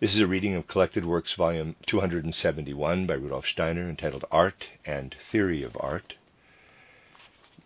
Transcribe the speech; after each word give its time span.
This 0.00 0.14
is 0.14 0.20
a 0.20 0.28
reading 0.28 0.54
of 0.54 0.68
Collected 0.68 1.04
Works, 1.04 1.34
Volume 1.34 1.74
271 1.86 3.04
by 3.04 3.14
Rudolf 3.14 3.48
Steiner, 3.48 3.90
entitled 3.90 4.24
Art 4.30 4.68
and 4.84 5.16
Theory 5.32 5.64
of 5.64 5.76
Art. 5.80 6.14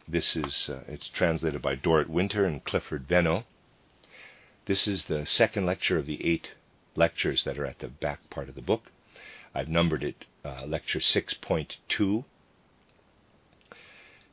This 0.08 0.34
is 0.34 0.70
uh, 0.70 0.82
it's 0.88 1.08
translated 1.08 1.60
by 1.60 1.76
Dorit 1.76 2.08
Winter 2.08 2.46
and 2.46 2.64
Clifford 2.64 3.06
Venho. 3.06 3.44
This 4.64 4.88
is 4.88 5.04
the 5.04 5.26
second 5.26 5.66
lecture 5.66 5.98
of 5.98 6.06
the 6.06 6.24
eight 6.24 6.52
lectures 6.96 7.44
that 7.44 7.58
are 7.58 7.66
at 7.66 7.80
the 7.80 7.88
back 7.88 8.30
part 8.30 8.48
of 8.48 8.54
the 8.54 8.62
book. 8.62 8.90
I've 9.54 9.68
numbered 9.68 10.02
it 10.02 10.24
uh, 10.42 10.64
lecture 10.64 11.00
6.2, 11.00 12.24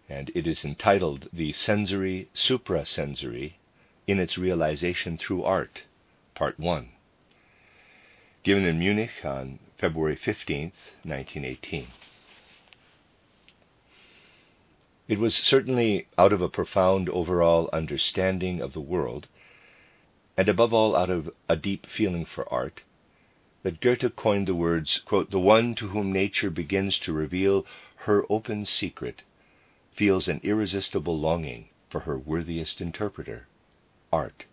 and 0.07 0.31
it 0.33 0.47
is 0.47 0.63
entitled 0.63 1.27
The 1.33 1.51
Sensory 1.51 2.29
Suprasensory 2.33 3.55
in 4.07 4.19
its 4.19 4.37
Realization 4.37 5.17
Through 5.17 5.43
Art, 5.43 5.83
Part 6.33 6.57
1 6.57 6.91
given 8.49 8.65
in 8.65 8.79
Munich 8.79 9.23
on 9.23 9.59
February 9.77 10.15
15, 10.15 10.71
1918. 11.03 11.85
It 15.07 15.19
was 15.19 15.35
certainly 15.35 16.07
out 16.17 16.33
of 16.33 16.41
a 16.41 16.49
profound 16.49 17.09
overall 17.09 17.69
understanding 17.71 18.59
of 18.59 18.73
the 18.73 18.81
world, 18.81 19.27
and 20.35 20.49
above 20.49 20.73
all 20.73 20.95
out 20.95 21.11
of 21.11 21.29
a 21.47 21.55
deep 21.55 21.85
feeling 21.85 22.25
for 22.25 22.51
art, 22.51 22.81
that 23.61 23.81
Goethe 23.81 24.15
coined 24.15 24.47
the 24.47 24.55
words, 24.55 24.97
quote, 25.05 25.29
The 25.29 25.39
one 25.39 25.75
to 25.75 25.89
whom 25.89 26.11
nature 26.11 26.49
begins 26.49 26.97
to 27.01 27.13
reveal 27.13 27.67
her 27.97 28.25
open 28.31 28.65
secret 28.65 29.21
feels 29.93 30.27
an 30.27 30.39
irresistible 30.41 31.19
longing 31.19 31.69
for 31.91 31.99
her 31.99 32.17
worthiest 32.17 32.81
interpreter, 32.81 33.45
art. 34.11 34.45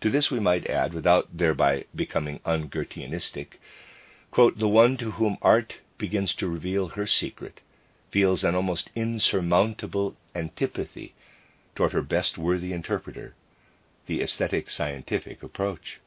To 0.00 0.10
this 0.10 0.30
we 0.30 0.38
might 0.38 0.70
add, 0.70 0.94
without 0.94 1.36
thereby 1.36 1.86
becoming 1.92 2.38
un-Goetheanistic, 2.44 3.58
the 4.36 4.68
one 4.68 4.96
to 4.98 5.10
whom 5.10 5.38
art 5.42 5.78
begins 5.98 6.34
to 6.36 6.46
reveal 6.46 6.86
her 6.90 7.04
secret 7.04 7.60
feels 8.12 8.44
an 8.44 8.54
almost 8.54 8.90
insurmountable 8.94 10.14
antipathy 10.36 11.14
toward 11.74 11.90
her 11.92 12.02
best 12.02 12.38
worthy 12.38 12.72
interpreter, 12.72 13.34
the 14.06 14.22
aesthetic 14.22 14.70
scientific 14.70 15.42
approach. 15.42 15.98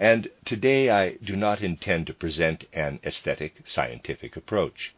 And 0.00 0.30
today 0.44 0.90
I 0.90 1.12
do 1.22 1.36
not 1.36 1.60
intend 1.60 2.08
to 2.08 2.14
present 2.14 2.64
an 2.72 2.98
aesthetic 3.04 3.68
scientific 3.68 4.34
approach. 4.36 4.94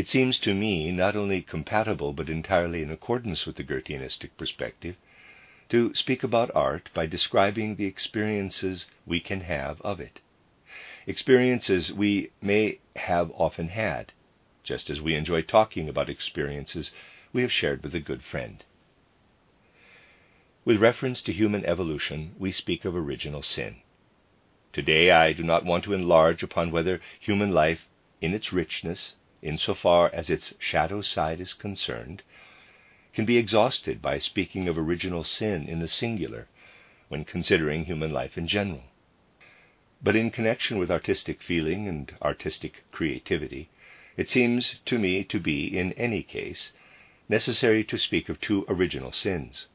It 0.00 0.08
seems 0.08 0.38
to 0.38 0.54
me 0.54 0.90
not 0.90 1.14
only 1.14 1.42
compatible 1.42 2.14
but 2.14 2.30
entirely 2.30 2.80
in 2.80 2.90
accordance 2.90 3.44
with 3.44 3.56
the 3.56 3.62
Goetheanistic 3.62 4.30
perspective 4.38 4.96
to 5.68 5.92
speak 5.92 6.22
about 6.22 6.50
art 6.54 6.88
by 6.94 7.04
describing 7.04 7.76
the 7.76 7.84
experiences 7.84 8.86
we 9.04 9.20
can 9.20 9.42
have 9.42 9.78
of 9.82 10.00
it. 10.00 10.20
Experiences 11.06 11.92
we 11.92 12.30
may 12.40 12.78
have 12.96 13.30
often 13.32 13.68
had, 13.68 14.14
just 14.62 14.88
as 14.88 15.02
we 15.02 15.14
enjoy 15.14 15.42
talking 15.42 15.86
about 15.86 16.08
experiences 16.08 16.92
we 17.34 17.42
have 17.42 17.52
shared 17.52 17.82
with 17.82 17.94
a 17.94 18.00
good 18.00 18.22
friend. 18.22 18.64
With 20.64 20.80
reference 20.80 21.20
to 21.24 21.32
human 21.34 21.66
evolution, 21.66 22.36
we 22.38 22.52
speak 22.52 22.86
of 22.86 22.96
original 22.96 23.42
sin. 23.42 23.82
Today 24.72 25.10
I 25.10 25.34
do 25.34 25.42
not 25.42 25.66
want 25.66 25.84
to 25.84 25.92
enlarge 25.92 26.42
upon 26.42 26.70
whether 26.70 27.02
human 27.20 27.52
life, 27.52 27.86
in 28.22 28.32
its 28.32 28.50
richness, 28.50 29.16
insofar 29.42 30.10
as 30.12 30.28
its 30.28 30.54
shadow 30.58 31.00
side 31.00 31.40
is 31.40 31.54
concerned, 31.54 32.22
can 33.12 33.24
be 33.24 33.38
exhausted 33.38 34.00
by 34.00 34.18
speaking 34.18 34.68
of 34.68 34.78
original 34.78 35.24
sin 35.24 35.68
in 35.68 35.80
the 35.80 35.88
singular 35.88 36.46
when 37.08 37.24
considering 37.24 37.84
human 37.84 38.12
life 38.12 38.38
in 38.38 38.46
general. 38.46 38.84
But 40.02 40.16
in 40.16 40.30
connection 40.30 40.78
with 40.78 40.90
artistic 40.90 41.42
feeling 41.42 41.88
and 41.88 42.12
artistic 42.22 42.84
creativity, 42.92 43.68
it 44.16 44.28
seems 44.28 44.78
to 44.86 44.98
me 44.98 45.24
to 45.24 45.40
be, 45.40 45.66
in 45.76 45.92
any 45.94 46.22
case, 46.22 46.72
necessary 47.28 47.84
to 47.84 47.98
speak 47.98 48.28
of 48.28 48.40
two 48.40 48.64
original 48.68 49.12
sins. 49.12 49.66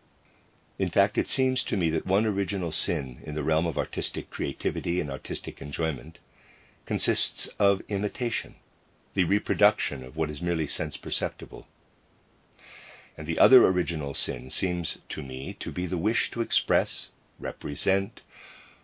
In 0.78 0.90
fact, 0.90 1.18
it 1.18 1.28
seems 1.28 1.64
to 1.64 1.78
me 1.78 1.90
that 1.90 2.06
one 2.06 2.26
original 2.26 2.72
sin 2.72 3.22
in 3.24 3.36
the 3.36 3.44
realm 3.44 3.66
of 3.66 3.78
artistic 3.78 4.30
creativity 4.30 5.00
and 5.00 5.10
artistic 5.10 5.62
enjoyment 5.62 6.20
consists 6.86 7.48
of 7.60 7.82
imitation 7.88 8.56
the 9.16 9.24
reproduction 9.24 10.04
of 10.04 10.18
what 10.18 10.30
is 10.30 10.42
merely 10.42 10.68
sense 10.68 10.98
perceptible. 10.98 11.66
And 13.18 13.26
the 13.26 13.40
other 13.40 13.66
original 13.66 14.14
sin 14.14 14.50
seems 14.50 14.98
to 15.10 15.24
me 15.24 15.56
to 15.62 15.72
be 15.72 15.88
the 15.88 15.98
wish 15.98 16.30
to 16.32 16.42
express, 16.42 17.10
represent, 17.40 18.22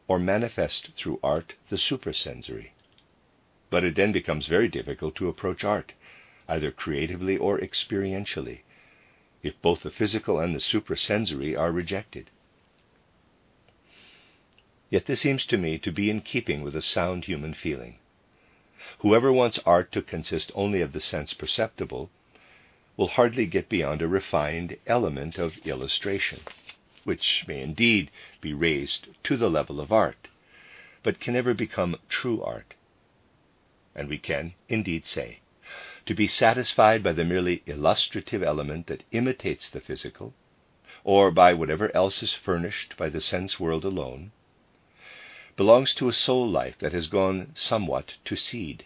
or 0.08 0.20
manifest 0.20 0.91
through 0.96 1.20
art 1.22 1.56
the 1.70 1.78
supersensory. 1.78 2.74
But 3.70 3.84
it 3.84 3.96
then 3.96 4.14
becomes 4.14 4.47
very 4.47 4.70
difficult 4.70 5.16
to 5.16 5.28
approach 5.28 5.66
art, 5.66 5.94
either 6.47 6.72
creatively 6.72 7.38
or 7.38 7.59
experientially, 7.59 8.62
if 9.44 9.62
both 9.62 9.84
the 9.84 9.91
physical 9.91 10.40
and 10.40 10.56
the 10.56 10.59
supersensory 10.62 11.56
are 11.58 11.72
rejected. 11.74 12.30
Yet 14.90 15.08
this 15.08 15.22
seems 15.22 15.46
to 15.47 15.58
me 15.58 15.78
to 15.80 15.91
be 15.91 16.09
in 16.09 16.22
keeping 16.22 16.62
with 16.62 16.75
a 16.75 16.81
sound 16.81 17.25
human 17.25 17.53
feeling. 17.53 17.97
Whoever 19.02 19.31
wants 19.31 19.59
art 19.64 19.92
to 19.92 20.02
consist 20.02 20.52
only 20.56 20.81
of 20.81 20.92
the 20.92 21.00
sense 21.00 21.36
perceptible 21.36 22.09
will 22.97 23.09
hardly 23.09 23.46
get 23.46 23.69
beyond 23.69 24.02
a 24.02 24.08
refined 24.08 24.75
element 24.88 25.38
of 25.38 25.59
illustration, 25.68 26.40
which 27.03 27.46
may 27.47 27.62
indeed 27.62 28.09
be 28.41 28.56
raised 28.56 29.09
to 29.25 29.38
the 29.38 29.52
level 29.52 29.80
of 29.80 29.91
art, 29.91 30.30
but 31.03 31.20
can 31.20 31.36
never 31.36 31.53
become 31.53 31.96
true 32.09 32.41
art. 32.41 32.74
And 33.94 34.09
we 34.09 34.18
can 34.18 34.56
indeed 34.68 35.06
say, 35.06 35.41
to 36.08 36.16
be 36.16 36.28
satisfied 36.28 37.03
by 37.03 37.12
the 37.14 37.24
merely 37.24 37.62
illustrative 37.68 38.41
element 38.41 38.88
that 38.88 39.03
imitates 39.12 39.70
the 39.70 39.80
physical, 39.80 40.34
or 41.03 41.30
by 41.30 41.53
whatever 41.53 41.96
else 41.96 42.24
is 42.24 42.34
furnished 42.34 42.97
by 42.97 43.09
the 43.09 43.22
sense 43.22 43.59
world 43.59 43.86
alone, 43.86 44.31
belongs 45.56 45.94
to 45.96 46.08
a 46.08 46.14
soul 46.14 46.48
life 46.50 46.78
that 46.80 46.94
has 46.94 47.08
gone 47.08 47.52
somewhat 47.56 48.16
to 48.26 48.36
seed. 48.36 48.86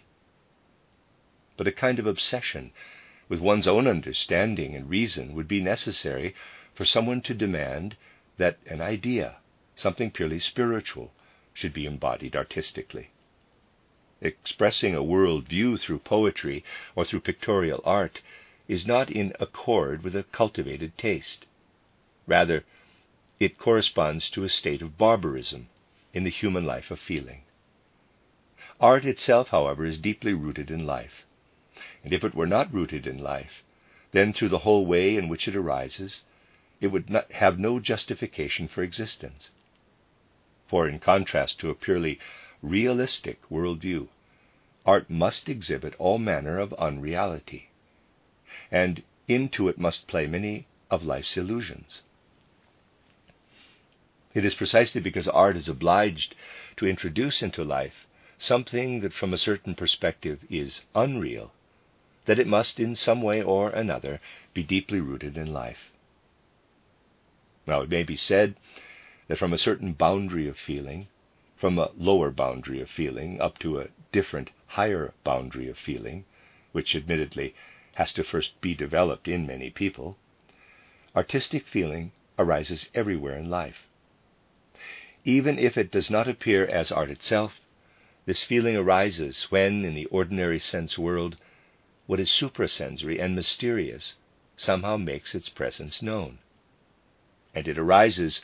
But 1.56 1.68
a 1.68 1.72
kind 1.72 1.98
of 1.98 2.06
obsession 2.06 2.72
with 3.28 3.40
one's 3.40 3.66
own 3.66 3.86
understanding 3.86 4.74
and 4.74 4.88
reason 4.88 5.34
would 5.34 5.48
be 5.48 5.60
necessary 5.60 6.34
for 6.74 6.84
someone 6.84 7.20
to 7.22 7.34
demand 7.34 7.96
that 8.36 8.58
an 8.66 8.80
idea, 8.80 9.36
something 9.74 10.10
purely 10.10 10.38
spiritual, 10.38 11.12
should 11.52 11.72
be 11.72 11.86
embodied 11.86 12.36
artistically. 12.36 13.10
Expressing 14.20 14.94
a 14.94 15.02
world 15.02 15.48
view 15.48 15.76
through 15.76 15.98
poetry 16.00 16.64
or 16.94 17.04
through 17.04 17.20
pictorial 17.20 17.80
art 17.84 18.22
is 18.68 18.86
not 18.86 19.10
in 19.10 19.32
accord 19.40 20.02
with 20.02 20.16
a 20.16 20.24
cultivated 20.24 20.96
taste. 20.98 21.46
Rather, 22.26 22.64
it 23.38 23.58
corresponds 23.58 24.30
to 24.30 24.44
a 24.44 24.48
state 24.48 24.82
of 24.82 24.98
barbarism 24.98 25.68
in 26.16 26.24
the 26.24 26.30
human 26.30 26.64
life 26.64 26.90
of 26.90 26.98
feeling. 26.98 27.42
Art 28.80 29.04
itself, 29.04 29.50
however, 29.50 29.84
is 29.84 29.98
deeply 29.98 30.32
rooted 30.32 30.70
in 30.70 30.86
life. 30.86 31.26
And 32.02 32.10
if 32.10 32.24
it 32.24 32.34
were 32.34 32.46
not 32.46 32.72
rooted 32.72 33.06
in 33.06 33.18
life, 33.18 33.62
then 34.12 34.32
through 34.32 34.48
the 34.48 34.64
whole 34.64 34.86
way 34.86 35.16
in 35.16 35.28
which 35.28 35.46
it 35.46 35.54
arises, 35.54 36.22
it 36.80 36.86
would 36.86 37.10
have 37.32 37.58
no 37.58 37.78
justification 37.78 38.66
for 38.66 38.82
existence. 38.82 39.50
For, 40.66 40.88
in 40.88 41.00
contrast 41.00 41.60
to 41.60 41.68
a 41.68 41.74
purely 41.74 42.18
realistic 42.62 43.42
worldview, 43.50 44.08
art 44.86 45.10
must 45.10 45.50
exhibit 45.50 45.94
all 45.98 46.16
manner 46.16 46.58
of 46.58 46.72
unreality, 46.78 47.68
and 48.70 49.02
into 49.28 49.68
it 49.68 49.76
must 49.76 50.08
play 50.08 50.26
many 50.26 50.66
of 50.90 51.04
life's 51.04 51.36
illusions. 51.36 52.00
It 54.36 54.44
is 54.44 54.54
precisely 54.54 55.00
because 55.00 55.28
art 55.28 55.56
is 55.56 55.66
obliged 55.66 56.34
to 56.76 56.86
introduce 56.86 57.40
into 57.40 57.64
life 57.64 58.06
something 58.36 59.00
that 59.00 59.14
from 59.14 59.32
a 59.32 59.38
certain 59.38 59.74
perspective 59.74 60.44
is 60.50 60.82
unreal 60.94 61.54
that 62.26 62.38
it 62.38 62.46
must 62.46 62.78
in 62.78 62.94
some 62.94 63.22
way 63.22 63.42
or 63.42 63.70
another 63.70 64.20
be 64.52 64.62
deeply 64.62 65.00
rooted 65.00 65.38
in 65.38 65.54
life. 65.54 65.90
Now, 67.66 67.80
it 67.80 67.88
may 67.88 68.02
be 68.02 68.14
said 68.14 68.56
that 69.28 69.38
from 69.38 69.54
a 69.54 69.56
certain 69.56 69.94
boundary 69.94 70.46
of 70.48 70.58
feeling, 70.58 71.08
from 71.56 71.78
a 71.78 71.92
lower 71.96 72.30
boundary 72.30 72.82
of 72.82 72.90
feeling 72.90 73.40
up 73.40 73.58
to 73.60 73.80
a 73.80 73.88
different, 74.12 74.50
higher 74.66 75.14
boundary 75.24 75.70
of 75.70 75.78
feeling, 75.78 76.26
which 76.72 76.94
admittedly 76.94 77.54
has 77.94 78.12
to 78.12 78.22
first 78.22 78.60
be 78.60 78.74
developed 78.74 79.28
in 79.28 79.46
many 79.46 79.70
people, 79.70 80.18
artistic 81.16 81.66
feeling 81.66 82.12
arises 82.38 82.90
everywhere 82.94 83.38
in 83.38 83.48
life. 83.48 83.88
Even 85.28 85.58
if 85.58 85.76
it 85.76 85.90
does 85.90 86.08
not 86.08 86.28
appear 86.28 86.64
as 86.64 86.92
art 86.92 87.10
itself, 87.10 87.60
this 88.26 88.44
feeling 88.44 88.76
arises 88.76 89.50
when, 89.50 89.84
in 89.84 89.92
the 89.92 90.04
ordinary 90.04 90.60
sense 90.60 90.96
world, 90.96 91.36
what 92.06 92.20
is 92.20 92.30
suprasensory 92.30 93.18
and 93.18 93.34
mysterious 93.34 94.14
somehow 94.56 94.96
makes 94.96 95.34
its 95.34 95.48
presence 95.48 96.00
known. 96.00 96.38
And 97.56 97.66
it 97.66 97.76
arises 97.76 98.40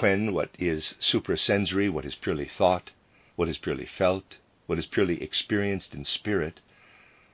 when 0.00 0.34
what 0.34 0.50
is 0.58 0.96
suprasensory, 1.00 1.88
what 1.88 2.04
is 2.04 2.14
purely 2.14 2.44
thought, 2.44 2.90
what 3.36 3.48
is 3.48 3.56
purely 3.56 3.86
felt, 3.86 4.36
what 4.66 4.78
is 4.78 4.84
purely 4.84 5.22
experienced 5.22 5.94
in 5.94 6.04
spirit, 6.04 6.60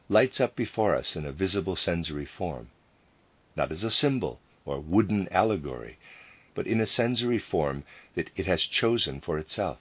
lights 0.08 0.40
up 0.40 0.54
before 0.54 0.94
us 0.94 1.16
in 1.16 1.26
a 1.26 1.32
visible 1.32 1.74
sensory 1.74 2.26
form, 2.26 2.70
not 3.56 3.72
as 3.72 3.82
a 3.82 3.90
symbol 3.90 4.38
or 4.64 4.78
wooden 4.78 5.28
allegory, 5.32 5.98
but 6.54 6.66
in 6.66 6.80
a 6.80 6.86
sensory 6.86 7.38
form 7.38 7.84
that 8.14 8.30
it 8.36 8.46
has 8.46 8.62
chosen 8.62 9.20
for 9.20 9.38
itself. 9.38 9.78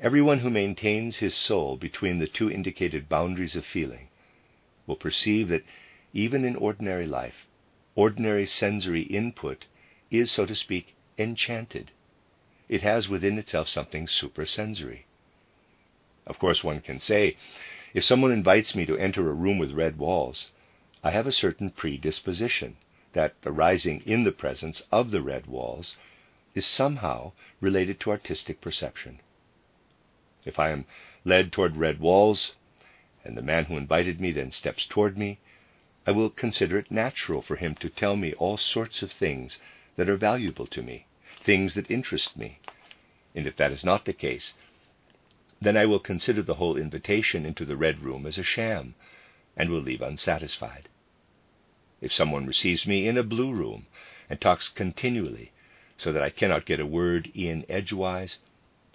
Everyone 0.00 0.38
who 0.38 0.50
maintains 0.50 1.18
his 1.18 1.34
soul 1.34 1.76
between 1.76 2.18
the 2.18 2.26
two 2.26 2.50
indicated 2.50 3.08
boundaries 3.08 3.56
of 3.56 3.66
feeling 3.66 4.08
will 4.86 4.96
perceive 4.96 5.48
that 5.48 5.64
even 6.12 6.44
in 6.44 6.56
ordinary 6.56 7.06
life, 7.06 7.46
ordinary 7.94 8.46
sensory 8.46 9.02
input 9.02 9.66
is, 10.10 10.30
so 10.30 10.46
to 10.46 10.54
speak, 10.54 10.94
enchanted. 11.18 11.90
It 12.68 12.82
has 12.82 13.08
within 13.08 13.38
itself 13.38 13.68
something 13.68 14.06
suprasensory. 14.06 15.06
Of 16.26 16.38
course, 16.38 16.62
one 16.62 16.80
can 16.80 17.00
say, 17.00 17.36
if 17.94 18.04
someone 18.04 18.32
invites 18.32 18.74
me 18.74 18.86
to 18.86 18.96
enter 18.96 19.28
a 19.28 19.34
room 19.34 19.58
with 19.58 19.72
red 19.72 19.98
walls, 19.98 20.50
I 21.04 21.10
have 21.10 21.26
a 21.26 21.32
certain 21.32 21.70
predisposition 21.70 22.76
that, 23.12 23.34
arising 23.44 24.02
in 24.06 24.24
the 24.24 24.32
presence 24.32 24.82
of 24.90 25.10
the 25.10 25.22
red 25.22 25.46
walls, 25.46 25.96
is 26.54 26.66
somehow 26.66 27.32
related 27.60 28.00
to 28.00 28.10
artistic 28.10 28.60
perception. 28.60 29.20
If 30.44 30.58
I 30.58 30.70
am 30.70 30.86
led 31.24 31.52
toward 31.52 31.76
red 31.76 32.00
walls, 32.00 32.54
and 33.24 33.36
the 33.36 33.42
man 33.42 33.66
who 33.66 33.76
invited 33.76 34.20
me 34.20 34.32
then 34.32 34.50
steps 34.50 34.86
toward 34.86 35.16
me, 35.16 35.38
I 36.06 36.10
will 36.10 36.30
consider 36.30 36.78
it 36.78 36.90
natural 36.90 37.42
for 37.42 37.56
him 37.56 37.76
to 37.76 37.88
tell 37.88 38.16
me 38.16 38.32
all 38.34 38.56
sorts 38.56 39.02
of 39.02 39.12
things 39.12 39.60
that 39.96 40.08
are 40.08 40.16
valuable 40.16 40.66
to 40.66 40.82
me, 40.82 41.06
things 41.44 41.74
that 41.74 41.90
interest 41.90 42.36
me. 42.36 42.58
And 43.34 43.46
if 43.46 43.56
that 43.56 43.72
is 43.72 43.84
not 43.84 44.04
the 44.04 44.12
case, 44.12 44.54
then 45.60 45.76
I 45.76 45.86
will 45.86 46.00
consider 46.00 46.42
the 46.42 46.54
whole 46.54 46.76
invitation 46.76 47.46
into 47.46 47.64
the 47.64 47.76
Red 47.76 48.00
Room 48.00 48.26
as 48.26 48.36
a 48.36 48.42
sham, 48.42 48.96
and 49.56 49.70
will 49.70 49.80
leave 49.80 50.02
unsatisfied. 50.02 50.88
If 52.02 52.12
someone 52.12 52.46
receives 52.46 52.84
me 52.84 53.06
in 53.06 53.16
a 53.16 53.22
blue 53.22 53.52
room 53.52 53.86
and 54.28 54.40
talks 54.40 54.68
continually 54.68 55.52
so 55.96 56.12
that 56.12 56.22
I 56.22 56.30
cannot 56.30 56.66
get 56.66 56.80
a 56.80 56.84
word 56.84 57.30
in 57.32 57.64
edgewise, 57.68 58.38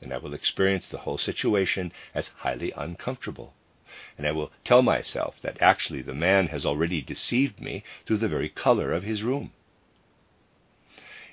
then 0.01 0.11
I 0.11 0.17
will 0.17 0.33
experience 0.33 0.89
the 0.89 0.97
whole 0.97 1.17
situation 1.17 1.93
as 2.13 2.27
highly 2.39 2.73
uncomfortable, 2.73 3.53
and 4.17 4.27
I 4.27 4.33
will 4.33 4.51
tell 4.65 4.81
myself 4.81 5.39
that 5.41 5.61
actually 5.61 6.01
the 6.01 6.13
man 6.13 6.47
has 6.47 6.65
already 6.65 7.01
deceived 7.01 7.61
me 7.61 7.81
through 8.05 8.17
the 8.17 8.27
very 8.27 8.49
color 8.49 8.91
of 8.91 9.03
his 9.03 9.23
room. 9.23 9.53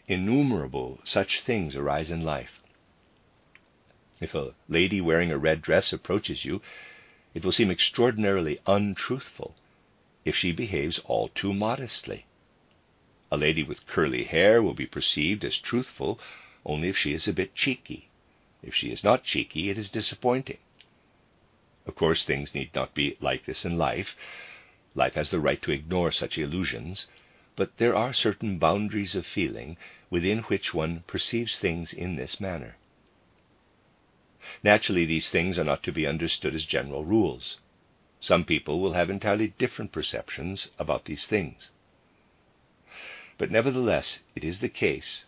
Innumerable 0.06 1.00
such 1.02 1.40
things 1.40 1.74
arise 1.74 2.08
in 2.08 2.22
life. 2.22 2.60
If 4.20 4.32
a 4.32 4.54
lady 4.68 5.00
wearing 5.00 5.32
a 5.32 5.38
red 5.38 5.60
dress 5.60 5.92
approaches 5.92 6.44
you, 6.44 6.62
it 7.34 7.44
will 7.44 7.50
seem 7.50 7.72
extraordinarily 7.72 8.60
untruthful 8.64 9.56
if 10.24 10.34
she 10.36 10.52
behaves 10.52 10.98
all 11.00 11.28
too 11.28 11.52
modestly. 11.52 12.26
A 13.30 13.36
lady 13.36 13.62
with 13.62 13.86
curly 13.86 14.24
hair 14.24 14.62
will 14.62 14.74
be 14.74 14.86
perceived 14.86 15.44
as 15.44 15.58
truthful 15.58 16.20
only 16.64 16.88
if 16.88 16.96
she 16.96 17.12
is 17.12 17.28
a 17.28 17.32
bit 17.32 17.54
cheeky. 17.54 18.08
If 18.62 18.74
she 18.74 18.90
is 18.90 19.04
not 19.04 19.24
cheeky, 19.24 19.70
it 19.70 19.76
is 19.76 19.90
disappointing. 19.90 20.58
Of 21.86 21.94
course, 21.94 22.24
things 22.24 22.54
need 22.54 22.74
not 22.74 22.94
be 22.94 23.16
like 23.20 23.44
this 23.44 23.64
in 23.64 23.76
life. 23.76 24.16
Life 24.94 25.14
has 25.14 25.30
the 25.30 25.40
right 25.40 25.60
to 25.62 25.72
ignore 25.72 26.12
such 26.12 26.38
illusions, 26.38 27.06
but 27.56 27.76
there 27.76 27.94
are 27.94 28.12
certain 28.12 28.58
boundaries 28.58 29.14
of 29.14 29.26
feeling 29.26 29.76
within 30.08 30.38
which 30.44 30.72
one 30.72 31.04
perceives 31.06 31.58
things 31.58 31.92
in 31.92 32.16
this 32.16 32.40
manner. 32.40 32.76
Naturally, 34.62 35.04
these 35.04 35.28
things 35.28 35.58
are 35.58 35.64
not 35.64 35.82
to 35.82 35.92
be 35.92 36.06
understood 36.06 36.54
as 36.54 36.64
general 36.64 37.04
rules. 37.04 37.58
Some 38.24 38.46
people 38.46 38.80
will 38.80 38.94
have 38.94 39.10
entirely 39.10 39.48
different 39.58 39.92
perceptions 39.92 40.68
about 40.78 41.04
these 41.04 41.26
things. 41.26 41.70
But 43.36 43.50
nevertheless, 43.50 44.20
it 44.34 44.42
is 44.42 44.60
the 44.60 44.70
case 44.70 45.26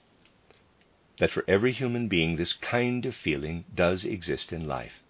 that 1.19 1.31
for 1.31 1.45
every 1.47 1.73
human 1.73 2.09
being 2.09 2.37
this 2.37 2.55
kind 2.55 3.05
of 3.05 3.15
feeling 3.15 3.67
does 3.75 4.07
exist 4.07 4.51
in 4.51 4.67
life 4.67 5.03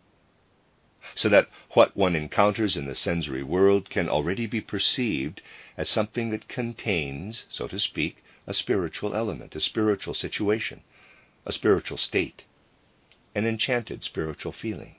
so 1.14 1.28
that 1.28 1.48
what 1.74 1.96
one 1.96 2.16
encounters 2.16 2.76
in 2.76 2.86
the 2.86 2.94
sensory 2.96 3.44
world 3.44 3.88
can 3.88 4.08
already 4.08 4.48
be 4.48 4.60
perceived 4.60 5.40
as 5.76 5.88
something 5.88 6.30
that 6.30 6.48
contains, 6.48 7.46
so 7.48 7.68
to 7.68 7.78
speak, 7.78 8.16
a 8.48 8.52
spiritual 8.52 9.14
element, 9.14 9.54
a 9.54 9.60
spiritual 9.60 10.14
situation, 10.14 10.82
a 11.44 11.52
spiritual 11.52 11.98
state, 11.98 12.42
an 13.36 13.46
enchanted 13.46 14.02
spiritual 14.02 14.50
feeling. 14.50 14.96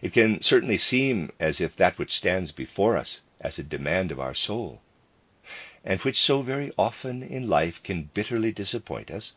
It 0.00 0.14
can 0.14 0.40
certainly 0.40 0.78
seem 0.78 1.30
as 1.38 1.60
if 1.60 1.76
that 1.76 1.98
which 1.98 2.16
stands 2.16 2.50
before 2.50 2.96
us 2.96 3.20
as 3.42 3.58
a 3.58 3.62
demand 3.62 4.10
of 4.10 4.18
our 4.18 4.34
soul, 4.34 4.80
and 5.84 6.00
which 6.00 6.18
so 6.18 6.40
very 6.40 6.72
often 6.78 7.22
in 7.22 7.46
life 7.46 7.82
can 7.82 8.04
bitterly 8.14 8.52
disappoint 8.52 9.10
us, 9.10 9.34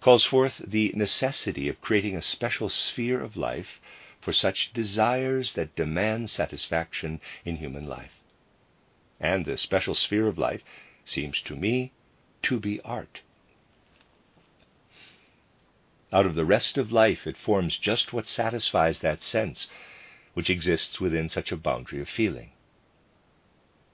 calls 0.00 0.24
forth 0.24 0.58
the 0.64 0.92
necessity 0.94 1.68
of 1.68 1.80
creating 1.80 2.14
a 2.14 2.22
special 2.22 2.68
sphere 2.68 3.20
of 3.20 3.36
life 3.36 3.80
for 4.20 4.32
such 4.32 4.72
desires 4.72 5.54
that 5.54 5.74
demand 5.74 6.30
satisfaction 6.30 7.20
in 7.44 7.56
human 7.56 7.88
life. 7.88 8.20
And 9.18 9.44
the 9.44 9.58
special 9.58 9.96
sphere 9.96 10.28
of 10.28 10.38
life 10.38 10.62
seems 11.04 11.40
to 11.42 11.56
me 11.56 11.90
to 12.42 12.60
be 12.60 12.80
art. 12.82 13.22
Out 16.12 16.26
of 16.26 16.34
the 16.34 16.44
rest 16.44 16.76
of 16.76 16.92
life, 16.92 17.26
it 17.26 17.38
forms 17.38 17.78
just 17.78 18.12
what 18.12 18.26
satisfies 18.26 18.98
that 18.98 19.22
sense 19.22 19.68
which 20.34 20.50
exists 20.50 21.00
within 21.00 21.28
such 21.28 21.50
a 21.50 21.56
boundary 21.56 22.00
of 22.00 22.08
feeling. 22.08 22.52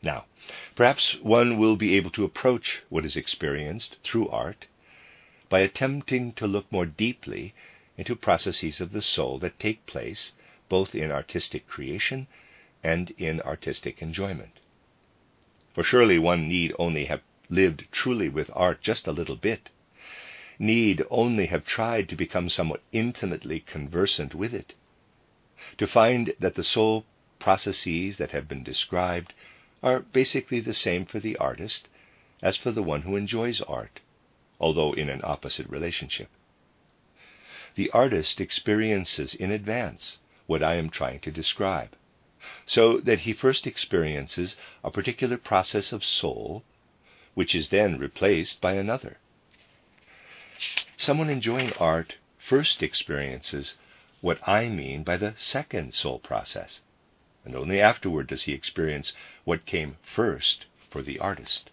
Now, 0.02 0.26
perhaps 0.74 1.16
one 1.20 1.58
will 1.58 1.76
be 1.76 1.96
able 1.96 2.10
to 2.10 2.24
approach 2.24 2.82
what 2.88 3.04
is 3.04 3.16
experienced 3.16 3.96
through 4.02 4.28
art 4.28 4.66
by 5.48 5.60
attempting 5.60 6.32
to 6.34 6.46
look 6.46 6.70
more 6.72 6.86
deeply 6.86 7.54
into 7.96 8.14
processes 8.16 8.80
of 8.80 8.92
the 8.92 9.02
soul 9.02 9.38
that 9.38 9.58
take 9.60 9.86
place 9.86 10.32
both 10.68 10.94
in 10.94 11.10
artistic 11.10 11.66
creation 11.66 12.26
and 12.82 13.10
in 13.12 13.40
artistic 13.42 14.02
enjoyment. 14.02 14.58
For 15.74 15.82
surely 15.82 16.18
one 16.18 16.48
need 16.48 16.74
only 16.78 17.06
have 17.06 17.22
lived 17.48 17.86
truly 17.92 18.28
with 18.28 18.50
art 18.54 18.80
just 18.80 19.06
a 19.06 19.12
little 19.12 19.36
bit, 19.36 19.68
need 20.58 21.02
only 21.10 21.46
have 21.46 21.64
tried 21.64 22.08
to 22.08 22.16
become 22.16 22.48
somewhat 22.50 22.82
intimately 22.92 23.60
conversant 23.60 24.34
with 24.34 24.52
it, 24.52 24.74
to 25.76 25.86
find 25.86 26.34
that 26.38 26.54
the 26.54 26.64
soul 26.64 27.04
processes 27.38 28.16
that 28.16 28.32
have 28.32 28.48
been 28.48 28.62
described 28.62 29.32
are 29.82 30.00
basically 30.00 30.60
the 30.60 30.74
same 30.74 31.04
for 31.06 31.20
the 31.20 31.36
artist 31.36 31.88
as 32.42 32.56
for 32.56 32.72
the 32.72 32.82
one 32.82 33.02
who 33.02 33.16
enjoys 33.16 33.60
art 33.62 34.00
although 34.60 34.92
in 34.92 35.08
an 35.08 35.20
opposite 35.22 35.68
relationship. 35.68 36.28
The 37.76 37.90
artist 37.90 38.40
experiences 38.40 39.34
in 39.34 39.50
advance 39.50 40.18
what 40.46 40.62
I 40.62 40.74
am 40.74 40.90
trying 40.90 41.20
to 41.20 41.30
describe, 41.30 41.94
so 42.66 42.98
that 43.00 43.20
he 43.20 43.32
first 43.32 43.66
experiences 43.66 44.56
a 44.82 44.90
particular 44.90 45.36
process 45.36 45.92
of 45.92 46.04
soul, 46.04 46.64
which 47.34 47.54
is 47.54 47.68
then 47.68 47.98
replaced 47.98 48.60
by 48.60 48.72
another. 48.72 49.18
Someone 50.96 51.30
enjoying 51.30 51.72
art 51.74 52.16
first 52.36 52.82
experiences 52.82 53.74
what 54.20 54.40
I 54.48 54.68
mean 54.68 55.04
by 55.04 55.16
the 55.16 55.34
second 55.36 55.94
soul 55.94 56.18
process, 56.18 56.80
and 57.44 57.54
only 57.54 57.80
afterward 57.80 58.26
does 58.26 58.42
he 58.42 58.54
experience 58.54 59.12
what 59.44 59.66
came 59.66 59.98
first 60.02 60.66
for 60.90 61.00
the 61.00 61.20
artist. 61.20 61.70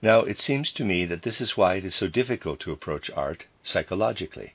Now, 0.00 0.22
it 0.22 0.40
seems 0.40 0.72
to 0.72 0.84
me 0.84 1.04
that 1.04 1.22
this 1.22 1.40
is 1.40 1.56
why 1.56 1.76
it 1.76 1.84
is 1.84 1.94
so 1.94 2.08
difficult 2.08 2.58
to 2.60 2.72
approach 2.72 3.12
art 3.12 3.46
psychologically, 3.62 4.54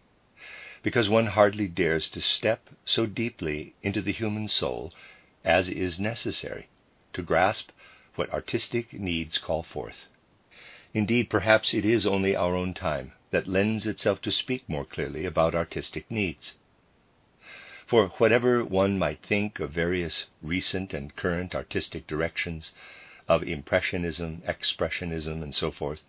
because 0.83 1.07
one 1.07 1.27
hardly 1.27 1.69
dares 1.69 2.09
to 2.09 2.19
step 2.21 2.69
so 2.83 3.05
deeply 3.05 3.73
into 3.81 4.01
the 4.01 4.11
human 4.11 4.49
soul 4.49 4.93
as 5.45 5.69
is 5.69 5.97
necessary 5.97 6.67
to 7.13 7.21
grasp 7.21 7.71
what 8.15 8.29
artistic 8.33 8.91
needs 8.91 9.37
call 9.37 9.63
forth. 9.63 10.07
Indeed, 10.93 11.29
perhaps 11.29 11.73
it 11.73 11.83
is 11.83 12.05
only 12.07 12.33
our 12.33 12.55
own 12.55 12.73
time 12.73 13.11
that 13.31 13.45
lends 13.45 13.85
itself 13.85 14.21
to 14.21 14.31
speak 14.31 14.69
more 14.69 14.85
clearly 14.85 15.25
about 15.25 15.53
artistic 15.53 16.09
needs. 16.09 16.55
For 17.85 18.07
whatever 18.19 18.63
one 18.63 18.97
might 18.97 19.21
think 19.21 19.59
of 19.59 19.71
various 19.71 20.27
recent 20.41 20.93
and 20.93 21.13
current 21.13 21.53
artistic 21.53 22.07
directions, 22.07 22.71
of 23.27 23.43
Impressionism, 23.43 24.41
Expressionism, 24.47 25.43
and 25.43 25.53
so 25.53 25.71
forth, 25.71 26.03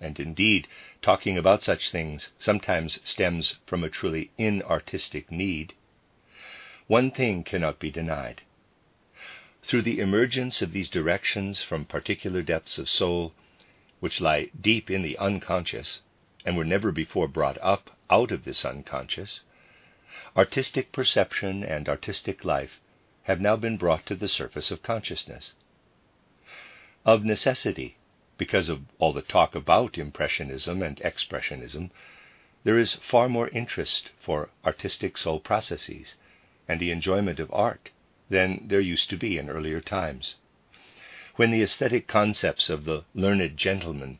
and 0.00 0.18
indeed, 0.18 0.66
talking 1.00 1.38
about 1.38 1.62
such 1.62 1.92
things 1.92 2.32
sometimes 2.40 2.98
stems 3.08 3.54
from 3.66 3.84
a 3.84 3.88
truly 3.88 4.32
inartistic 4.36 5.30
need, 5.30 5.74
one 6.88 7.12
thing 7.12 7.44
cannot 7.44 7.78
be 7.78 7.92
denied. 7.92 8.42
Through 9.62 9.82
the 9.82 10.00
emergence 10.00 10.60
of 10.60 10.72
these 10.72 10.90
directions 10.90 11.62
from 11.62 11.84
particular 11.84 12.42
depths 12.42 12.78
of 12.78 12.90
soul, 12.90 13.32
which 14.00 14.20
lie 14.20 14.48
deep 14.60 14.88
in 14.90 15.02
the 15.02 15.18
unconscious 15.18 16.02
and 16.44 16.56
were 16.56 16.64
never 16.64 16.92
before 16.92 17.26
brought 17.26 17.58
up 17.58 17.96
out 18.08 18.30
of 18.30 18.44
this 18.44 18.64
unconscious, 18.64 19.40
artistic 20.36 20.92
perception 20.92 21.64
and 21.64 21.88
artistic 21.88 22.44
life 22.44 22.80
have 23.24 23.40
now 23.40 23.56
been 23.56 23.76
brought 23.76 24.06
to 24.06 24.14
the 24.14 24.28
surface 24.28 24.70
of 24.70 24.82
consciousness. 24.84 25.52
Of 27.04 27.24
necessity, 27.24 27.96
because 28.36 28.68
of 28.68 28.82
all 29.00 29.12
the 29.12 29.20
talk 29.20 29.56
about 29.56 29.98
Impressionism 29.98 30.80
and 30.80 30.96
Expressionism, 30.98 31.90
there 32.62 32.78
is 32.78 32.94
far 32.94 33.28
more 33.28 33.48
interest 33.48 34.10
for 34.20 34.50
artistic 34.64 35.18
soul 35.18 35.40
processes 35.40 36.14
and 36.68 36.78
the 36.78 36.92
enjoyment 36.92 37.40
of 37.40 37.52
art 37.52 37.90
than 38.30 38.68
there 38.68 38.80
used 38.80 39.10
to 39.10 39.16
be 39.16 39.38
in 39.38 39.50
earlier 39.50 39.80
times, 39.80 40.36
when 41.38 41.52
the 41.52 41.62
aesthetic 41.62 42.08
concepts 42.08 42.68
of 42.68 42.84
the 42.84 43.04
learned 43.14 43.56
gentleman 43.56 44.18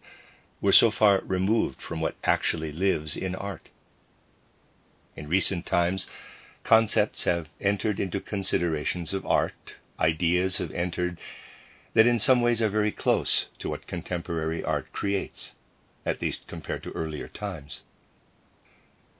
were 0.60 0.70
so 0.70 0.88
far 0.88 1.20
removed 1.26 1.82
from 1.82 2.00
what 2.00 2.14
actually 2.22 2.70
lives 2.70 3.16
in 3.16 3.34
art. 3.34 3.70
In 5.16 5.26
recent 5.26 5.66
times, 5.66 6.06
concepts 6.62 7.25
have 7.25 7.48
entered 7.60 7.98
into 7.98 8.20
considerations 8.20 9.12
of 9.12 9.26
art, 9.26 9.75
ideas 9.98 10.58
have 10.58 10.70
entered 10.70 11.18
that 11.92 12.06
in 12.06 12.20
some 12.20 12.40
ways 12.40 12.62
are 12.62 12.68
very 12.68 12.92
close 12.92 13.46
to 13.58 13.68
what 13.68 13.88
contemporary 13.88 14.62
art 14.62 14.92
creates, 14.92 15.56
at 16.06 16.22
least 16.22 16.46
compared 16.46 16.84
to 16.84 16.92
earlier 16.92 17.26
times. 17.26 17.82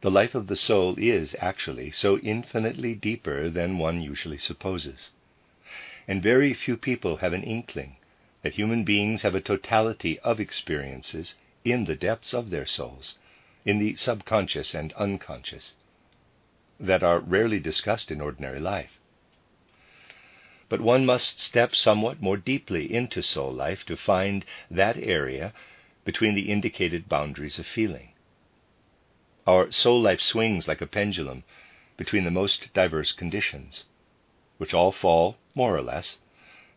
The 0.03 0.11
life 0.13 0.37
of 0.37 0.47
the 0.47 0.55
soul 0.55 0.95
is 0.99 1.35
actually 1.41 1.91
so 1.91 2.19
infinitely 2.19 2.95
deeper 2.95 3.51
than 3.51 3.77
one 3.77 4.01
usually 4.01 4.39
supposes. 4.39 5.11
And 6.09 6.23
very 6.23 6.55
few 6.55 6.79
people 6.79 7.19
have 7.19 7.35
an 7.35 7.43
inkling 7.43 7.97
that 8.43 8.55
human 8.55 8.83
beings 8.83 9.21
have 9.21 9.35
a 9.35 9.43
totality 9.43 10.19
of 10.21 10.41
experiences 10.41 11.35
in 11.67 11.85
the 11.85 11.97
depths 11.97 12.33
of 12.33 12.49
their 12.49 12.65
souls, 12.65 13.19
in 13.67 13.79
the 13.79 13.95
subconscious 13.97 14.75
and 14.75 14.95
unconscious, 14.95 15.75
that 16.81 17.03
are 17.03 17.21
rarely 17.21 17.61
discussed 17.61 18.11
in 18.11 18.23
ordinary 18.23 18.59
life. 18.59 18.99
But 20.71 20.81
one 20.81 21.05
must 21.05 21.41
step 21.41 21.77
somewhat 21.77 22.23
more 22.23 22.39
deeply 22.39 22.91
into 22.91 23.21
soul 23.21 23.53
life 23.53 23.85
to 23.85 23.97
find 23.97 24.47
that 24.71 24.97
area 24.97 25.53
between 26.07 26.35
the 26.35 26.51
indicated 26.51 27.09
boundaries 27.09 27.59
of 27.59 27.67
feeling. 27.67 28.13
Our 29.47 29.71
soul 29.71 30.01
life 30.01 30.21
swings 30.21 30.67
like 30.67 30.81
a 30.81 30.87
pendulum 30.87 31.45
between 31.99 32.25
the 32.25 32.31
most 32.31 32.73
diverse 32.73 33.13
conditions, 33.13 33.85
which 34.59 34.75
all 34.75 34.93
fall, 34.93 35.39
more 35.55 35.75
or 35.75 35.83
less, 35.83 36.19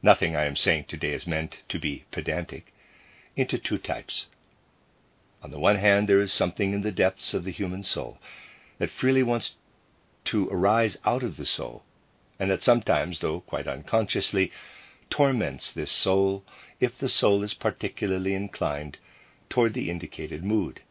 nothing 0.01 0.35
I 0.35 0.45
am 0.45 0.55
saying 0.55 0.85
today 0.87 1.13
is 1.13 1.27
meant 1.27 1.57
to 1.69 1.79
be 1.79 2.05
pedantic, 2.11 2.73
into 3.35 3.57
two 3.57 3.77
types. 3.77 4.27
On 5.43 5.51
the 5.51 5.59
one 5.59 5.77
hand, 5.77 6.07
there 6.07 6.21
is 6.21 6.31
something 6.31 6.73
in 6.73 6.81
the 6.81 6.91
depths 6.91 7.33
of 7.33 7.43
the 7.43 7.51
human 7.51 7.83
soul 7.83 8.19
that 8.77 8.91
freely 8.91 9.23
wants 9.23 9.55
to 10.25 10.47
arise 10.49 10.97
out 11.05 11.23
of 11.23 11.37
the 11.37 11.45
soul, 11.45 11.83
and 12.39 12.51
that 12.51 12.63
sometimes, 12.63 13.19
though 13.19 13.41
quite 13.41 13.67
unconsciously, 13.67 14.51
torments 15.09 15.71
this 15.71 15.91
soul 15.91 16.43
if 16.79 16.97
the 16.97 17.09
soul 17.09 17.43
is 17.43 17.53
particularly 17.53 18.33
inclined 18.33 18.97
toward 19.49 19.73
the 19.73 19.89
indicated 19.89 20.43
mood. 20.43 20.81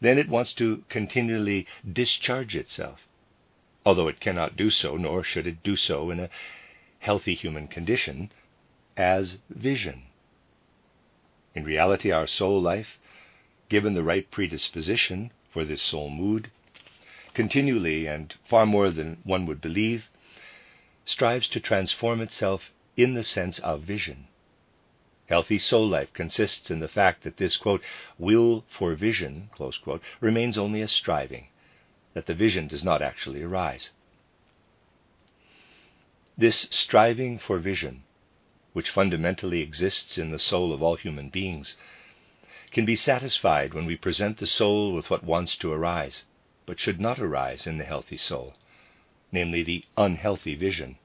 Then 0.00 0.18
it 0.18 0.28
wants 0.28 0.52
to 0.54 0.84
continually 0.88 1.66
discharge 1.90 2.54
itself, 2.54 3.08
although 3.84 4.08
it 4.08 4.20
cannot 4.20 4.56
do 4.56 4.70
so, 4.70 4.96
nor 4.96 5.24
should 5.24 5.46
it 5.46 5.62
do 5.62 5.76
so 5.76 6.10
in 6.10 6.20
a 6.20 6.30
healthy 7.00 7.34
human 7.34 7.66
condition, 7.66 8.30
as 8.96 9.38
vision. 9.50 10.04
In 11.54 11.64
reality, 11.64 12.10
our 12.10 12.26
soul 12.26 12.60
life, 12.60 12.98
given 13.68 13.94
the 13.94 14.02
right 14.02 14.30
predisposition 14.30 15.32
for 15.50 15.64
this 15.64 15.82
soul 15.82 16.10
mood, 16.10 16.50
continually 17.34 18.06
and 18.06 18.34
far 18.48 18.66
more 18.66 18.90
than 18.90 19.18
one 19.24 19.46
would 19.46 19.60
believe, 19.60 20.08
strives 21.04 21.48
to 21.48 21.60
transform 21.60 22.20
itself 22.20 22.70
in 22.96 23.14
the 23.14 23.24
sense 23.24 23.58
of 23.60 23.82
vision. 23.82 24.28
Healthy 25.26 25.58
soul 25.58 25.88
life 25.88 26.12
consists 26.12 26.70
in 26.70 26.80
the 26.80 26.88
fact 26.88 27.22
that 27.22 27.38
this, 27.38 27.56
quote, 27.56 27.82
will 28.18 28.64
for 28.68 28.94
vision, 28.94 29.48
quote, 29.52 30.02
remains 30.20 30.58
only 30.58 30.82
a 30.82 30.88
striving, 30.88 31.48
that 32.14 32.26
the 32.26 32.34
vision 32.34 32.66
does 32.66 32.84
not 32.84 33.02
actually 33.02 33.42
arise. 33.42 33.90
This 36.36 36.66
striving 36.70 37.38
for 37.38 37.58
vision, 37.58 38.04
which 38.72 38.90
fundamentally 38.90 39.60
exists 39.60 40.18
in 40.18 40.30
the 40.30 40.38
soul 40.38 40.72
of 40.72 40.82
all 40.82 40.96
human 40.96 41.28
beings, 41.28 41.76
can 42.70 42.84
be 42.86 42.96
satisfied 42.96 43.74
when 43.74 43.84
we 43.84 43.96
present 43.96 44.38
the 44.38 44.46
soul 44.46 44.94
with 44.94 45.10
what 45.10 45.24
wants 45.24 45.56
to 45.56 45.72
arise, 45.72 46.24
but 46.64 46.80
should 46.80 47.00
not 47.00 47.18
arise 47.18 47.66
in 47.66 47.76
the 47.78 47.84
healthy 47.84 48.16
soul, 48.16 48.54
namely 49.30 49.62
the 49.62 49.84
unhealthy 49.96 50.54
vision, 50.54 50.96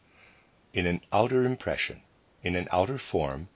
in 0.73 0.85
an 0.85 1.01
outer 1.11 1.43
impression, 1.43 2.01
in 2.43 2.55
an 2.55 2.67
outer 2.71 2.97
form, 2.97 3.49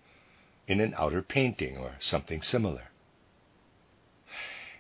in 0.67 0.81
an 0.81 0.93
outer 0.97 1.21
painting 1.21 1.77
or 1.77 1.95
something 1.99 2.41
similar. 2.41 2.90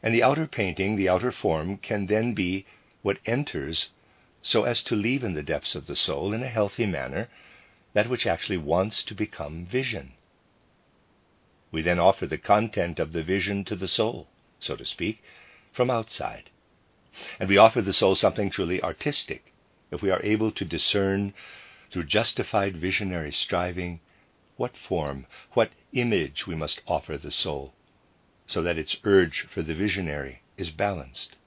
And 0.03 0.13
the 0.13 0.23
outer 0.23 0.47
painting, 0.47 0.95
the 0.95 1.09
outer 1.09 1.31
form, 1.31 1.77
can 1.77 2.07
then 2.07 2.33
be 2.33 2.65
what 3.01 3.19
enters 3.25 3.89
so 4.41 4.63
as 4.63 4.81
to 4.83 4.95
leave 4.95 5.23
in 5.23 5.33
the 5.33 5.43
depths 5.43 5.75
of 5.75 5.85
the 5.85 5.95
soul, 5.95 6.33
in 6.33 6.41
a 6.41 6.47
healthy 6.47 6.85
manner, 6.85 7.29
that 7.93 8.09
which 8.09 8.25
actually 8.25 8.57
wants 8.57 9.03
to 9.03 9.13
become 9.13 9.65
vision. 9.65 10.13
We 11.71 11.81
then 11.81 11.99
offer 11.99 12.25
the 12.25 12.37
content 12.37 12.99
of 12.99 13.13
the 13.13 13.23
vision 13.23 13.63
to 13.65 13.75
the 13.75 13.87
soul, 13.87 14.27
so 14.59 14.75
to 14.75 14.85
speak, 14.85 15.23
from 15.71 15.89
outside. 15.89 16.49
And 17.39 17.47
we 17.47 17.57
offer 17.57 17.81
the 17.81 17.93
soul 17.93 18.15
something 18.15 18.49
truly 18.49 18.81
artistic 18.81 19.53
if 19.91 20.01
we 20.01 20.09
are 20.09 20.23
able 20.23 20.51
to 20.51 20.65
discern, 20.65 21.33
through 21.91 22.05
justified 22.05 22.77
visionary 22.77 23.31
striving, 23.31 23.99
what 24.55 24.77
form, 24.77 25.27
what 25.53 25.71
image 25.93 26.47
we 26.47 26.55
must 26.55 26.81
offer 26.87 27.17
the 27.17 27.31
soul, 27.31 27.73
so 28.51 28.61
that 28.61 28.77
its 28.77 28.97
urge 29.05 29.47
for 29.53 29.61
the 29.61 29.73
visionary 29.73 30.41
is 30.57 30.71
balanced. 30.71 31.37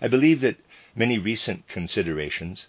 I 0.00 0.08
believe 0.08 0.40
that 0.40 0.56
many 0.94 1.18
recent 1.18 1.68
considerations 1.68 2.68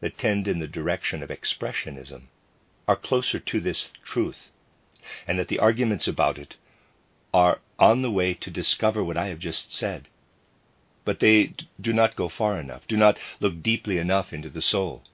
that 0.00 0.16
tend 0.16 0.48
in 0.48 0.60
the 0.60 0.66
direction 0.66 1.22
of 1.22 1.28
expressionism 1.28 2.22
are 2.86 2.96
closer 2.96 3.38
to 3.38 3.60
this 3.60 3.92
truth, 4.02 4.48
and 5.26 5.38
that 5.38 5.48
the 5.48 5.58
arguments 5.58 6.08
about 6.08 6.38
it 6.38 6.56
are 7.34 7.60
on 7.78 8.00
the 8.00 8.10
way 8.10 8.32
to 8.32 8.50
discover 8.50 9.04
what 9.04 9.18
I 9.18 9.26
have 9.26 9.38
just 9.38 9.74
said. 9.74 10.08
But 11.04 11.20
they 11.20 11.52
do 11.78 11.92
not 11.92 12.16
go 12.16 12.30
far 12.30 12.58
enough, 12.58 12.88
do 12.88 12.96
not 12.96 13.18
look 13.40 13.62
deeply 13.62 13.98
enough 13.98 14.32
into 14.32 14.48
the 14.48 14.62
soul 14.62 15.04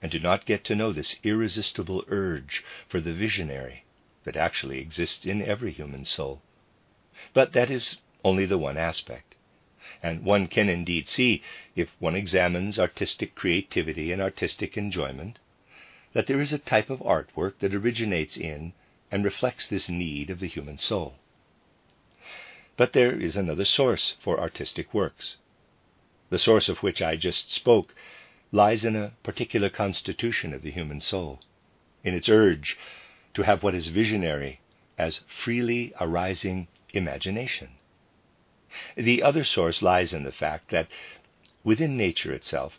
and 0.00 0.10
do 0.10 0.18
not 0.18 0.46
get 0.46 0.64
to 0.64 0.74
know 0.74 0.90
this 0.90 1.16
irresistible 1.22 2.02
urge 2.08 2.64
for 2.88 2.98
the 2.98 3.12
visionary 3.12 3.81
that 4.24 4.36
actually 4.36 4.78
exists 4.78 5.26
in 5.26 5.42
every 5.42 5.72
human 5.72 6.04
soul. 6.04 6.42
But 7.32 7.52
that 7.52 7.70
is 7.70 7.98
only 8.24 8.46
the 8.46 8.58
one 8.58 8.76
aspect. 8.76 9.34
And 10.02 10.24
one 10.24 10.46
can 10.46 10.68
indeed 10.68 11.08
see, 11.08 11.42
if 11.76 11.90
one 11.98 12.14
examines 12.14 12.78
artistic 12.78 13.34
creativity 13.34 14.12
and 14.12 14.22
artistic 14.22 14.76
enjoyment, 14.76 15.38
that 16.12 16.26
there 16.26 16.40
is 16.40 16.52
a 16.52 16.58
type 16.58 16.90
of 16.90 17.00
artwork 17.00 17.58
that 17.60 17.74
originates 17.74 18.36
in 18.36 18.72
and 19.10 19.24
reflects 19.24 19.66
this 19.66 19.88
need 19.88 20.30
of 20.30 20.40
the 20.40 20.46
human 20.46 20.78
soul. 20.78 21.14
But 22.76 22.92
there 22.92 23.12
is 23.12 23.36
another 23.36 23.64
source 23.64 24.16
for 24.20 24.40
artistic 24.40 24.94
works, 24.94 25.36
the 26.30 26.38
source 26.38 26.68
of 26.68 26.82
which 26.82 27.02
I 27.02 27.16
just 27.16 27.52
spoke 27.52 27.94
lies 28.50 28.84
in 28.84 28.96
a 28.96 29.12
particular 29.22 29.68
constitution 29.68 30.54
of 30.54 30.62
the 30.62 30.70
human 30.70 31.00
soul, 31.00 31.40
in 32.02 32.14
its 32.14 32.28
urge 32.28 32.78
to 33.34 33.42
have 33.42 33.62
what 33.62 33.74
is 33.74 33.86
visionary 33.88 34.60
as 34.98 35.20
freely 35.42 35.92
arising 36.00 36.68
imagination. 36.92 37.68
The 38.96 39.22
other 39.22 39.44
source 39.44 39.82
lies 39.82 40.12
in 40.12 40.24
the 40.24 40.32
fact 40.32 40.70
that 40.70 40.88
within 41.64 41.96
nature 41.96 42.32
itself 42.32 42.78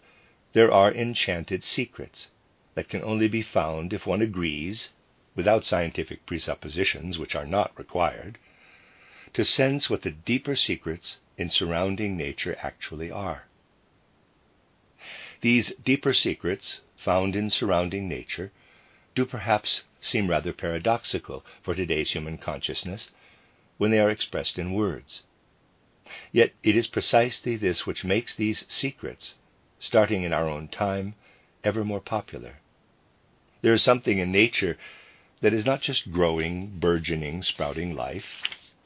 there 0.53 0.71
are 0.71 0.93
enchanted 0.93 1.63
secrets 1.63 2.29
that 2.75 2.89
can 2.89 3.03
only 3.03 3.27
be 3.27 3.41
found 3.41 3.93
if 3.93 4.05
one 4.05 4.21
agrees, 4.21 4.89
without 5.35 5.65
scientific 5.65 6.25
presuppositions, 6.25 7.17
which 7.17 7.35
are 7.35 7.45
not 7.45 7.77
required, 7.77 8.37
to 9.33 9.43
sense 9.43 9.89
what 9.89 10.03
the 10.03 10.11
deeper 10.11 10.55
secrets 10.55 11.19
in 11.37 11.49
surrounding 11.49 12.15
nature 12.15 12.55
actually 12.61 13.09
are. 13.09 13.47
These 15.41 15.73
deeper 15.83 16.13
secrets, 16.13 16.81
found 16.97 17.35
in 17.35 17.49
surrounding 17.49 18.07
nature, 18.07 18.51
do 19.15 19.25
perhaps 19.25 19.83
seem 20.01 20.29
rather 20.29 20.53
paradoxical 20.53 21.45
for 21.61 21.75
today's 21.75 22.11
human 22.11 22.37
consciousness 22.37 23.11
when 23.77 23.91
they 23.91 23.99
are 23.99 24.09
expressed 24.09 24.57
in 24.59 24.73
words. 24.73 25.23
Yet 26.31 26.53
it 26.63 26.75
is 26.75 26.87
precisely 26.87 27.55
this 27.55 27.85
which 27.85 28.03
makes 28.03 28.35
these 28.35 28.65
secrets, 28.67 29.35
starting 29.79 30.23
in 30.23 30.33
our 30.33 30.49
own 30.49 30.67
time, 30.67 31.15
ever 31.63 31.83
more 31.83 32.01
popular. 32.01 32.59
There 33.61 33.73
is 33.73 33.81
something 33.81 34.19
in 34.19 34.31
nature 34.31 34.77
that 35.41 35.53
is 35.53 35.65
not 35.65 35.81
just 35.81 36.11
growing, 36.11 36.79
burgeoning, 36.79 37.43
sprouting 37.43 37.95
life, 37.95 38.25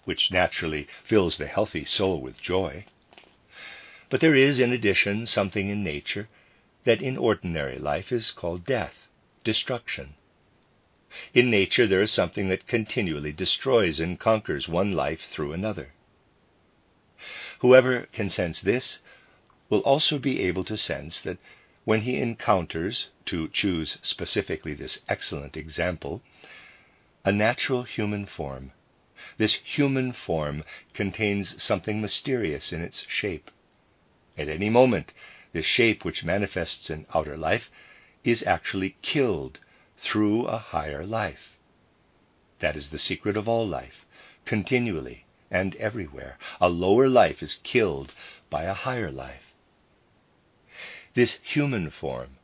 which 0.06 0.32
naturally 0.32 0.88
fills 1.04 1.38
the 1.38 1.48
healthy 1.48 1.86
soul 1.86 2.22
with 2.22 2.42
joy, 2.42 2.86
but 4.10 4.22
there 4.22 4.36
is, 4.36 4.60
in 4.60 4.72
addition, 4.72 5.28
something 5.28 5.70
in 5.70 5.84
nature 5.84 6.30
that 6.86 7.02
in 7.02 7.18
ordinary 7.18 7.78
life 7.78 8.12
is 8.12 8.32
called 8.32 8.64
death, 8.64 9.08
destruction. 9.44 10.14
In 11.34 11.50
nature, 11.50 11.88
there 11.88 12.02
is 12.02 12.12
something 12.12 12.50
that 12.50 12.68
continually 12.68 13.32
destroys 13.32 14.02
and 14.02 14.20
conquers 14.20 14.68
one 14.68 14.92
life 14.92 15.22
through 15.32 15.54
another. 15.54 15.94
Whoever 17.60 18.08
can 18.12 18.30
sense 18.30 18.60
this 18.60 19.00
will 19.70 19.80
also 19.84 20.20
be 20.20 20.42
able 20.42 20.66
to 20.66 20.76
sense 20.76 21.22
that 21.22 21.38
when 21.86 22.02
he 22.02 22.18
encounters, 22.18 23.08
to 23.28 23.48
choose 23.48 23.98
specifically 24.02 24.74
this 24.74 25.00
excellent 25.08 25.56
example, 25.56 26.22
a 27.24 27.32
natural 27.32 27.84
human 27.84 28.26
form, 28.26 28.74
this 29.38 29.54
human 29.54 30.12
form 30.12 30.66
contains 30.94 31.64
something 31.64 32.02
mysterious 32.02 32.74
in 32.74 32.82
its 32.82 33.06
shape. 33.08 33.50
At 34.38 34.50
any 34.50 34.70
moment, 34.70 35.14
this 35.54 35.66
shape 35.66 36.04
which 36.04 36.26
manifests 36.26 36.90
in 36.90 37.06
outer 37.16 37.38
life 37.38 37.72
is 38.26 38.44
actually 38.44 38.98
killed 39.02 39.60
through 39.98 40.46
a 40.46 40.58
higher 40.58 41.06
life. 41.06 41.58
That 42.60 42.76
is 42.76 42.90
the 42.90 42.98
secret 42.98 43.38
of 43.38 43.48
all 43.48 43.68
life, 43.68 44.06
continually 44.46 45.26
and 45.50 45.76
everywhere. 45.76 46.38
A 46.60 46.70
lower 46.70 47.08
life 47.08 47.42
is 47.42 47.60
killed 47.64 48.14
by 48.50 48.64
a 48.64 48.74
higher 48.74 49.12
life. 49.12 49.54
This 51.14 51.40
human 51.44 51.90
form, 51.90 52.38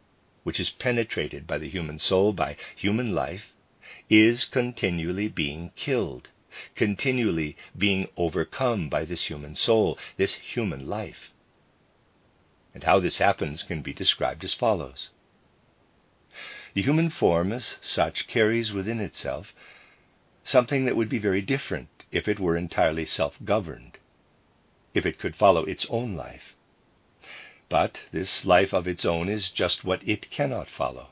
which 0.44 0.60
is 0.60 0.70
penetrated 0.70 1.46
by 1.46 1.58
the 1.58 1.70
human 1.70 2.00
soul, 2.00 2.34
by 2.34 2.58
human 2.76 3.14
life, 3.14 3.54
is 4.10 4.46
continually 4.46 5.28
being 5.28 5.72
killed, 5.76 6.30
continually 6.76 7.56
being 7.78 8.08
overcome 8.18 8.90
by 8.90 9.06
this 9.06 9.26
human 9.26 9.56
soul, 9.56 9.98
this 10.18 10.36
human 10.36 10.88
life. 10.88 11.32
And 12.74 12.84
how 12.84 13.00
this 13.00 13.18
happens 13.20 13.64
can 13.64 13.82
be 13.82 13.94
described 13.94 14.44
as 14.44 14.54
follows. 14.54 15.12
The 16.74 16.82
human 16.82 17.12
form, 17.12 17.54
as 17.54 17.78
such, 17.82 18.28
carries 18.28 18.74
within 18.74 19.00
itself 19.00 19.54
something 20.44 20.86
that 20.86 20.96
would 20.96 21.10
be 21.10 21.20
very 21.20 21.42
different 21.42 21.90
if 22.12 22.28
it 22.28 22.40
were 22.40 22.58
entirely 22.58 23.06
self 23.06 23.38
governed, 23.46 24.00
if 24.96 25.06
it 25.06 25.20
could 25.20 25.36
follow 25.36 25.66
its 25.66 25.86
own 25.86 26.16
life. 26.16 26.56
But 27.70 28.00
this 28.12 28.44
life 28.44 28.74
of 28.74 28.88
its 28.88 29.06
own 29.06 29.30
is 29.30 29.52
just 29.52 29.84
what 29.84 30.02
it 30.08 30.32
cannot 30.32 30.68
follow, 30.70 31.10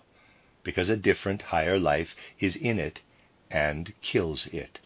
because 0.63 0.89
a 0.89 0.97
different, 0.97 1.43
higher 1.43 1.77
life 1.77 2.15
is 2.39 2.55
in 2.55 2.79
it 2.79 3.01
and 3.51 3.93
kills 4.01 4.47
it. 4.47 4.79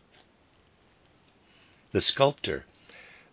The 1.94 2.01
sculptor 2.01 2.65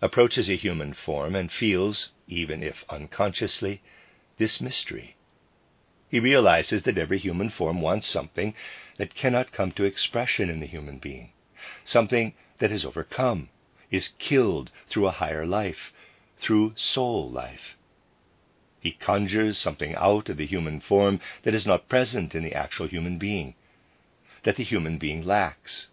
approaches 0.00 0.48
a 0.48 0.54
human 0.56 0.92
form 0.94 1.34
and 1.34 1.50
feels, 1.50 2.12
even 2.28 2.62
if 2.62 2.84
unconsciously, 2.88 3.82
this 4.38 4.60
mystery. 4.60 5.16
He 6.12 6.20
realizes 6.20 6.82
that 6.82 6.98
every 6.98 7.18
human 7.18 7.48
form 7.48 7.80
wants 7.80 8.06
something 8.06 8.52
that 8.98 9.14
cannot 9.14 9.50
come 9.50 9.72
to 9.72 9.84
expression 9.84 10.50
in 10.50 10.60
the 10.60 10.66
human 10.66 10.98
being, 10.98 11.32
something 11.84 12.34
that 12.58 12.70
is 12.70 12.84
overcome, 12.84 13.48
is 13.90 14.12
killed 14.18 14.70
through 14.90 15.06
a 15.06 15.10
higher 15.10 15.46
life, 15.46 15.90
through 16.36 16.74
soul 16.76 17.30
life. 17.30 17.78
He 18.78 18.92
conjures 18.92 19.56
something 19.56 19.94
out 19.94 20.28
of 20.28 20.36
the 20.36 20.44
human 20.44 20.82
form 20.82 21.18
that 21.44 21.54
is 21.54 21.66
not 21.66 21.88
present 21.88 22.34
in 22.34 22.44
the 22.44 22.52
actual 22.52 22.88
human 22.88 23.16
being, 23.16 23.54
that 24.42 24.56
the 24.56 24.64
human 24.64 24.98
being 24.98 25.24
lacks, 25.24 25.88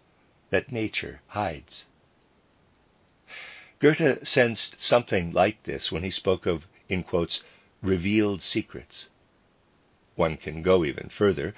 that 0.50 0.70
nature 0.70 1.22
hides. 1.28 1.86
Goethe 3.78 4.28
sensed 4.28 4.84
something 4.84 5.32
like 5.32 5.62
this 5.62 5.90
when 5.90 6.02
he 6.02 6.10
spoke 6.10 6.44
of, 6.44 6.66
in 6.90 7.04
quotes, 7.04 7.42
revealed 7.80 8.42
secrets. 8.42 9.08
One 10.20 10.36
can 10.36 10.60
go 10.60 10.84
even 10.84 11.08
further. 11.08 11.54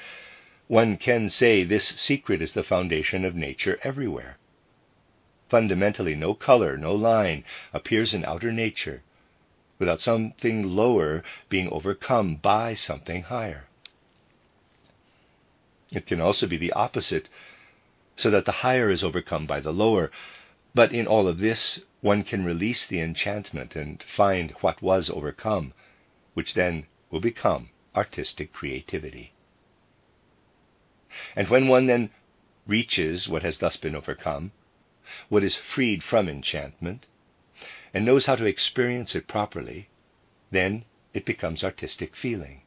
One 0.68 0.96
can 0.96 1.28
say 1.30 1.64
this 1.64 1.88
secret 1.88 2.40
is 2.40 2.52
the 2.52 2.62
foundation 2.62 3.24
of 3.24 3.34
nature 3.34 3.80
everywhere. 3.82 4.38
Fundamentally, 5.48 6.14
no 6.14 6.32
color, 6.34 6.76
no 6.76 6.94
line 6.94 7.42
appears 7.72 8.14
in 8.14 8.24
outer 8.24 8.52
nature 8.52 9.02
without 9.80 10.00
something 10.00 10.62
lower 10.62 11.24
being 11.48 11.68
overcome 11.72 12.36
by 12.36 12.74
something 12.74 13.24
higher. 13.24 13.64
It 15.90 16.06
can 16.06 16.20
also 16.20 16.46
be 16.46 16.56
the 16.56 16.72
opposite, 16.72 17.28
so 18.14 18.30
that 18.30 18.44
the 18.44 18.62
higher 18.62 18.90
is 18.90 19.02
overcome 19.02 19.44
by 19.44 19.58
the 19.58 19.72
lower. 19.72 20.12
But 20.72 20.92
in 20.92 21.08
all 21.08 21.26
of 21.26 21.38
this, 21.40 21.80
one 22.00 22.22
can 22.22 22.44
release 22.44 22.86
the 22.86 23.00
enchantment 23.00 23.74
and 23.74 24.00
find 24.04 24.52
what 24.60 24.80
was 24.80 25.10
overcome, 25.10 25.72
which 26.34 26.54
then 26.54 26.86
will 27.10 27.18
become 27.18 27.70
artistic 27.94 28.52
creativity. 28.52 29.32
And 31.36 31.48
when 31.48 31.68
one 31.68 31.86
then 31.86 32.10
reaches 32.66 33.28
what 33.28 33.42
has 33.42 33.58
thus 33.58 33.76
been 33.76 33.94
overcome, 33.94 34.52
what 35.28 35.44
is 35.44 35.56
freed 35.56 36.02
from 36.02 36.28
enchantment, 36.28 37.06
and 37.92 38.04
knows 38.04 38.26
how 38.26 38.36
to 38.36 38.46
experience 38.46 39.14
it 39.14 39.28
properly, 39.28 39.88
then 40.50 40.84
it 41.12 41.26
becomes 41.26 41.62
artistic 41.62 42.16
feeling. 42.16 42.62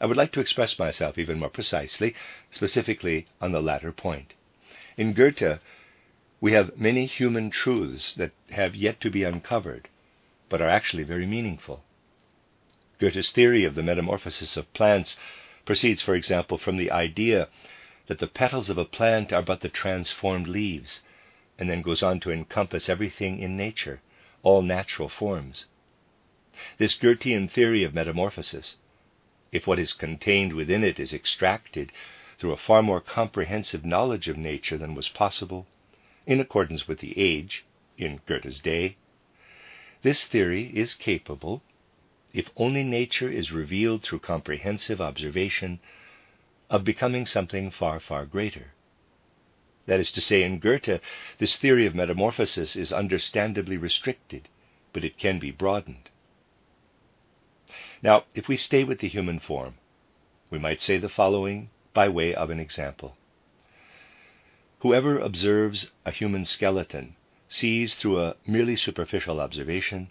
I 0.00 0.06
would 0.06 0.16
like 0.16 0.32
to 0.32 0.40
express 0.40 0.78
myself 0.78 1.18
even 1.18 1.40
more 1.40 1.48
precisely, 1.48 2.14
specifically 2.50 3.26
on 3.40 3.50
the 3.50 3.60
latter 3.60 3.90
point. 3.90 4.34
In 4.96 5.12
Goethe, 5.12 5.58
we 6.40 6.52
have 6.52 6.78
many 6.78 7.06
human 7.06 7.50
truths 7.50 8.14
that 8.14 8.30
have 8.50 8.76
yet 8.76 9.00
to 9.00 9.10
be 9.10 9.24
uncovered, 9.24 9.88
but 10.48 10.62
are 10.62 10.68
actually 10.68 11.02
very 11.02 11.26
meaningful. 11.26 11.82
Goethe's 12.98 13.30
theory 13.30 13.62
of 13.62 13.76
the 13.76 13.82
metamorphosis 13.82 14.56
of 14.56 14.72
plants 14.72 15.16
proceeds, 15.64 16.02
for 16.02 16.16
example, 16.16 16.58
from 16.58 16.76
the 16.76 16.90
idea 16.90 17.48
that 18.08 18.18
the 18.18 18.26
petals 18.26 18.68
of 18.70 18.76
a 18.76 18.84
plant 18.84 19.32
are 19.32 19.42
but 19.42 19.60
the 19.60 19.68
transformed 19.68 20.48
leaves, 20.48 21.02
and 21.58 21.70
then 21.70 21.80
goes 21.80 22.02
on 22.02 22.18
to 22.18 22.32
encompass 22.32 22.88
everything 22.88 23.38
in 23.38 23.56
nature, 23.56 24.00
all 24.42 24.62
natural 24.62 25.08
forms. 25.08 25.66
This 26.78 26.94
Goethean 26.94 27.48
theory 27.48 27.84
of 27.84 27.94
metamorphosis, 27.94 28.74
if 29.52 29.64
what 29.64 29.78
is 29.78 29.92
contained 29.92 30.54
within 30.54 30.82
it 30.82 30.98
is 30.98 31.14
extracted 31.14 31.92
through 32.36 32.52
a 32.52 32.56
far 32.56 32.82
more 32.82 33.00
comprehensive 33.00 33.84
knowledge 33.84 34.26
of 34.26 34.36
nature 34.36 34.76
than 34.76 34.96
was 34.96 35.08
possible, 35.08 35.68
in 36.26 36.40
accordance 36.40 36.88
with 36.88 36.98
the 36.98 37.16
age, 37.16 37.64
in 37.96 38.20
Goethe's 38.26 38.58
day, 38.60 38.96
this 40.02 40.26
theory 40.26 40.72
is 40.74 40.94
capable 40.94 41.62
if 42.32 42.50
only 42.56 42.82
nature 42.84 43.30
is 43.30 43.52
revealed 43.52 44.02
through 44.02 44.18
comprehensive 44.18 45.00
observation, 45.00 45.80
of 46.70 46.84
becoming 46.84 47.24
something 47.24 47.70
far, 47.70 47.98
far 47.98 48.26
greater. 48.26 48.72
That 49.86 50.00
is 50.00 50.12
to 50.12 50.20
say, 50.20 50.42
in 50.42 50.58
Goethe, 50.58 51.00
this 51.38 51.56
theory 51.56 51.86
of 51.86 51.94
metamorphosis 51.94 52.76
is 52.76 52.92
understandably 52.92 53.78
restricted, 53.78 54.48
but 54.92 55.04
it 55.04 55.16
can 55.16 55.38
be 55.38 55.50
broadened. 55.50 56.10
Now, 58.02 58.24
if 58.34 58.48
we 58.48 58.56
stay 58.56 58.84
with 58.84 59.00
the 59.00 59.08
human 59.08 59.38
form, 59.38 59.74
we 60.50 60.58
might 60.58 60.82
say 60.82 60.98
the 60.98 61.08
following 61.08 61.70
by 61.94 62.08
way 62.08 62.34
of 62.34 62.50
an 62.50 62.60
example. 62.60 63.16
Whoever 64.80 65.18
observes 65.18 65.90
a 66.04 66.12
human 66.12 66.44
skeleton 66.44 67.16
sees 67.48 67.94
through 67.94 68.20
a 68.20 68.36
merely 68.46 68.76
superficial 68.76 69.40
observation 69.40 70.10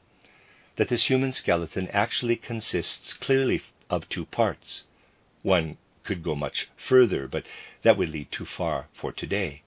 that 0.77 0.89
this 0.89 1.05
human 1.09 1.31
skeleton 1.31 1.87
actually 1.89 2.35
consists 2.35 3.13
clearly 3.13 3.61
of 3.89 4.07
two 4.09 4.25
parts. 4.25 4.85
One 5.43 5.77
could 6.03 6.23
go 6.23 6.33
much 6.33 6.69
further, 6.77 7.27
but 7.27 7.45
that 7.81 7.97
would 7.97 8.09
lead 8.09 8.31
too 8.31 8.45
far 8.45 8.87
for 8.93 9.11
today. 9.11 9.61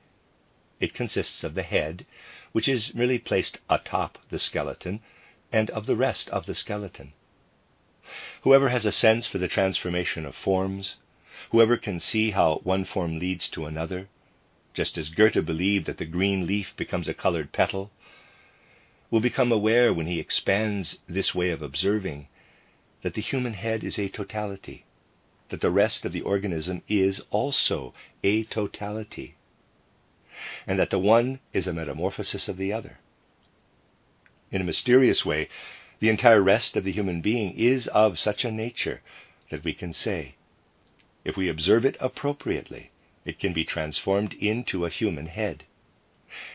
It 0.80 0.94
consists 0.94 1.44
of 1.44 1.54
the 1.54 1.62
head, 1.62 2.06
which 2.52 2.68
is 2.68 2.94
merely 2.94 3.18
placed 3.18 3.58
atop 3.68 4.18
the 4.30 4.38
skeleton, 4.38 5.00
and 5.52 5.68
of 5.70 5.86
the 5.86 5.96
rest 5.96 6.30
of 6.30 6.46
the 6.46 6.54
skeleton. 6.54 7.12
Whoever 8.42 8.70
has 8.70 8.86
a 8.86 8.92
sense 8.92 9.26
for 9.26 9.38
the 9.38 9.48
transformation 9.48 10.24
of 10.24 10.34
forms, 10.34 10.96
Whoever 11.52 11.76
can 11.76 12.00
see 12.00 12.32
how 12.32 12.60
one 12.64 12.84
form 12.84 13.18
leads 13.18 13.48
to 13.50 13.64
another, 13.64 14.08
just 14.74 14.98
as 14.98 15.08
Goethe 15.08 15.44
believed 15.44 15.86
that 15.86 15.98
the 15.98 16.04
green 16.04 16.46
leaf 16.46 16.74
becomes 16.76 17.08
a 17.08 17.14
colored 17.14 17.50
petal, 17.50 17.90
will 19.10 19.20
become 19.20 19.50
aware 19.50 19.92
when 19.92 20.06
he 20.06 20.20
expands 20.20 20.98
this 21.08 21.34
way 21.34 21.50
of 21.50 21.62
observing 21.62 22.28
that 23.02 23.14
the 23.14 23.20
human 23.20 23.54
head 23.54 23.82
is 23.82 23.98
a 23.98 24.08
totality, 24.08 24.84
that 25.48 25.60
the 25.60 25.70
rest 25.70 26.04
of 26.04 26.12
the 26.12 26.20
organism 26.20 26.82
is 26.88 27.20
also 27.30 27.92
a 28.22 28.44
totality, 28.44 29.34
and 30.66 30.78
that 30.78 30.90
the 30.90 30.98
one 30.98 31.40
is 31.52 31.66
a 31.66 31.72
metamorphosis 31.72 32.48
of 32.48 32.56
the 32.56 32.72
other. 32.72 32.98
In 34.50 34.60
a 34.60 34.64
mysterious 34.64 35.24
way, 35.24 35.48
the 35.98 36.08
entire 36.08 36.40
rest 36.40 36.76
of 36.76 36.84
the 36.84 36.92
human 36.92 37.20
being 37.20 37.52
is 37.56 37.86
of 37.88 38.18
such 38.18 38.44
a 38.44 38.50
nature 38.50 39.02
that 39.50 39.64
we 39.64 39.74
can 39.74 39.92
say, 39.92 40.34
if 41.24 41.36
we 41.36 41.48
observe 41.48 41.84
it 41.84 41.96
appropriately, 42.00 42.90
it 43.24 43.38
can 43.38 43.52
be 43.52 43.64
transformed 43.64 44.32
into 44.34 44.86
a 44.86 44.90
human 44.90 45.26
head. 45.26 45.64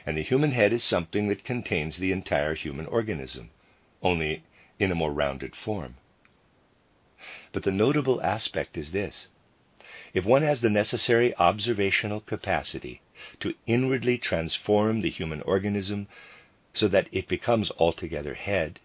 And 0.08 0.16
the 0.16 0.22
human 0.22 0.52
head 0.52 0.72
is 0.72 0.84
something 0.84 1.28
that 1.30 1.44
contains 1.44 1.98
the 1.98 2.12
entire 2.12 2.54
human 2.54 2.86
organism, 2.86 3.50
only 4.04 4.44
in 4.78 4.92
a 4.92 4.96
more 4.96 5.12
rounded 5.12 5.56
form. 5.56 5.96
But 7.52 7.64
the 7.64 7.72
notable 7.72 8.22
aspect 8.22 8.78
is 8.78 8.92
this 8.92 9.28
if 10.14 10.24
one 10.24 10.44
has 10.44 10.62
the 10.62 10.70
necessary 10.70 11.36
observational 11.38 12.22
capacity 12.22 13.02
to 13.40 13.56
inwardly 13.66 14.20
transform 14.20 15.02
the 15.02 15.10
human 15.10 15.42
organism 15.42 16.08
so 16.74 16.88
that 16.88 17.10
it 17.12 17.28
becomes 17.28 17.72
altogether 17.72 18.36
head, 18.36 18.80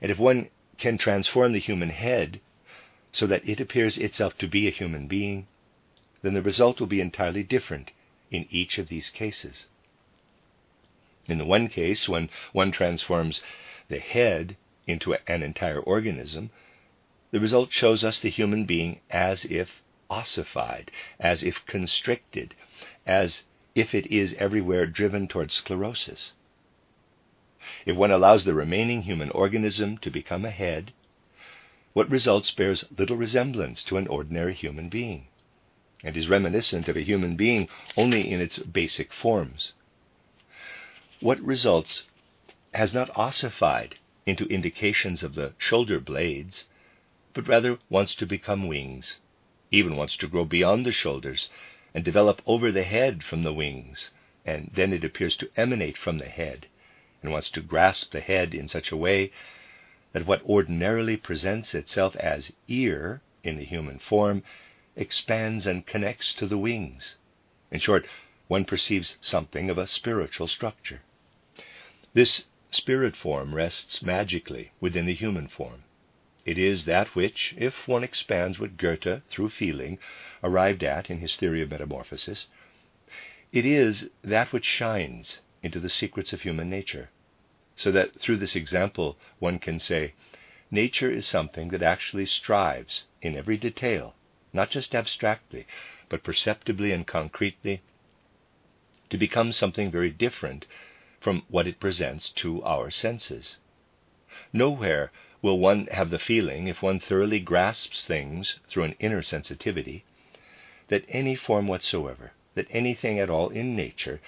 and 0.00 0.10
if 0.10 0.18
one 0.18 0.48
can 0.78 0.96
transform 0.96 1.52
the 1.52 1.60
human 1.60 1.90
head 1.90 2.40
so 3.12 3.26
that 3.26 3.46
it 3.46 3.60
appears 3.60 3.98
itself 3.98 4.38
to 4.38 4.48
be 4.48 4.66
a 4.66 4.70
human 4.70 5.06
being, 5.06 5.46
then 6.22 6.32
the 6.32 6.42
result 6.42 6.80
will 6.80 6.86
be 6.86 7.00
entirely 7.00 7.42
different 7.42 7.90
in 8.30 8.46
each 8.50 8.78
of 8.78 8.88
these 8.88 9.10
cases. 9.10 9.66
In 11.28 11.38
the 11.38 11.44
one 11.44 11.68
case, 11.68 12.08
when 12.08 12.30
one 12.52 12.70
transforms 12.70 13.42
the 13.88 13.98
head 13.98 14.56
into 14.86 15.14
an 15.26 15.42
entire 15.42 15.80
organism, 15.80 16.50
the 17.32 17.40
result 17.40 17.72
shows 17.72 18.04
us 18.04 18.20
the 18.20 18.30
human 18.30 18.64
being 18.64 19.00
as 19.10 19.44
if 19.44 19.82
ossified, 20.08 20.90
as 21.18 21.42
if 21.42 21.66
constricted, 21.66 22.54
as 23.04 23.44
if 23.74 23.94
it 23.94 24.06
is 24.06 24.34
everywhere 24.34 24.86
driven 24.86 25.26
towards 25.26 25.54
sclerosis. 25.54 26.32
If 27.84 27.96
one 27.96 28.12
allows 28.12 28.44
the 28.44 28.54
remaining 28.54 29.02
human 29.02 29.30
organism 29.30 29.98
to 29.98 30.10
become 30.10 30.44
a 30.44 30.50
head, 30.50 30.92
what 31.92 32.08
results 32.10 32.52
bears 32.52 32.84
little 32.96 33.16
resemblance 33.16 33.82
to 33.84 33.96
an 33.96 34.06
ordinary 34.06 34.54
human 34.54 34.88
being, 34.88 35.26
and 36.04 36.16
is 36.16 36.28
reminiscent 36.28 36.88
of 36.88 36.96
a 36.96 37.02
human 37.02 37.34
being 37.34 37.68
only 37.96 38.30
in 38.30 38.40
its 38.40 38.58
basic 38.58 39.12
forms. 39.12 39.72
What 41.20 41.40
results 41.40 42.04
has 42.74 42.92
not 42.92 43.10
ossified 43.16 43.96
into 44.26 44.44
indications 44.48 45.22
of 45.22 45.34
the 45.34 45.54
shoulder 45.56 45.98
blades, 45.98 46.66
but 47.32 47.48
rather 47.48 47.78
wants 47.88 48.14
to 48.16 48.26
become 48.26 48.68
wings, 48.68 49.18
even 49.70 49.96
wants 49.96 50.14
to 50.18 50.28
grow 50.28 50.44
beyond 50.44 50.84
the 50.84 50.92
shoulders 50.92 51.48
and 51.94 52.04
develop 52.04 52.42
over 52.46 52.70
the 52.70 52.84
head 52.84 53.24
from 53.24 53.44
the 53.44 53.52
wings, 53.54 54.10
and 54.44 54.70
then 54.74 54.92
it 54.92 55.04
appears 55.04 55.38
to 55.38 55.50
emanate 55.56 55.96
from 55.96 56.18
the 56.18 56.28
head 56.28 56.66
and 57.22 57.32
wants 57.32 57.48
to 57.52 57.62
grasp 57.62 58.12
the 58.12 58.20
head 58.20 58.54
in 58.54 58.68
such 58.68 58.92
a 58.92 58.96
way 58.96 59.32
that 60.12 60.26
what 60.26 60.44
ordinarily 60.44 61.16
presents 61.16 61.74
itself 61.74 62.14
as 62.16 62.52
ear 62.68 63.22
in 63.42 63.56
the 63.56 63.64
human 63.64 63.98
form 63.98 64.42
expands 64.96 65.66
and 65.66 65.86
connects 65.86 66.34
to 66.34 66.46
the 66.46 66.58
wings. 66.58 67.16
In 67.70 67.80
short, 67.80 68.06
one 68.48 68.66
perceives 68.66 69.16
something 69.22 69.70
of 69.70 69.78
a 69.78 69.86
spiritual 69.86 70.46
structure. 70.46 71.00
This 72.16 72.44
spirit 72.70 73.14
form 73.14 73.54
rests 73.54 74.00
magically 74.00 74.72
within 74.80 75.04
the 75.04 75.12
human 75.12 75.48
form. 75.48 75.84
It 76.46 76.56
is 76.56 76.86
that 76.86 77.14
which, 77.14 77.54
if 77.58 77.86
one 77.86 78.02
expands 78.02 78.58
what 78.58 78.78
Goethe, 78.78 79.20
through 79.28 79.50
feeling, 79.50 79.98
arrived 80.42 80.82
at 80.82 81.10
in 81.10 81.18
his 81.18 81.36
theory 81.36 81.60
of 81.60 81.70
metamorphosis, 81.70 82.46
it 83.52 83.66
is 83.66 84.08
that 84.24 84.50
which 84.50 84.64
shines 84.64 85.42
into 85.62 85.78
the 85.78 85.90
secrets 85.90 86.32
of 86.32 86.40
human 86.40 86.70
nature 86.70 87.10
so 87.76 87.92
that 87.92 88.18
through 88.18 88.38
this 88.38 88.56
example 88.56 89.18
one 89.38 89.58
can 89.58 89.78
say, 89.78 90.14
nature 90.70 91.10
is 91.10 91.26
something 91.26 91.68
that 91.68 91.82
actually 91.82 92.24
strives 92.24 93.04
in 93.20 93.36
every 93.36 93.58
detail, 93.58 94.14
not 94.54 94.70
just 94.70 94.94
abstractly, 94.94 95.66
but 96.08 96.24
perceptibly 96.24 96.92
and 96.92 97.06
concretely, 97.06 97.82
to 99.10 99.18
become 99.18 99.52
something 99.52 99.90
very 99.90 100.10
different 100.10 100.64
from 101.26 101.42
what 101.48 101.66
it 101.66 101.80
presents 101.80 102.30
to 102.30 102.62
our 102.62 102.88
senses. 102.88 103.56
Nowhere 104.52 105.10
will 105.42 105.58
one 105.58 105.88
have 105.88 106.10
the 106.10 106.20
feeling, 106.20 106.68
if 106.68 106.82
one 106.82 107.00
thoroughly 107.00 107.40
grasps 107.40 108.04
things 108.04 108.60
through 108.68 108.84
an 108.84 108.94
inner 109.00 109.22
sensitivity, 109.22 110.04
that 110.86 111.04
any 111.08 111.34
form 111.34 111.66
whatsoever, 111.66 112.30
that 112.54 112.68
anything 112.70 113.18
at 113.18 113.28
all 113.28 113.48
in 113.48 113.74
nature, 113.74 114.20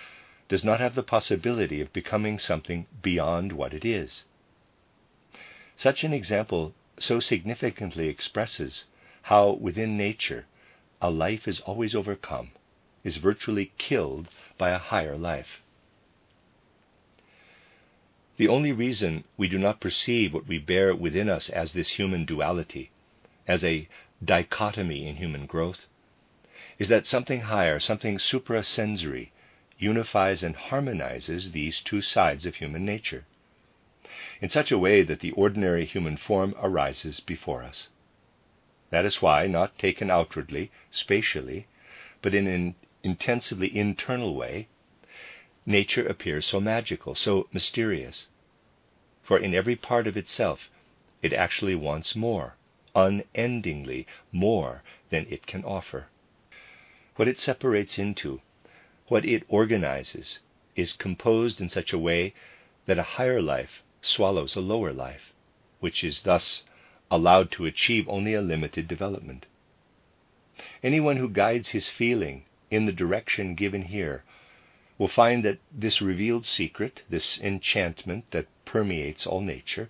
does 0.48 0.64
not 0.64 0.80
have 0.80 0.96
the 0.96 1.04
possibility 1.04 1.80
of 1.80 1.92
becoming 1.92 2.36
something 2.36 2.84
beyond 3.00 3.52
what 3.52 3.72
it 3.72 3.84
is. 3.84 4.24
Such 5.76 6.02
an 6.02 6.12
example 6.12 6.74
so 6.98 7.20
significantly 7.20 8.08
expresses 8.08 8.86
how 9.22 9.52
within 9.52 9.96
nature 9.96 10.46
a 11.00 11.10
life 11.10 11.46
is 11.46 11.60
always 11.60 11.94
overcome, 11.94 12.50
is 13.04 13.18
virtually 13.18 13.70
killed 13.78 14.28
by 14.58 14.70
a 14.70 14.78
higher 14.78 15.16
life. 15.16 15.62
The 18.38 18.46
only 18.46 18.70
reason 18.70 19.24
we 19.36 19.48
do 19.48 19.58
not 19.58 19.80
perceive 19.80 20.32
what 20.32 20.46
we 20.46 20.58
bear 20.58 20.94
within 20.94 21.28
us 21.28 21.50
as 21.50 21.72
this 21.72 21.90
human 21.98 22.24
duality, 22.24 22.92
as 23.48 23.64
a 23.64 23.88
dichotomy 24.24 25.08
in 25.08 25.16
human 25.16 25.44
growth, 25.46 25.86
is 26.78 26.86
that 26.86 27.04
something 27.04 27.40
higher, 27.40 27.80
something 27.80 28.16
suprasensory, 28.16 29.32
unifies 29.76 30.44
and 30.44 30.54
harmonizes 30.54 31.50
these 31.50 31.80
two 31.80 32.00
sides 32.00 32.46
of 32.46 32.54
human 32.54 32.84
nature 32.84 33.24
in 34.40 34.48
such 34.48 34.70
a 34.70 34.78
way 34.78 35.02
that 35.02 35.18
the 35.18 35.32
ordinary 35.32 35.84
human 35.84 36.16
form 36.16 36.54
arises 36.62 37.18
before 37.18 37.64
us. 37.64 37.88
That 38.90 39.04
is 39.04 39.20
why, 39.20 39.48
not 39.48 39.80
taken 39.80 40.12
outwardly, 40.12 40.70
spatially, 40.92 41.66
but 42.22 42.34
in 42.36 42.46
an 42.46 42.76
intensively 43.02 43.76
internal 43.76 44.36
way, 44.36 44.68
nature 45.68 46.06
appears 46.06 46.46
so 46.46 46.58
magical, 46.58 47.14
so 47.14 47.46
mysterious. 47.52 48.28
For 49.22 49.38
in 49.38 49.54
every 49.54 49.76
part 49.76 50.06
of 50.06 50.16
itself, 50.16 50.70
it 51.22 51.34
actually 51.34 51.74
wants 51.74 52.16
more, 52.16 52.56
unendingly 52.94 54.06
more 54.32 54.82
than 55.10 55.26
it 55.28 55.46
can 55.46 55.62
offer. 55.64 56.06
What 57.16 57.28
it 57.28 57.38
separates 57.38 57.98
into 57.98 58.40
what 59.08 59.26
it 59.26 59.44
organizes 59.48 60.38
is 60.74 60.94
composed 60.94 61.60
in 61.60 61.68
such 61.68 61.92
a 61.92 61.98
way 61.98 62.32
that 62.86 62.98
a 62.98 63.14
higher 63.18 63.42
life 63.42 63.82
swallows 64.00 64.56
a 64.56 64.60
lower 64.60 64.92
life, 64.92 65.34
which 65.80 66.02
is 66.02 66.22
thus 66.22 66.64
allowed 67.10 67.50
to 67.52 67.66
achieve 67.66 68.08
only 68.08 68.32
a 68.32 68.40
limited 68.40 68.88
development. 68.88 69.44
Anyone 70.82 71.18
who 71.18 71.28
guides 71.28 71.70
his 71.70 71.90
feeling 71.90 72.44
in 72.70 72.86
the 72.86 72.92
direction 72.92 73.54
given 73.54 73.82
here 73.82 74.24
will 74.98 75.08
find 75.08 75.44
that 75.44 75.58
this 75.72 76.02
revealed 76.02 76.44
secret, 76.44 77.02
this 77.08 77.38
enchantment 77.38 78.28
that 78.32 78.46
permeates 78.64 79.26
all 79.26 79.40
nature, 79.40 79.88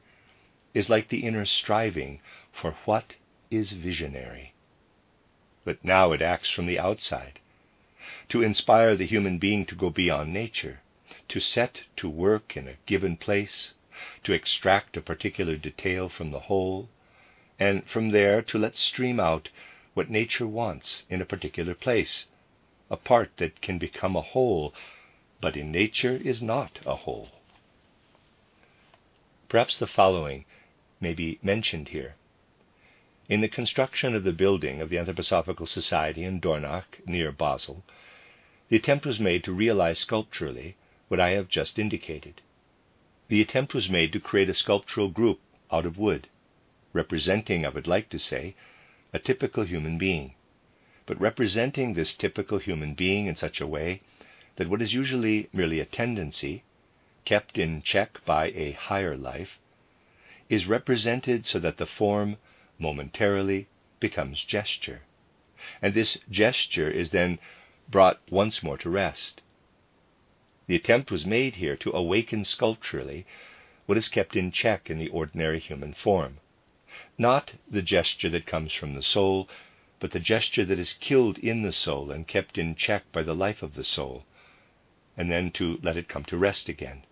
is 0.74 0.90
like 0.90 1.08
the 1.08 1.24
inner 1.26 1.46
striving 1.46 2.20
for 2.52 2.72
what 2.84 3.14
is 3.50 3.72
visionary. 3.72 4.52
But 5.64 5.82
now 5.82 6.12
it 6.12 6.20
acts 6.20 6.50
from 6.50 6.66
the 6.66 6.78
outside 6.78 7.40
to 8.28 8.42
inspire 8.42 8.94
the 8.94 9.06
human 9.06 9.38
being 9.38 9.64
to 9.66 9.74
go 9.74 9.90
beyond 9.90 10.32
nature, 10.32 10.80
to 11.28 11.40
set 11.40 11.82
to 11.96 12.08
work 12.08 12.56
in 12.56 12.68
a 12.68 12.76
given 12.86 13.16
place, 13.16 13.72
to 14.24 14.32
extract 14.32 14.96
a 14.96 15.00
particular 15.00 15.56
detail 15.56 16.08
from 16.08 16.30
the 16.30 16.40
whole, 16.40 16.88
and 17.58 17.88
from 17.88 18.10
there 18.10 18.42
to 18.42 18.58
let 18.58 18.76
stream 18.76 19.18
out 19.18 19.48
what 19.94 20.10
nature 20.10 20.46
wants 20.46 21.04
in 21.08 21.20
a 21.20 21.26
particular 21.26 21.74
place, 21.74 22.26
a 22.90 22.96
part 22.96 23.36
that 23.38 23.60
can 23.60 23.78
become 23.78 24.14
a 24.14 24.22
whole, 24.22 24.72
but 25.40 25.56
in 25.56 25.70
nature 25.70 26.16
is 26.16 26.42
not 26.42 26.80
a 26.84 26.96
whole. 26.96 27.28
Perhaps 29.48 29.78
the 29.78 29.86
following 29.86 30.44
may 31.00 31.14
be 31.14 31.38
mentioned 31.42 31.88
here. 31.88 32.16
In 33.28 33.40
the 33.40 33.48
construction 33.48 34.14
of 34.14 34.24
the 34.24 34.32
building 34.32 34.80
of 34.80 34.88
the 34.88 34.96
Anthroposophical 34.96 35.68
Society 35.68 36.24
in 36.24 36.40
Dornach, 36.40 37.00
near 37.06 37.30
Basel, 37.30 37.84
the 38.68 38.76
attempt 38.76 39.06
was 39.06 39.20
made 39.20 39.44
to 39.44 39.52
realize 39.52 39.98
sculpturally 39.98 40.76
what 41.08 41.20
I 41.20 41.30
have 41.30 41.48
just 41.48 41.78
indicated. 41.78 42.40
The 43.28 43.40
attempt 43.40 43.74
was 43.74 43.88
made 43.88 44.12
to 44.12 44.20
create 44.20 44.48
a 44.48 44.54
sculptural 44.54 45.08
group 45.08 45.40
out 45.70 45.86
of 45.86 45.98
wood, 45.98 46.28
representing, 46.92 47.64
I 47.64 47.68
would 47.68 47.86
like 47.86 48.08
to 48.10 48.18
say, 48.18 48.54
a 49.12 49.18
typical 49.18 49.64
human 49.64 49.98
being, 49.98 50.34
but 51.06 51.20
representing 51.20 51.94
this 51.94 52.14
typical 52.14 52.58
human 52.58 52.94
being 52.94 53.26
in 53.26 53.36
such 53.36 53.60
a 53.60 53.66
way 53.66 54.02
that 54.58 54.68
what 54.68 54.82
is 54.82 54.92
usually 54.92 55.48
merely 55.52 55.78
a 55.78 55.84
tendency, 55.84 56.64
kept 57.24 57.56
in 57.56 57.80
check 57.80 58.18
by 58.24 58.46
a 58.46 58.72
higher 58.72 59.16
life, 59.16 59.60
is 60.48 60.66
represented 60.66 61.46
so 61.46 61.60
that 61.60 61.76
the 61.76 61.86
form 61.86 62.36
momentarily 62.76 63.68
becomes 64.00 64.42
gesture. 64.42 65.02
And 65.80 65.94
this 65.94 66.18
gesture 66.28 66.90
is 66.90 67.10
then 67.10 67.38
brought 67.88 68.20
once 68.30 68.60
more 68.60 68.76
to 68.78 68.90
rest. 68.90 69.42
The 70.66 70.74
attempt 70.74 71.12
was 71.12 71.24
made 71.24 71.54
here 71.56 71.76
to 71.76 71.92
awaken 71.92 72.44
sculpturally 72.44 73.26
what 73.86 73.96
is 73.96 74.08
kept 74.08 74.34
in 74.34 74.50
check 74.50 74.90
in 74.90 74.98
the 74.98 75.08
ordinary 75.08 75.60
human 75.60 75.94
form. 75.94 76.38
Not 77.16 77.54
the 77.70 77.82
gesture 77.82 78.28
that 78.30 78.46
comes 78.46 78.72
from 78.72 78.94
the 78.94 79.02
soul, 79.04 79.48
but 80.00 80.10
the 80.10 80.18
gesture 80.18 80.64
that 80.64 80.80
is 80.80 80.94
killed 80.94 81.38
in 81.38 81.62
the 81.62 81.72
soul 81.72 82.10
and 82.10 82.26
kept 82.26 82.58
in 82.58 82.74
check 82.74 83.04
by 83.12 83.22
the 83.22 83.36
life 83.36 83.62
of 83.62 83.74
the 83.74 83.84
soul, 83.84 84.24
and 85.18 85.30
then 85.30 85.50
to 85.50 85.78
let 85.82 85.98
it 85.98 86.08
come 86.08 86.24
to 86.24 86.38
rest 86.38 86.68
again. 86.68 87.02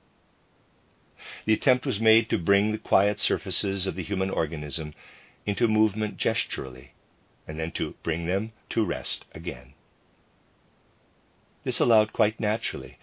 The 1.45 1.53
attempt 1.53 1.85
was 1.85 2.01
made 2.01 2.31
to 2.31 2.39
bring 2.39 2.71
the 2.71 2.79
quiet 2.79 3.19
surfaces 3.19 3.87
of 3.87 3.97
the 3.97 4.05
human 4.05 4.31
organism 4.31 4.95
into 5.45 5.67
movement 5.67 6.17
gesturally, 6.17 6.93
and 7.49 7.59
then 7.59 7.73
to 7.73 7.95
bring 8.03 8.27
them 8.27 8.53
to 8.71 8.85
rest 8.85 9.25
again. 9.35 9.75
This 11.65 11.81
allowed 11.81 12.13
quite 12.13 12.39
naturally 12.39 12.97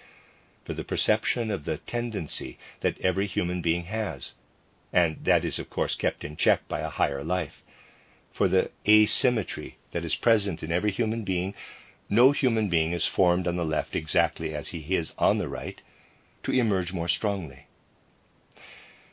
for 0.63 0.73
the 0.73 0.85
perception 0.85 1.51
of 1.51 1.65
the 1.65 1.79
tendency 1.79 2.57
that 2.79 2.99
every 3.01 3.27
human 3.27 3.61
being 3.61 3.83
has, 3.85 4.33
and 4.93 5.17
that 5.25 5.43
is, 5.43 5.59
of 5.59 5.69
course, 5.69 5.95
kept 5.95 6.23
in 6.23 6.37
check 6.37 6.65
by 6.69 6.79
a 6.79 6.89
higher 6.89 7.23
life, 7.23 7.61
for 8.31 8.47
the 8.47 8.71
asymmetry 8.87 9.77
that 9.91 10.05
is 10.05 10.15
present 10.15 10.63
in 10.63 10.71
every 10.71 10.91
human 10.91 11.23
being. 11.23 11.53
No 12.09 12.31
human 12.33 12.67
being 12.67 12.91
is 12.91 13.05
formed 13.05 13.47
on 13.47 13.55
the 13.55 13.63
left 13.63 13.95
exactly 13.95 14.53
as 14.53 14.69
he 14.69 14.95
is 14.95 15.13
on 15.17 15.37
the 15.37 15.47
right 15.47 15.81
to 16.43 16.51
emerge 16.51 16.91
more 16.91 17.07
strongly. 17.07 17.67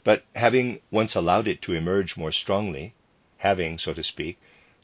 But 0.02 0.24
having 0.34 0.80
once 0.90 1.14
allowed 1.14 1.46
it 1.46 1.62
to 1.62 1.74
emerge 1.74 2.16
more 2.16 2.32
strongly, 2.32 2.94
having, 3.38 3.78
so 3.78 3.94
to 3.94 4.02
speak, 4.02 4.38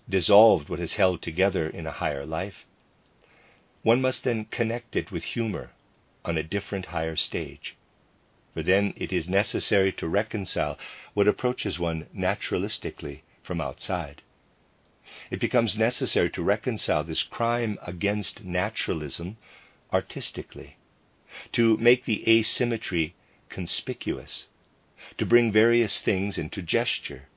dissolved 0.09 0.69
what 0.69 0.79
is 0.79 0.95
held 0.95 1.21
together 1.21 1.69
in 1.69 1.87
a 1.87 1.91
higher 1.91 2.25
life, 2.25 2.65
one 3.83 4.01
must 4.01 4.23
then 4.25 4.45
connect 4.47 4.95
it 4.95 5.11
with 5.11 5.25
humor 5.25 5.73
on 6.25 6.39
a 6.39 6.43
different 6.43 6.87
higher 6.87 7.17
stage. 7.17 7.75
For 8.55 8.63
then 8.63 8.95
it 8.97 9.13
is 9.13 9.29
necessary 9.29 9.93
to 9.95 10.07
reconcile 10.07 10.79
what 11.15 11.27
approaches 11.29 11.79
one 11.79 12.07
naturalistically 12.15 13.23
from 13.43 13.61
outside. 13.61 14.23
It 15.31 15.39
becomes 15.39 15.79
necessary 15.79 16.31
to 16.31 16.43
reconcile 16.43 17.05
this 17.05 17.23
crime 17.23 17.79
against 17.83 18.43
naturalism 18.45 19.37
artistically, 19.93 20.75
to 21.53 21.77
make 21.77 22.07
the 22.07 22.29
asymmetry 22.29 23.15
conspicuous, 23.49 24.49
to 25.17 25.25
bring 25.25 25.53
various 25.53 26.01
things 26.01 26.39
into 26.39 26.61
gesture, 26.61 27.29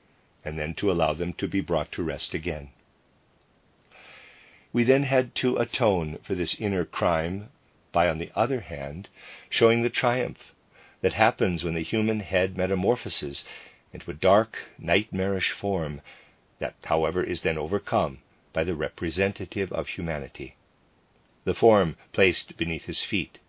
and 0.44 0.58
then 0.58 0.74
to 0.82 0.90
allow 0.90 1.14
them 1.14 1.32
to 1.34 1.48
be 1.48 1.62
brought 1.62 1.92
to 1.92 2.02
rest 2.02 2.34
again. 2.34 2.72
We 4.74 4.84
then 4.84 5.04
had 5.04 5.36
to 5.36 5.58
atone 5.58 6.18
for 6.24 6.34
this 6.34 6.56
inner 6.60 6.86
crime 6.86 7.52
by, 7.92 8.10
on 8.10 8.18
the 8.18 8.32
other 8.36 8.62
hand, 8.62 9.10
showing 9.48 9.84
the 9.84 9.92
triumph 9.92 10.56
that 11.02 11.14
happens 11.14 11.64
when 11.64 11.76
the 11.76 11.84
human 11.84 12.22
head 12.22 12.58
metamorphoses 12.58 13.46
into 13.94 14.10
a 14.10 14.16
dark, 14.16 14.58
nightmarish 14.80 15.52
form 15.52 16.02
that, 16.60 16.76
however, 16.84 17.24
is 17.24 17.42
then 17.42 17.58
overcome 17.58 18.20
by 18.52 18.64
the 18.64 18.76
representative 18.76 19.72
of 19.72 19.88
humanity, 19.88 20.56
the 21.46 21.54
form 21.54 21.96
placed 22.12 22.58
beneath 22.58 22.84
his 22.84 23.02
feet, 23.02 23.40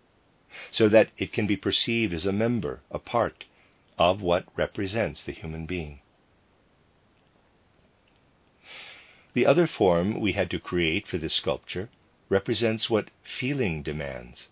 so 0.71 0.87
that 0.87 1.09
it 1.17 1.33
can 1.33 1.45
be 1.45 1.57
perceived 1.57 2.13
as 2.13 2.25
a 2.25 2.31
member, 2.31 2.81
a 2.89 2.99
part 2.99 3.45
of 3.97 4.21
what 4.21 4.45
represents 4.55 5.23
the 5.23 5.33
human 5.33 5.65
being. 5.65 5.99
The 9.33 9.45
other 9.45 9.67
form 9.67 10.19
we 10.19 10.33
had 10.33 10.49
to 10.51 10.59
create 10.59 11.07
for 11.07 11.17
this 11.17 11.33
sculpture 11.33 11.89
represents 12.29 12.89
what 12.89 13.11
feeling 13.23 13.83
demands, 13.83 14.49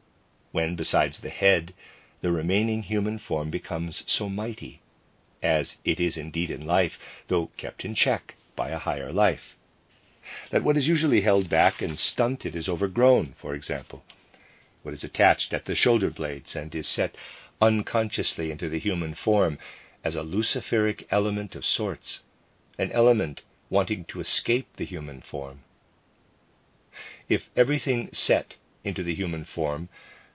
when, 0.51 0.75
besides 0.75 1.21
the 1.21 1.29
head, 1.29 1.73
the 2.21 2.31
remaining 2.31 2.83
human 2.83 3.19
form 3.19 3.49
becomes 3.49 4.03
so 4.05 4.27
mighty, 4.27 4.81
as 5.41 5.77
it 5.85 5.99
is 6.01 6.17
indeed 6.17 6.51
in 6.51 6.65
life, 6.65 6.99
though 7.27 7.47
kept 7.55 7.85
in 7.85 7.95
check 7.95 8.35
by 8.59 8.71
a 8.71 8.77
higher 8.77 9.13
life. 9.13 9.55
That 10.51 10.65
what 10.65 10.75
is 10.75 10.85
usually 10.85 11.21
held 11.21 11.47
back 11.47 11.81
and 11.81 11.97
stunted 11.97 12.57
is 12.57 12.67
overgrown, 12.67 13.35
for 13.39 13.55
example. 13.55 14.03
What 14.83 14.93
is 14.93 15.05
attached 15.05 15.53
at 15.53 15.63
the 15.63 15.75
shoulder 15.75 16.09
blades 16.09 16.57
and 16.57 16.75
is 16.75 16.85
set 16.85 17.15
unconsciously 17.61 18.51
into 18.51 18.67
the 18.67 18.77
human 18.77 19.13
form 19.13 19.59
as 20.03 20.17
a 20.17 20.23
luciferic 20.23 21.07
element 21.09 21.55
of 21.55 21.65
sorts, 21.65 22.21
an 22.77 22.91
element 22.91 23.43
wanting 23.69 24.03
to 24.05 24.19
escape 24.19 24.67
the 24.75 24.83
human 24.83 25.21
form, 25.21 25.61
if 27.29 27.49
everything 27.55 28.09
set 28.11 28.55
into 28.83 29.03
the 29.03 29.15
human 29.15 29.45
form 29.45 29.87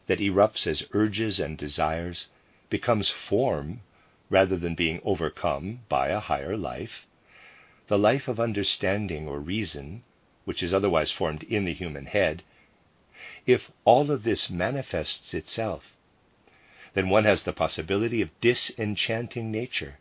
that 0.06 0.20
erupts 0.20 0.66
as 0.66 0.86
urges 0.92 1.38
and 1.40 1.58
desires 1.58 2.28
becomes 2.70 3.10
form 3.10 3.80
rather 4.30 4.56
than 4.56 4.74
being 4.74 5.00
overcome 5.04 5.80
by 5.90 6.08
a 6.08 6.20
higher 6.20 6.56
life, 6.56 7.06
the 7.86 7.98
life 7.98 8.28
of 8.28 8.40
understanding 8.40 9.28
or 9.28 9.38
reason, 9.38 10.02
which 10.44 10.62
is 10.62 10.72
otherwise 10.72 11.12
formed 11.12 11.42
in 11.44 11.64
the 11.64 11.74
human 11.74 12.06
head, 12.06 12.42
if 13.46 13.70
all 13.84 14.10
of 14.10 14.22
this 14.22 14.48
manifests 14.48 15.34
itself, 15.34 15.94
then 16.94 17.08
one 17.08 17.24
has 17.24 17.42
the 17.42 17.52
possibility 17.52 18.22
of 18.22 18.40
disenchanting 18.40 19.50
nature, 19.50 19.98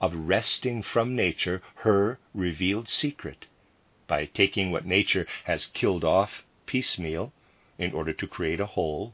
of 0.00 0.14
wresting 0.14 0.82
from 0.82 1.16
nature 1.16 1.62
her 1.76 2.18
revealed 2.34 2.88
secret, 2.88 3.46
by 4.06 4.24
taking 4.24 4.70
what 4.70 4.86
nature 4.86 5.26
has 5.44 5.66
killed 5.66 6.04
off 6.04 6.44
piecemeal 6.66 7.32
in 7.78 7.92
order 7.92 8.12
to 8.12 8.26
create 8.26 8.60
a 8.60 8.66
whole, 8.66 9.12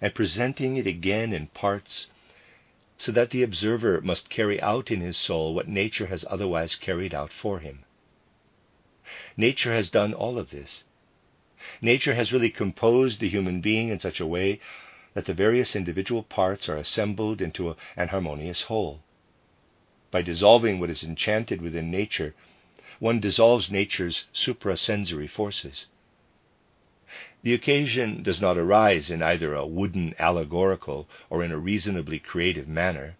and 0.00 0.14
presenting 0.14 0.76
it 0.76 0.86
again 0.86 1.32
in 1.32 1.46
parts, 1.48 2.08
so 3.02 3.10
that 3.10 3.30
the 3.30 3.42
observer 3.42 4.00
must 4.00 4.30
carry 4.30 4.62
out 4.62 4.88
in 4.88 5.00
his 5.00 5.16
soul 5.16 5.52
what 5.52 5.66
nature 5.66 6.06
has 6.06 6.24
otherwise 6.30 6.76
carried 6.76 7.12
out 7.12 7.32
for 7.32 7.58
him. 7.58 7.84
Nature 9.36 9.74
has 9.74 9.90
done 9.90 10.14
all 10.14 10.38
of 10.38 10.50
this. 10.50 10.84
Nature 11.80 12.14
has 12.14 12.32
really 12.32 12.48
composed 12.48 13.18
the 13.18 13.28
human 13.28 13.60
being 13.60 13.88
in 13.88 13.98
such 13.98 14.20
a 14.20 14.26
way 14.26 14.60
that 15.14 15.24
the 15.24 15.34
various 15.34 15.74
individual 15.74 16.22
parts 16.22 16.68
are 16.68 16.76
assembled 16.76 17.42
into 17.42 17.70
a, 17.70 17.76
an 17.96 18.06
harmonious 18.06 18.62
whole. 18.62 19.02
By 20.12 20.22
dissolving 20.22 20.78
what 20.78 20.88
is 20.88 21.02
enchanted 21.02 21.60
within 21.60 21.90
nature, 21.90 22.36
one 23.00 23.18
dissolves 23.18 23.68
nature's 23.68 24.26
suprasensory 24.32 25.28
forces. 25.28 25.86
The 27.42 27.52
occasion 27.54 28.22
does 28.22 28.40
not 28.40 28.56
arise 28.56 29.10
in 29.10 29.20
either 29.20 29.52
a 29.52 29.66
wooden 29.66 30.14
allegorical 30.18 31.08
or 31.28 31.42
in 31.44 31.50
a 31.50 31.58
reasonably 31.58 32.18
creative 32.20 32.68
manner 32.68 33.16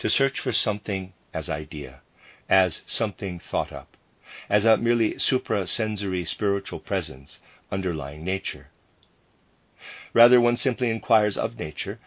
to 0.00 0.10
search 0.10 0.40
for 0.40 0.52
something 0.52 1.14
as 1.32 1.48
idea, 1.48 2.00
as 2.50 2.82
something 2.86 3.38
thought 3.38 3.72
up, 3.72 3.96
as 4.50 4.64
a 4.66 4.76
merely 4.76 5.14
suprasensory 5.14 6.26
spiritual 6.26 6.80
presence 6.80 7.38
underlying 7.70 8.24
nature. 8.24 8.66
Rather, 10.12 10.40
one 10.40 10.56
simply 10.56 10.90
inquires 10.90 11.38
of 11.38 11.58
nature, 11.58 12.00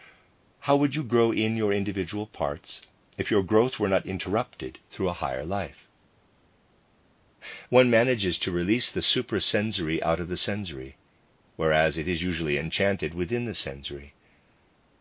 how 0.60 0.76
would 0.76 0.94
you 0.94 1.02
grow 1.02 1.32
in 1.32 1.56
your 1.56 1.72
individual 1.72 2.26
parts 2.26 2.82
if 3.16 3.30
your 3.30 3.42
growth 3.42 3.80
were 3.80 3.88
not 3.88 4.06
interrupted 4.06 4.78
through 4.90 5.08
a 5.08 5.14
higher 5.14 5.44
life? 5.44 5.88
one 7.70 7.88
manages 7.90 8.38
to 8.38 8.52
release 8.52 8.92
the 8.92 9.02
suprasensory 9.02 10.00
out 10.02 10.20
of 10.20 10.28
the 10.28 10.36
sensory, 10.36 10.96
whereas 11.56 11.98
it 11.98 12.06
is 12.06 12.22
usually 12.22 12.58
enchanted 12.58 13.14
within 13.14 13.44
the 13.44 13.54
sensory. 13.54 14.12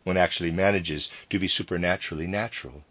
One 0.04 0.18
actually 0.18 0.52
manages 0.52 1.10
to 1.30 1.40
be 1.40 1.48
supernaturally 1.48 2.28
natural. 2.28 2.84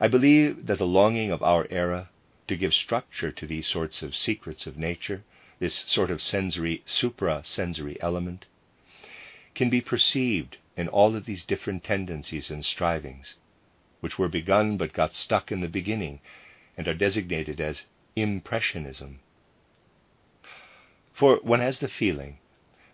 I 0.00 0.08
believe 0.08 0.66
that 0.66 0.78
the 0.78 0.86
longing 0.86 1.30
of 1.30 1.42
our 1.42 1.66
era 1.70 2.08
to 2.46 2.56
give 2.56 2.72
structure 2.72 3.30
to 3.30 3.46
these 3.46 3.66
sorts 3.66 4.02
of 4.02 4.16
secrets 4.16 4.66
of 4.66 4.78
nature, 4.78 5.24
this 5.58 5.74
sort 5.74 6.10
of 6.10 6.22
sensory, 6.22 6.82
supra-sensory 6.86 8.00
element, 8.00 8.46
can 9.54 9.68
be 9.68 9.80
perceived 9.80 10.56
in 10.76 10.88
all 10.88 11.16
of 11.16 11.26
these 11.26 11.44
different 11.44 11.84
tendencies 11.84 12.50
and 12.50 12.64
strivings, 12.64 13.34
which 14.00 14.18
were 14.18 14.28
begun 14.28 14.76
but 14.76 14.92
got 14.92 15.14
stuck 15.14 15.50
in 15.50 15.60
the 15.60 15.68
beginning 15.68 16.20
and 16.76 16.86
are 16.86 16.94
designated 16.94 17.60
as 17.60 17.84
impressionism. 18.14 19.18
For 21.18 21.38
one 21.42 21.58
has 21.58 21.80
the 21.80 21.88
feeling 21.88 22.38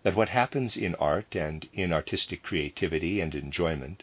that 0.01 0.15
what 0.15 0.29
happens 0.29 0.75
in 0.75 0.95
art 0.95 1.35
and 1.35 1.69
in 1.73 1.93
artistic 1.93 2.41
creativity 2.41 3.21
and 3.21 3.35
enjoyment 3.35 4.01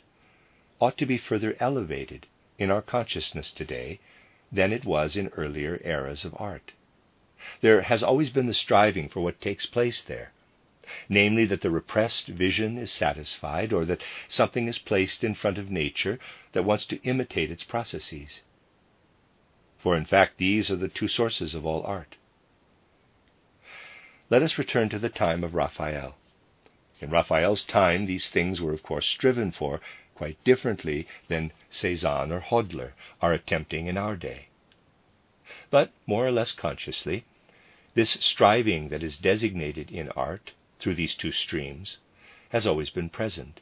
ought 0.80 0.96
to 0.98 1.06
be 1.06 1.18
further 1.18 1.56
elevated 1.58 2.28
in 2.56 2.70
our 2.70 2.82
consciousness 2.82 3.50
today 3.50 3.98
than 4.52 4.72
it 4.72 4.84
was 4.84 5.16
in 5.16 5.26
earlier 5.30 5.80
eras 5.84 6.24
of 6.24 6.36
art. 6.38 6.70
There 7.62 7.82
has 7.82 8.04
always 8.04 8.30
been 8.30 8.46
the 8.46 8.54
striving 8.54 9.08
for 9.08 9.22
what 9.22 9.40
takes 9.40 9.66
place 9.66 10.00
there, 10.00 10.30
namely 11.08 11.44
that 11.46 11.62
the 11.62 11.72
repressed 11.72 12.28
vision 12.28 12.78
is 12.78 12.92
satisfied, 12.92 13.72
or 13.72 13.84
that 13.86 14.04
something 14.28 14.68
is 14.68 14.78
placed 14.78 15.24
in 15.24 15.34
front 15.34 15.58
of 15.58 15.68
nature 15.68 16.20
that 16.52 16.62
wants 16.62 16.86
to 16.86 17.02
imitate 17.02 17.50
its 17.50 17.64
processes. 17.64 18.42
For 19.80 19.96
in 19.96 20.04
fact, 20.04 20.38
these 20.38 20.70
are 20.70 20.76
the 20.76 20.86
two 20.86 21.08
sources 21.08 21.56
of 21.56 21.66
all 21.66 21.82
art. 21.82 22.18
Let 24.32 24.42
us 24.42 24.56
return 24.56 24.88
to 24.88 24.98
the 24.98 25.10
time 25.10 25.44
of 25.44 25.54
Raphael. 25.54 26.16
In 27.02 27.10
Raphael's 27.10 27.62
time, 27.62 28.06
these 28.06 28.30
things 28.30 28.62
were, 28.62 28.72
of 28.72 28.82
course, 28.82 29.06
striven 29.06 29.52
for 29.52 29.82
quite 30.14 30.42
differently 30.42 31.06
than 31.28 31.52
Cezanne 31.68 32.32
or 32.32 32.40
Hodler 32.40 32.92
are 33.20 33.34
attempting 33.34 33.88
in 33.88 33.98
our 33.98 34.16
day. 34.16 34.46
But, 35.68 35.92
more 36.06 36.26
or 36.26 36.32
less 36.32 36.52
consciously, 36.52 37.26
this 37.92 38.12
striving 38.22 38.88
that 38.88 39.02
is 39.02 39.18
designated 39.18 39.90
in 39.90 40.08
art 40.12 40.52
through 40.80 40.94
these 40.94 41.14
two 41.14 41.32
streams 41.32 41.98
has 42.52 42.66
always 42.66 42.88
been 42.88 43.10
present. 43.10 43.60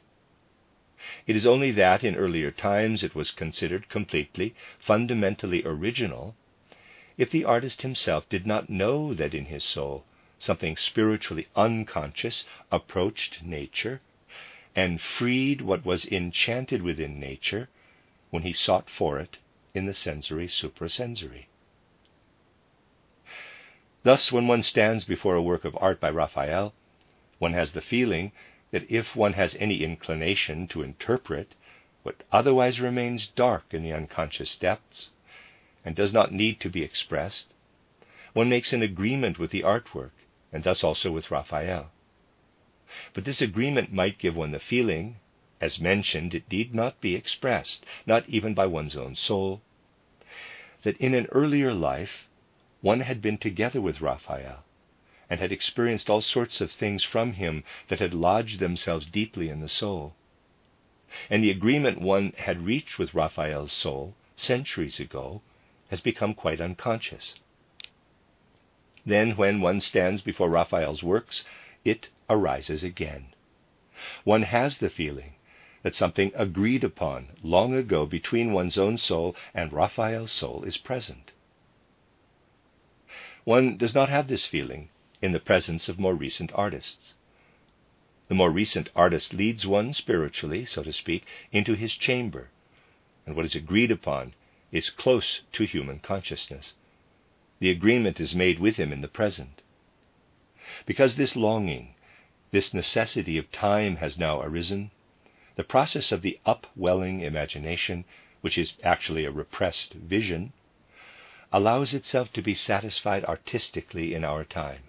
It 1.27 1.35
is 1.35 1.45
only 1.45 1.71
that 1.71 2.01
in 2.01 2.15
earlier 2.15 2.49
times 2.49 3.03
it 3.03 3.13
was 3.13 3.31
considered 3.31 3.89
completely, 3.89 4.55
fundamentally 4.79 5.65
original 5.65 6.33
if 7.17 7.29
the 7.29 7.43
artist 7.43 7.81
himself 7.81 8.29
did 8.29 8.47
not 8.47 8.69
know 8.69 9.13
that 9.13 9.33
in 9.33 9.47
his 9.47 9.65
soul 9.65 10.05
something 10.41 10.75
spiritually 10.75 11.47
unconscious 11.55 12.45
approached 12.71 13.43
nature 13.43 14.01
and 14.75 14.99
freed 14.99 15.61
what 15.61 15.85
was 15.85 16.05
enchanted 16.05 16.81
within 16.81 17.19
nature 17.19 17.69
when 18.31 18.41
he 18.41 18.51
sought 18.51 18.89
for 18.89 19.19
it 19.19 19.37
in 19.75 19.85
the 19.85 19.93
sensory 19.93 20.47
suprasensory. 20.47 21.45
Thus, 24.01 24.31
when 24.31 24.47
one 24.47 24.63
stands 24.63 25.05
before 25.05 25.35
a 25.35 25.41
work 25.43 25.63
of 25.63 25.77
art 25.79 25.99
by 25.99 26.09
Raphael, 26.09 26.73
one 27.37 27.53
has 27.53 27.73
the 27.73 27.81
feeling 27.81 28.31
that 28.71 28.89
if 28.89 29.15
one 29.15 29.33
has 29.33 29.55
any 29.59 29.83
inclination 29.83 30.67
to 30.69 30.81
interpret 30.81 31.53
what 32.01 32.23
otherwise 32.31 32.79
remains 32.79 33.27
dark 33.27 33.65
in 33.71 33.83
the 33.83 33.93
unconscious 33.93 34.55
depths 34.55 35.11
and 35.85 35.95
does 35.95 36.13
not 36.13 36.33
need 36.33 36.59
to 36.61 36.69
be 36.69 36.81
expressed, 36.81 37.53
one 38.33 38.49
makes 38.49 38.73
an 38.73 38.81
agreement 38.81 39.37
with 39.37 39.51
the 39.51 39.61
artwork 39.61 40.11
and 40.51 40.63
thus 40.63 40.83
also 40.83 41.11
with 41.11 41.31
Raphael. 41.31 41.91
But 43.13 43.25
this 43.25 43.41
agreement 43.41 43.93
might 43.93 44.17
give 44.17 44.35
one 44.35 44.51
the 44.51 44.59
feeling, 44.59 45.17
as 45.61 45.79
mentioned, 45.79 46.35
it 46.35 46.51
need 46.51 46.75
not 46.75 46.99
be 46.99 47.15
expressed, 47.15 47.85
not 48.05 48.27
even 48.27 48.53
by 48.53 48.65
one's 48.65 48.97
own 48.97 49.15
soul, 49.15 49.61
that 50.83 50.97
in 50.97 51.13
an 51.13 51.27
earlier 51.31 51.73
life 51.73 52.27
one 52.81 53.01
had 53.01 53.21
been 53.21 53.37
together 53.37 53.79
with 53.79 54.01
Raphael 54.01 54.63
and 55.29 55.39
had 55.39 55.51
experienced 55.51 56.09
all 56.09 56.21
sorts 56.21 56.59
of 56.59 56.71
things 56.71 57.03
from 57.03 57.33
him 57.33 57.63
that 57.87 57.99
had 57.99 58.13
lodged 58.13 58.59
themselves 58.59 59.05
deeply 59.05 59.47
in 59.47 59.61
the 59.61 59.69
soul. 59.69 60.13
And 61.29 61.43
the 61.43 61.51
agreement 61.51 62.01
one 62.01 62.33
had 62.37 62.65
reached 62.65 62.99
with 62.99 63.13
Raphael's 63.13 63.71
soul 63.71 64.15
centuries 64.35 64.99
ago 64.99 65.41
has 65.89 66.01
become 66.01 66.33
quite 66.33 66.59
unconscious. 66.59 67.35
Then, 69.05 69.35
when 69.35 69.61
one 69.61 69.81
stands 69.81 70.21
before 70.21 70.49
Raphael's 70.49 71.01
works, 71.01 71.43
it 71.83 72.09
arises 72.29 72.83
again. 72.83 73.33
One 74.23 74.43
has 74.43 74.77
the 74.77 74.89
feeling 74.89 75.33
that 75.83 75.95
something 75.95 76.31
agreed 76.35 76.83
upon 76.83 77.29
long 77.41 77.73
ago 77.73 78.05
between 78.05 78.53
one's 78.53 78.77
own 78.77 78.97
soul 78.97 79.35
and 79.53 79.73
Raphael's 79.73 80.31
soul 80.31 80.63
is 80.63 80.77
present. 80.77 81.31
One 83.43 83.77
does 83.77 83.95
not 83.95 84.09
have 84.09 84.27
this 84.27 84.45
feeling 84.45 84.89
in 85.21 85.31
the 85.31 85.39
presence 85.39 85.89
of 85.89 85.99
more 85.99 86.13
recent 86.13 86.51
artists. 86.53 87.15
The 88.27 88.35
more 88.35 88.51
recent 88.51 88.89
artist 88.95 89.33
leads 89.33 89.65
one 89.65 89.93
spiritually, 89.93 90.63
so 90.65 90.83
to 90.83 90.93
speak, 90.93 91.25
into 91.51 91.73
his 91.73 91.95
chamber, 91.95 92.49
and 93.25 93.35
what 93.35 93.45
is 93.45 93.55
agreed 93.55 93.91
upon 93.91 94.33
is 94.71 94.89
close 94.89 95.41
to 95.53 95.65
human 95.65 95.99
consciousness. 95.99 96.73
The 97.61 97.69
agreement 97.69 98.19
is 98.19 98.33
made 98.33 98.57
with 98.57 98.77
him 98.77 98.91
in 98.91 99.01
the 99.01 99.07
present. 99.07 99.61
Because 100.87 101.15
this 101.15 101.35
longing, 101.35 101.93
this 102.49 102.73
necessity 102.73 103.37
of 103.37 103.51
time 103.51 103.97
has 103.97 104.17
now 104.17 104.41
arisen, 104.41 104.89
the 105.57 105.63
process 105.63 106.11
of 106.11 106.23
the 106.23 106.39
upwelling 106.43 107.21
imagination, 107.21 108.03
which 108.41 108.57
is 108.57 108.73
actually 108.83 109.25
a 109.25 109.31
repressed 109.31 109.93
vision, 109.93 110.53
allows 111.53 111.93
itself 111.93 112.33
to 112.33 112.41
be 112.41 112.55
satisfied 112.55 113.23
artistically 113.25 114.15
in 114.15 114.23
our 114.23 114.43
time. 114.43 114.81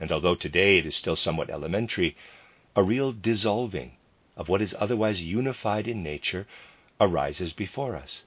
And 0.00 0.10
although 0.10 0.34
today 0.34 0.78
it 0.78 0.86
is 0.86 0.96
still 0.96 1.14
somewhat 1.14 1.48
elementary, 1.48 2.16
a 2.74 2.82
real 2.82 3.12
dissolving 3.12 3.92
of 4.36 4.48
what 4.48 4.62
is 4.62 4.74
otherwise 4.80 5.22
unified 5.22 5.86
in 5.86 6.02
nature 6.02 6.48
arises 7.00 7.52
before 7.52 7.94
us. 7.94 8.24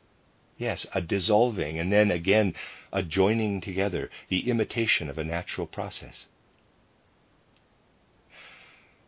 Yes, 0.59 0.85
a 0.93 0.99
dissolving, 0.99 1.79
and 1.79 1.89
then 1.89 2.11
again 2.11 2.53
a 2.91 3.01
joining 3.01 3.61
together, 3.61 4.11
the 4.27 4.49
imitation 4.49 5.09
of 5.09 5.17
a 5.17 5.23
natural 5.23 5.65
process. 5.65 6.25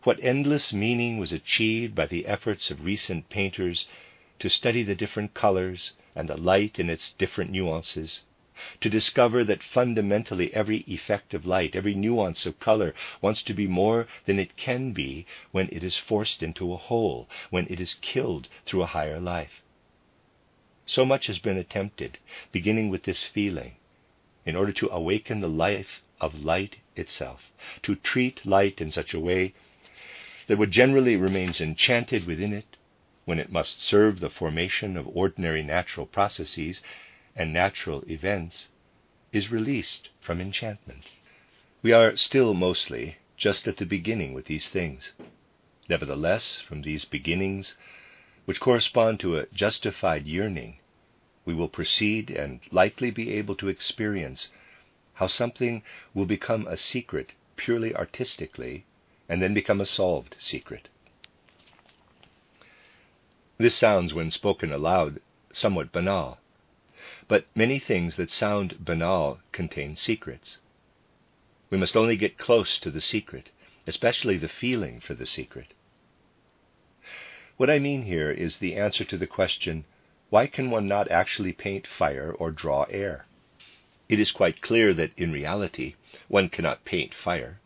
What 0.04 0.18
endless 0.24 0.72
meaning 0.72 1.18
was 1.18 1.34
achieved 1.34 1.94
by 1.94 2.06
the 2.06 2.26
efforts 2.26 2.72
of 2.72 2.86
recent 2.86 3.28
painters 3.28 3.86
to 4.40 4.50
study 4.50 4.82
the 4.82 4.96
different 4.96 5.34
colors 5.34 5.92
and 6.16 6.30
the 6.30 6.38
light 6.38 6.80
in 6.80 6.90
its 6.90 7.12
different 7.12 7.52
nuances, 7.52 8.24
to 8.80 8.90
discover 8.90 9.44
that 9.44 9.62
fundamentally 9.62 10.54
every 10.54 10.86
effect 10.88 11.34
of 11.34 11.46
light, 11.46 11.76
every 11.76 11.96
nuance 11.96 12.46
of 12.46 12.62
color, 12.62 12.96
wants 13.20 13.44
to 13.44 13.54
be 13.54 13.68
more 13.68 14.08
than 14.26 14.40
it 14.40 14.56
can 14.56 14.94
be 14.94 15.26
when 15.52 15.68
it 15.70 15.84
is 15.84 15.98
forced 15.98 16.42
into 16.42 16.72
a 16.72 16.78
whole, 16.78 17.28
when 17.50 17.68
it 17.70 17.82
is 17.82 17.96
killed 17.96 18.48
through 18.66 18.84
a 18.84 18.94
higher 18.96 19.20
life. 19.20 19.62
So 20.86 21.06
much 21.06 21.28
has 21.28 21.39
been 21.39 21.58
attempted, 21.58 22.17
beginning 22.52 22.89
with 22.89 23.04
this 23.04 23.24
feeling, 23.24 23.76
in 24.46 24.56
order 24.56 24.72
to 24.74 24.89
awaken 24.89 25.39
the 25.39 25.48
life 25.48 26.02
of 26.20 26.44
light 26.44 26.78
itself, 26.96 27.52
to 27.84 27.96
treat 27.96 28.46
light 28.46 28.82
in 28.82 28.91
such 28.91 29.13
a 29.13 29.20
way 29.20 29.54
that 30.48 30.58
what 30.58 30.70
generally 30.72 31.15
remains 31.15 31.62
enchanted 31.62 32.26
within 32.26 32.52
it, 32.52 32.78
when 33.26 33.39
it 33.39 33.52
must 33.52 33.82
serve 33.82 34.20
the 34.20 34.30
formation 34.30 34.98
of 34.98 35.08
ordinary 35.08 35.63
natural 35.63 36.06
processes 36.06 36.82
and 37.36 37.54
natural 37.54 38.04
events, 38.10 38.70
is 39.32 39.52
released 39.52 40.10
from 40.20 40.41
enchantment. 40.41 41.06
We 41.82 41.94
are 41.94 42.17
still 42.17 42.54
mostly 42.54 43.17
just 43.38 43.67
at 43.67 43.78
the 43.78 43.86
beginning 43.86 44.34
with 44.34 44.46
these 44.46 44.67
things. 44.70 45.13
Nevertheless, 45.88 46.60
from 46.60 46.82
these 46.82 47.06
beginnings, 47.06 47.76
which 48.52 48.60
correspond 48.60 49.18
to 49.18 49.38
a 49.38 49.48
justified 49.54 50.28
yearning, 50.28 50.78
we 51.46 51.54
will 51.54 51.70
proceed 51.70 52.30
and 52.30 52.60
likely 52.70 53.10
be 53.10 53.32
able 53.32 53.56
to 53.56 53.70
experience 53.70 54.50
how 55.14 55.26
something 55.26 55.82
will 56.14 56.26
become 56.26 56.68
a 56.68 56.76
secret 56.76 57.32
purely 57.56 57.96
artistically 57.96 58.84
and 59.30 59.42
then 59.42 59.54
become 59.54 59.80
a 59.80 59.86
solved 59.86 60.36
secret. 60.38 60.90
This 63.58 63.74
sounds, 63.74 64.14
when 64.14 64.30
spoken 64.30 64.74
aloud, 64.74 65.22
somewhat 65.54 65.94
banal, 65.94 66.38
but 67.30 67.46
many 67.56 67.80
things 67.80 68.18
that 68.18 68.30
sound 68.30 68.84
banal 68.84 69.40
contain 69.54 69.96
secrets. 69.96 70.58
We 71.70 71.78
must 71.78 71.96
only 71.96 72.18
get 72.18 72.38
close 72.38 72.80
to 72.80 72.92
the 72.92 73.00
secret, 73.00 73.50
especially 73.88 74.36
the 74.36 74.50
feeling 74.50 75.00
for 75.00 75.14
the 75.14 75.26
secret. 75.26 75.74
What 77.62 77.69
I 77.69 77.78
mean 77.78 78.06
here 78.06 78.32
is 78.32 78.58
the 78.58 78.76
answer 78.76 79.06
to 79.06 79.17
the 79.17 79.28
question 79.28 79.86
why 80.32 80.47
can 80.47 80.71
one 80.71 80.88
not 80.88 81.12
actually 81.12 81.54
paint 81.54 81.86
fire 81.86 82.32
or 82.32 82.50
draw 82.50 82.86
air? 82.89 83.28
It 84.09 84.20
is 84.20 84.32
quite 84.32 84.64
clear 84.64 84.95
that 84.95 85.12
in 85.16 85.32
reality 85.32 85.93
one 86.28 86.49
cannot 86.49 86.86
paint 86.86 87.14
fire. 87.14 87.59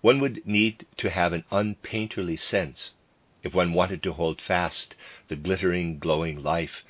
One 0.00 0.18
would 0.18 0.44
need 0.44 0.84
to 0.96 1.10
have 1.10 1.32
an 1.32 1.44
unpainterly 1.52 2.36
sense 2.36 2.94
if 3.44 3.54
one 3.54 3.72
wanted 3.72 4.02
to 4.02 4.14
hold 4.14 4.40
fast 4.40 4.96
the 5.28 5.36
glittering, 5.36 6.00
glowing 6.00 6.42
life 6.42 6.84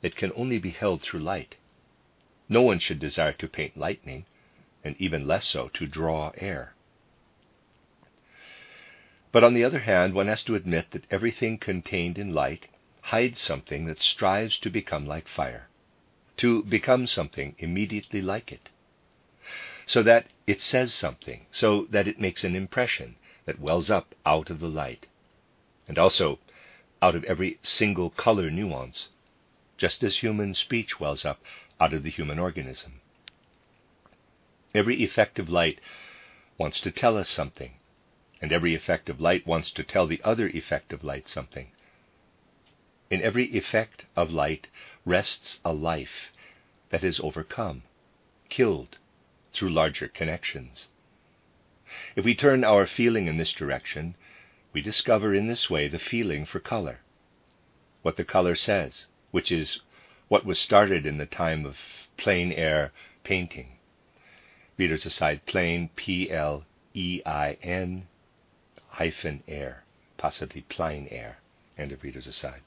that 0.00 0.16
can 0.16 0.32
only 0.34 0.58
be 0.58 0.70
held 0.70 1.02
through 1.02 1.20
light. 1.20 1.54
No 2.48 2.62
one 2.62 2.80
should 2.80 2.98
desire 2.98 3.34
to 3.34 3.46
paint 3.46 3.76
lightning, 3.76 4.24
and 4.82 4.96
even 4.98 5.24
less 5.24 5.46
so 5.46 5.68
to 5.74 5.86
draw 5.86 6.32
air. 6.36 6.74
But 9.32 9.44
on 9.44 9.54
the 9.54 9.64
other 9.64 9.80
hand, 9.80 10.14
one 10.14 10.26
has 10.26 10.42
to 10.44 10.56
admit 10.56 10.90
that 10.90 11.06
everything 11.10 11.58
contained 11.58 12.18
in 12.18 12.34
light 12.34 12.66
hides 13.02 13.40
something 13.40 13.86
that 13.86 14.00
strives 14.00 14.58
to 14.58 14.70
become 14.70 15.06
like 15.06 15.28
fire, 15.28 15.68
to 16.38 16.64
become 16.64 17.06
something 17.06 17.54
immediately 17.58 18.20
like 18.22 18.50
it, 18.50 18.70
so 19.86 20.02
that 20.02 20.26
it 20.46 20.60
says 20.60 20.92
something, 20.92 21.46
so 21.52 21.86
that 21.90 22.08
it 22.08 22.20
makes 22.20 22.44
an 22.44 22.56
impression 22.56 23.16
that 23.44 23.60
wells 23.60 23.90
up 23.90 24.14
out 24.26 24.50
of 24.50 24.58
the 24.58 24.68
light, 24.68 25.06
and 25.86 25.98
also 25.98 26.38
out 27.00 27.14
of 27.14 27.24
every 27.24 27.58
single 27.62 28.10
color 28.10 28.50
nuance, 28.50 29.08
just 29.78 30.02
as 30.02 30.18
human 30.18 30.54
speech 30.54 31.00
wells 31.00 31.24
up 31.24 31.40
out 31.80 31.94
of 31.94 32.02
the 32.02 32.10
human 32.10 32.38
organism. 32.38 33.00
Every 34.74 35.02
effect 35.02 35.38
of 35.38 35.48
light 35.48 35.80
wants 36.58 36.80
to 36.82 36.90
tell 36.90 37.16
us 37.16 37.28
something, 37.28 37.72
and 38.40 38.52
every 38.52 38.74
effect 38.74 39.10
of 39.10 39.20
light 39.20 39.46
wants 39.46 39.70
to 39.72 39.84
tell 39.84 40.06
the 40.06 40.20
other 40.24 40.48
effect 40.48 40.92
of 40.92 41.04
light 41.04 41.28
something. 41.28 41.72
In 43.10 43.20
every 43.22 43.56
effect 43.56 44.06
of 44.16 44.30
light 44.30 44.68
rests 45.04 45.60
a 45.64 45.72
life 45.72 46.32
that 46.90 47.04
is 47.04 47.20
overcome, 47.20 47.82
killed 48.48 48.98
through 49.52 49.70
larger 49.70 50.08
connections. 50.08 50.88
If 52.14 52.24
we 52.24 52.34
turn 52.34 52.64
our 52.64 52.86
feeling 52.86 53.26
in 53.26 53.36
this 53.36 53.52
direction, 53.52 54.14
we 54.72 54.80
discover 54.80 55.34
in 55.34 55.48
this 55.48 55.68
way 55.68 55.88
the 55.88 55.98
feeling 55.98 56.46
for 56.46 56.60
color, 56.60 57.00
what 58.02 58.16
the 58.16 58.24
color 58.24 58.54
says, 58.54 59.06
which 59.32 59.50
is 59.50 59.80
what 60.28 60.46
was 60.46 60.58
started 60.58 61.04
in 61.04 61.18
the 61.18 61.26
time 61.26 61.66
of 61.66 61.76
plein 62.16 62.52
air 62.52 62.92
painting. 63.24 63.78
Readers 64.76 65.04
aside, 65.04 65.44
plain, 65.46 65.90
P 65.96 66.30
L 66.30 66.64
E 66.94 67.20
I 67.26 67.58
N 67.62 68.06
hyphen 68.90 69.42
air, 69.48 69.84
possibly 70.16 70.62
plein 70.62 71.08
air. 71.10 71.38
End 71.78 71.92
of 71.92 72.02
readers 72.02 72.26
aside. 72.26 72.60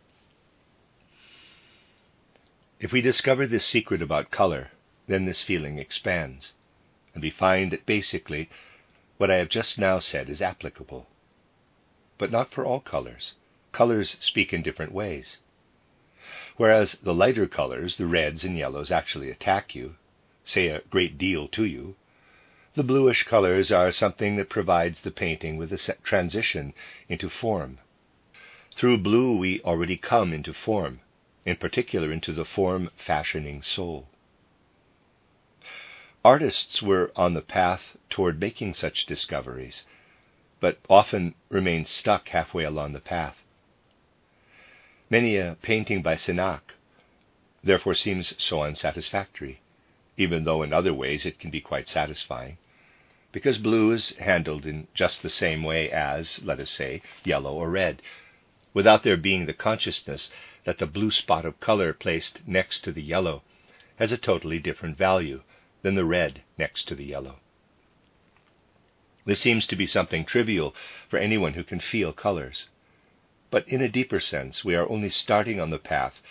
If 2.80 2.92
we 2.92 3.02
discover 3.02 3.48
this 3.48 3.66
secret 3.66 4.02
about 4.02 4.32
color, 4.32 4.72
then 5.08 5.26
this 5.26 5.42
feeling 5.42 5.78
expands, 5.80 6.54
and 7.14 7.22
we 7.24 7.30
find 7.30 7.72
that 7.72 7.86
basically 7.86 8.50
what 9.18 9.30
I 9.30 9.36
have 9.36 9.50
just 9.50 9.78
now 9.78 10.00
said 10.00 10.30
is 10.30 10.42
applicable. 10.42 11.08
But 12.18 12.32
not 12.32 12.52
for 12.52 12.66
all 12.66 12.80
colors. 12.80 13.34
Colors 13.72 14.18
speak 14.20 14.54
in 14.54 14.62
different 14.62 14.92
ways. 14.92 15.38
Whereas 16.58 16.98
the 17.04 17.14
lighter 17.14 17.48
colors, 17.48 17.98
the 17.98 18.06
reds 18.06 18.44
and 18.44 18.58
yellows, 18.58 18.92
actually 18.92 19.30
attack 19.30 19.76
you, 19.76 19.96
say 20.44 20.68
a 20.68 20.82
great 20.90 21.18
deal 21.18 21.48
to 21.50 21.66
you, 21.66 21.96
the 22.76 22.84
bluish 22.84 23.24
colors 23.24 23.72
are 23.72 23.92
something 23.92 24.36
that 24.36 24.50
provides 24.50 25.02
the 25.02 25.12
painting 25.12 25.58
with 25.58 25.72
a 25.72 25.96
transition 26.04 26.74
into 27.08 27.30
form. 27.30 27.78
Through 28.76 28.98
blue, 28.98 29.38
we 29.38 29.62
already 29.62 29.96
come 29.96 30.34
into 30.34 30.54
form, 30.54 31.02
in 31.46 31.56
particular 31.58 32.12
into 32.12 32.34
the 32.34 32.46
form 32.46 32.90
fashioning 32.98 33.62
soul. 33.62 34.08
Artists 36.26 36.82
were 36.82 37.12
on 37.16 37.34
the 37.34 37.42
path 37.42 37.96
toward 38.10 38.40
making 38.40 38.74
such 38.74 39.06
discoveries, 39.06 39.86
but 40.60 40.80
often 40.90 41.36
remained 41.50 41.88
stuck 41.88 42.30
halfway 42.30 42.64
along 42.64 42.94
the 42.94 43.00
path. 43.00 43.44
Many 45.12 45.36
a 45.36 45.58
painting 45.62 46.02
by 46.02 46.16
Signac 46.16 46.62
therefore 47.64 47.94
seems 47.94 48.34
so 48.42 48.64
unsatisfactory, 48.64 49.60
even 50.18 50.44
though 50.44 50.64
in 50.64 50.74
other 50.74 50.94
ways 50.94 51.26
it 51.26 51.40
can 51.40 51.52
be 51.52 51.62
quite 51.62 51.88
satisfying, 51.88 52.58
because 53.34 53.58
blue 53.58 53.92
is 53.92 54.12
handled 54.20 54.66
in 54.66 54.88
just 54.94 55.22
the 55.22 55.30
same 55.30 55.64
way 55.64 55.92
as, 55.92 56.42
let 56.44 56.60
us 56.60 56.72
say, 56.72 57.02
yellow 57.26 57.54
or 57.54 57.70
red, 57.70 58.02
without 58.74 59.04
there 59.04 59.18
being 59.18 59.46
the 59.46 59.54
consciousness 59.54 60.30
that 60.64 60.78
the 60.78 60.86
blue 60.86 61.12
spot 61.12 61.44
of 61.44 61.60
color 61.60 61.92
placed 61.92 62.48
next 62.48 62.82
to 62.84 62.92
the 62.92 63.02
yellow 63.02 63.44
has 63.98 64.12
a 64.12 64.18
totally 64.18 64.60
different 64.60 64.98
value 64.98 65.42
than 65.82 65.96
the 65.96 66.06
red 66.06 66.42
next 66.58 66.88
to 66.88 66.96
the 66.96 67.04
yellow. 67.04 67.40
This 69.26 69.40
seems 69.40 69.66
to 69.68 69.76
be 69.76 69.88
something 69.88 70.26
trivial 70.26 70.76
for 71.10 71.18
anyone 71.18 71.54
who 71.54 71.64
can 71.64 71.80
feel 71.80 72.14
colors. 72.14 72.70
But 73.50 73.68
in 73.68 73.82
a 73.82 73.90
deeper 73.90 74.20
sense, 74.20 74.64
we 74.64 74.76
are 74.76 74.90
only 74.90 75.10
starting 75.10 75.60
on 75.60 75.70
the 75.70 75.80
path 75.80 76.22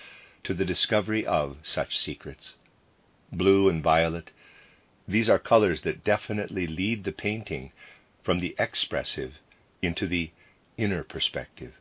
to 0.45 0.55
the 0.55 0.65
discovery 0.65 1.27
of 1.27 1.57
such 1.63 1.99
secrets. 1.99 2.55
Blue 3.33 3.69
and 3.69 3.83
violet, 3.83 4.31
these 5.13 5.31
are 5.31 5.39
colors 5.39 5.83
that 5.83 6.05
definitely 6.05 6.67
lead 6.67 7.05
the 7.05 7.13
painting 7.13 7.73
from 8.23 8.41
the 8.41 8.55
expressive 8.59 9.41
into 9.81 10.07
the 10.07 10.31
inner 10.77 11.03
perspective 11.03 11.75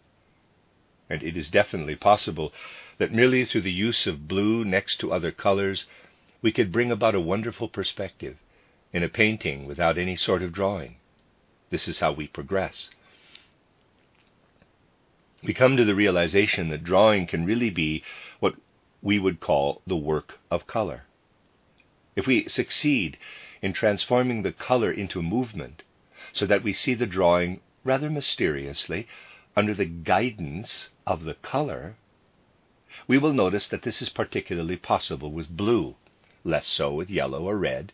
and 1.12 1.24
it 1.24 1.36
is 1.36 1.50
definitely 1.50 1.96
possible 1.96 2.54
that 2.98 3.12
merely 3.12 3.44
through 3.44 3.62
the 3.62 3.72
use 3.72 4.08
of 4.08 4.28
blue 4.28 4.64
next 4.64 5.00
to 5.00 5.12
other 5.12 5.32
colors, 5.32 5.86
we 6.42 6.52
could 6.52 6.72
bring 6.72 6.92
about 6.92 7.16
a 7.16 7.20
wonderful 7.20 7.68
perspective 7.68 8.38
in 8.94 9.04
a 9.04 9.10
painting 9.10 9.66
without 9.66 9.98
any 9.98 10.16
sort 10.16 10.42
of 10.42 10.54
drawing. 10.54 10.96
This 11.70 11.88
is 11.88 12.00
how 12.00 12.14
we 12.14 12.28
progress. 12.28 12.90
We 15.44 15.54
come 15.54 15.76
to 15.78 15.86
the 15.86 15.96
realization 15.96 16.70
that 16.70 16.84
drawing 16.84 17.28
can 17.28 17.46
really 17.46 17.70
be 17.70 18.04
what 18.40 18.56
we 19.02 19.20
would 19.20 19.40
call 19.40 19.82
the 19.86 19.98
work 19.98 20.40
of 20.50 20.68
color. 20.68 21.04
If 22.22 22.28
we 22.28 22.48
succeed 22.48 23.18
in 23.64 23.74
transforming 23.74 24.44
the 24.44 24.52
color 24.52 24.92
into 24.92 25.24
movement 25.24 25.82
so 26.32 26.46
that 26.46 26.62
we 26.62 26.72
see 26.72 26.94
the 26.94 27.08
drawing 27.08 27.62
rather 27.84 28.12
mysteriously 28.12 29.08
under 29.56 29.74
the 29.74 29.86
guidance 29.86 30.90
of 31.08 31.24
the 31.24 31.34
color, 31.34 31.96
we 33.08 33.18
will 33.18 33.34
notice 33.34 33.68
that 33.70 33.82
this 33.82 34.04
is 34.04 34.10
particularly 34.10 34.78
possible 34.78 35.32
with 35.32 35.58
blue, 35.58 35.96
less 36.44 36.68
so 36.68 36.94
with 36.94 37.10
yellow 37.10 37.46
or 37.46 37.58
red, 37.58 37.92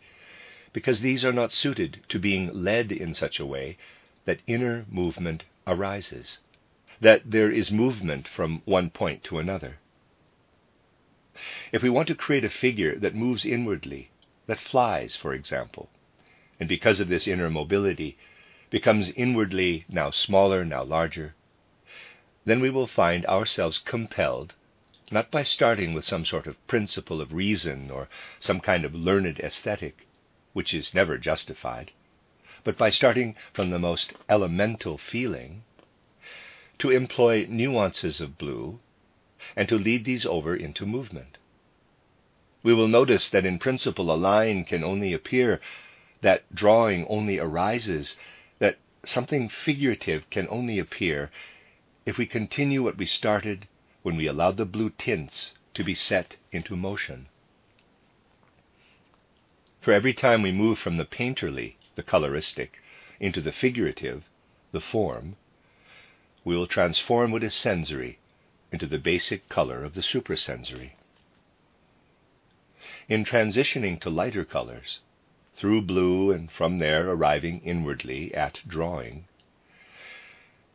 because 0.74 1.00
these 1.00 1.24
are 1.24 1.32
not 1.32 1.50
suited 1.50 2.00
to 2.10 2.18
being 2.18 2.52
led 2.52 2.92
in 2.92 3.14
such 3.14 3.40
a 3.40 3.46
way 3.46 3.78
that 4.26 4.42
inner 4.46 4.84
movement 4.90 5.44
arises, 5.66 6.38
that 7.00 7.30
there 7.30 7.50
is 7.50 7.72
movement 7.72 8.28
from 8.28 8.60
one 8.66 8.90
point 8.90 9.24
to 9.24 9.38
another. 9.38 9.78
If 11.72 11.82
we 11.82 11.88
want 11.88 12.08
to 12.08 12.14
create 12.14 12.44
a 12.44 12.50
figure 12.50 12.98
that 12.98 13.14
moves 13.14 13.46
inwardly, 13.46 14.10
that 14.48 14.58
flies, 14.58 15.14
for 15.14 15.34
example, 15.34 15.88
and 16.58 16.68
because 16.68 16.98
of 17.00 17.08
this 17.08 17.28
inner 17.28 17.50
mobility 17.50 18.18
becomes 18.70 19.10
inwardly 19.10 19.84
now 19.88 20.10
smaller, 20.10 20.64
now 20.64 20.82
larger, 20.82 21.34
then 22.44 22.60
we 22.60 22.70
will 22.70 22.86
find 22.86 23.26
ourselves 23.26 23.78
compelled, 23.78 24.54
not 25.10 25.30
by 25.30 25.42
starting 25.42 25.92
with 25.92 26.04
some 26.04 26.24
sort 26.24 26.46
of 26.46 26.66
principle 26.66 27.20
of 27.20 27.32
reason 27.32 27.90
or 27.90 28.08
some 28.40 28.58
kind 28.58 28.84
of 28.84 28.94
learned 28.94 29.38
aesthetic, 29.38 30.06
which 30.54 30.72
is 30.72 30.94
never 30.94 31.18
justified, 31.18 31.90
but 32.64 32.78
by 32.78 32.88
starting 32.88 33.36
from 33.52 33.68
the 33.70 33.78
most 33.78 34.14
elemental 34.30 34.96
feeling, 34.96 35.62
to 36.78 36.90
employ 36.90 37.46
nuances 37.48 38.20
of 38.20 38.38
blue 38.38 38.80
and 39.54 39.68
to 39.68 39.76
lead 39.76 40.04
these 40.04 40.24
over 40.24 40.56
into 40.56 40.86
movement. 40.86 41.36
We 42.68 42.74
will 42.74 42.86
notice 42.86 43.30
that 43.30 43.46
in 43.46 43.58
principle 43.58 44.12
a 44.12 44.14
line 44.14 44.66
can 44.66 44.84
only 44.84 45.14
appear, 45.14 45.58
that 46.20 46.54
drawing 46.54 47.06
only 47.06 47.38
arises, 47.38 48.14
that 48.58 48.76
something 49.02 49.48
figurative 49.48 50.28
can 50.28 50.46
only 50.50 50.78
appear 50.78 51.30
if 52.04 52.18
we 52.18 52.26
continue 52.26 52.82
what 52.82 52.98
we 52.98 53.06
started 53.06 53.68
when 54.02 54.16
we 54.16 54.26
allowed 54.26 54.58
the 54.58 54.66
blue 54.66 54.90
tints 54.90 55.54
to 55.72 55.82
be 55.82 55.94
set 55.94 56.36
into 56.52 56.76
motion. 56.76 57.28
For 59.80 59.94
every 59.94 60.12
time 60.12 60.42
we 60.42 60.52
move 60.52 60.78
from 60.78 60.98
the 60.98 61.06
painterly, 61.06 61.76
the 61.94 62.02
coloristic, 62.02 62.72
into 63.18 63.40
the 63.40 63.50
figurative, 63.50 64.24
the 64.72 64.82
form, 64.82 65.36
we 66.44 66.54
will 66.54 66.66
transform 66.66 67.30
what 67.30 67.42
is 67.42 67.54
sensory 67.54 68.18
into 68.70 68.84
the 68.84 68.98
basic 68.98 69.48
color 69.48 69.84
of 69.84 69.94
the 69.94 70.02
suprasensory. 70.02 70.97
In 73.08 73.24
transitioning 73.24 73.98
to 74.02 74.10
lighter 74.10 74.44
colors, 74.44 75.00
through 75.56 75.80
blue 75.80 76.30
and 76.30 76.52
from 76.52 76.78
there 76.78 77.08
arriving 77.08 77.62
inwardly 77.64 78.34
at 78.34 78.60
drawing, 78.68 79.26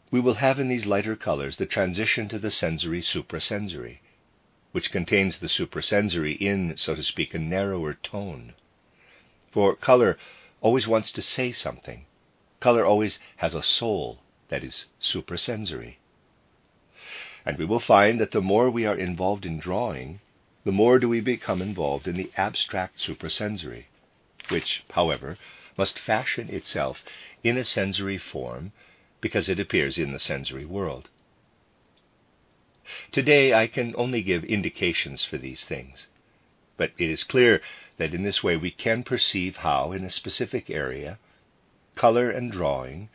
we 0.09 0.19
will 0.19 0.33
have 0.35 0.59
in 0.59 0.67
these 0.67 0.87
lighter 0.87 1.15
colors 1.15 1.57
the 1.57 1.67
transition 1.67 2.27
to 2.29 2.39
the 2.39 2.49
sensory 2.49 3.01
suprasensory, 3.01 3.99
which 4.71 4.91
contains 4.91 5.37
the 5.37 5.47
suprasensory 5.47 6.35
in, 6.41 6.75
so 6.75 6.95
to 6.95 7.03
speak, 7.03 7.35
a 7.35 7.37
narrower 7.37 7.93
tone. 7.93 8.55
For 9.51 9.75
color 9.75 10.17
always 10.59 10.87
wants 10.87 11.11
to 11.11 11.21
say 11.21 11.51
something. 11.51 12.07
Color 12.59 12.83
always 12.83 13.19
has 13.37 13.53
a 13.53 13.61
soul 13.61 14.23
that 14.49 14.63
is 14.63 14.87
suprasensory. 14.99 15.97
And 17.45 17.59
we 17.59 17.65
will 17.65 17.79
find 17.79 18.19
that 18.19 18.31
the 18.31 18.41
more 18.41 18.71
we 18.71 18.87
are 18.87 18.97
involved 18.97 19.45
in 19.45 19.59
drawing, 19.59 20.19
the 20.65 20.71
more 20.71 20.99
do 20.99 21.09
we 21.09 21.19
become 21.19 21.61
involved 21.61 22.07
in 22.07 22.15
the 22.15 22.31
abstract 22.37 22.99
suprasensory, 22.99 23.85
which, 24.49 24.83
however, 24.91 25.37
must 25.77 25.99
fashion 25.99 26.49
itself 26.49 27.03
in 27.43 27.57
a 27.57 27.63
sensory 27.63 28.17
form 28.17 28.71
because 29.21 29.49
it 29.49 29.59
appears 29.59 29.97
in 29.97 30.11
the 30.11 30.19
sensory 30.19 30.65
world. 30.65 31.09
Today 33.11 33.53
I 33.53 33.67
can 33.67 33.95
only 33.97 34.21
give 34.21 34.43
indications 34.43 35.23
for 35.23 35.37
these 35.37 35.65
things, 35.65 36.07
but 36.77 36.91
it 36.97 37.09
is 37.09 37.23
clear 37.23 37.61
that 37.97 38.13
in 38.13 38.23
this 38.23 38.43
way 38.43 38.57
we 38.57 38.71
can 38.71 39.03
perceive 39.03 39.57
how, 39.57 39.91
in 39.91 40.03
a 40.03 40.09
specific 40.09 40.69
area, 40.69 41.19
color 41.95 42.29
and 42.29 42.51
drawing 42.51 43.09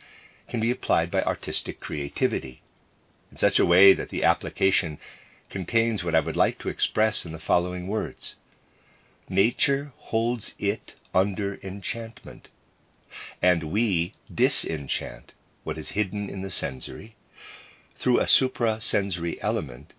can 0.47 0.59
be 0.59 0.71
applied 0.71 1.11
by 1.11 1.21
artistic 1.21 1.79
creativity 1.79 2.61
in 3.31 3.37
such 3.37 3.59
a 3.59 3.65
way 3.65 3.93
that 3.93 4.09
the 4.09 4.23
application 4.23 4.97
contains 5.49 6.03
what 6.03 6.15
I 6.15 6.19
would 6.19 6.37
like 6.37 6.59
to 6.59 6.69
express 6.69 7.25
in 7.25 7.31
the 7.31 7.39
following 7.39 7.87
words 7.87 8.35
Nature 9.27 9.93
holds 9.97 10.53
it 10.57 10.95
under 11.13 11.59
enchantment, 11.61 12.49
and 13.41 13.71
we 13.71 14.13
disenchant 14.33 15.33
what 15.63 15.77
is 15.77 15.89
hidden 15.89 16.29
in 16.29 16.41
the 16.41 16.51
sensory 16.51 17.15
through 17.99 18.19
a 18.19 18.27
suprasensory 18.27 19.37
element 19.41 19.93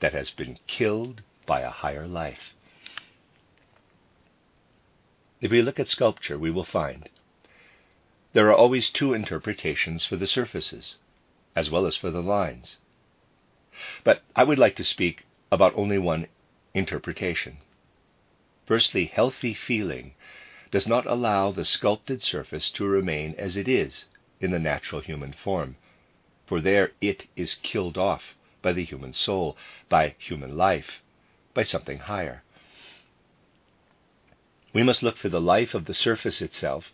that 0.00 0.12
has 0.12 0.30
been 0.30 0.58
killed 0.66 1.22
by 1.46 1.60
a 1.60 1.70
higher 1.70 2.06
life. 2.06 2.54
If 5.40 5.50
we 5.50 5.62
look 5.62 5.80
at 5.80 5.88
sculpture, 5.88 6.38
we 6.38 6.50
will 6.50 6.64
find 6.64 7.08
there 8.32 8.48
are 8.48 8.54
always 8.54 8.90
two 8.90 9.14
interpretations 9.14 10.04
for 10.04 10.16
the 10.16 10.26
surfaces, 10.26 10.96
as 11.54 11.70
well 11.70 11.86
as 11.86 11.96
for 11.96 12.10
the 12.10 12.22
lines. 12.22 12.78
But 14.04 14.22
I 14.36 14.44
would 14.44 14.58
like 14.58 14.76
to 14.76 14.84
speak 14.84 15.24
about 15.50 15.74
only 15.74 15.98
one 15.98 16.28
interpretation. 16.74 17.58
Firstly, 18.66 19.06
healthy 19.06 19.52
feeling 19.52 20.14
does 20.70 20.86
not 20.86 21.06
allow 21.06 21.50
the 21.50 21.64
sculpted 21.64 22.22
surface 22.22 22.70
to 22.70 22.84
remain 22.86 23.34
as 23.36 23.56
it 23.56 23.68
is 23.68 24.04
in 24.40 24.50
the 24.50 24.58
natural 24.58 25.00
human 25.00 25.32
form, 25.32 25.76
for 26.46 26.60
there 26.60 26.92
it 27.00 27.26
is 27.36 27.54
killed 27.54 27.98
off 27.98 28.34
by 28.62 28.72
the 28.72 28.84
human 28.84 29.12
soul, 29.12 29.56
by 29.88 30.14
human 30.18 30.56
life, 30.56 31.02
by 31.52 31.62
something 31.62 31.98
higher. 31.98 32.42
We 34.72 34.82
must 34.82 35.02
look 35.02 35.16
for 35.16 35.28
the 35.28 35.40
life 35.40 35.74
of 35.74 35.84
the 35.84 35.94
surface 35.94 36.42
itself 36.42 36.92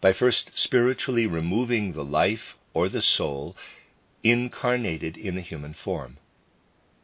by 0.00 0.12
first 0.12 0.50
spiritually 0.58 1.26
removing 1.26 1.92
the 1.92 2.04
life 2.04 2.54
or 2.74 2.88
the 2.88 3.02
soul 3.02 3.56
incarnated 4.30 5.16
in 5.16 5.34
the 5.34 5.40
human 5.40 5.74
form. 5.74 6.18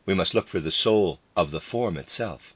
We 0.06 0.14
must 0.14 0.34
look 0.34 0.48
for 0.48 0.60
the 0.60 0.70
soul 0.70 1.20
of 1.36 1.50
the 1.50 1.60
form 1.60 1.96
itself. 1.96 2.54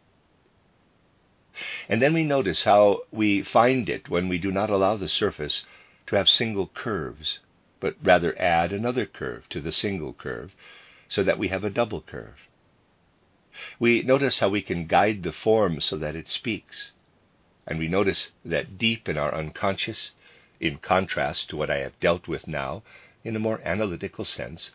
And 1.89 2.03
then 2.03 2.13
we 2.13 2.25
notice 2.25 2.65
how 2.65 3.03
we 3.11 3.43
find 3.43 3.89
it 3.89 4.09
when 4.09 4.29
we 4.29 4.39
do 4.39 4.51
not 4.51 4.69
allow 4.69 4.97
the 4.97 5.09
surface 5.09 5.65
to 6.07 6.17
have 6.17 6.29
single 6.29 6.69
curves, 6.69 7.39
but 7.81 7.97
rather 8.03 8.39
add 8.39 8.73
another 8.73 9.07
curve 9.07 9.49
to 9.51 9.61
the 9.61 9.73
single 9.73 10.13
curve, 10.13 10.55
so 11.09 11.23
that 11.23 11.39
we 11.39 11.49
have 11.49 11.65
a 11.65 11.71
double 11.71 12.03
curve. 12.03 12.49
We 13.79 14.03
notice 14.03 14.41
how 14.41 14.49
we 14.49 14.61
can 14.61 14.87
guide 14.87 15.23
the 15.23 15.33
form 15.33 15.81
so 15.81 15.97
that 15.97 16.15
it 16.15 16.29
speaks, 16.29 16.93
and 17.67 17.79
we 17.79 17.89
notice 17.89 18.33
that 18.45 18.77
deep 18.77 19.09
in 19.09 19.17
our 19.17 19.35
unconscious, 19.35 20.11
in 20.61 20.79
contrast 20.79 21.49
to 21.51 21.57
what 21.57 21.71
I 21.71 21.79
have 21.79 21.99
dealt 22.01 22.29
with 22.29 22.47
now 22.47 22.83
in 23.27 23.35
a 23.35 23.41
more 23.41 23.61
analytical 23.65 24.25
sense, 24.25 24.71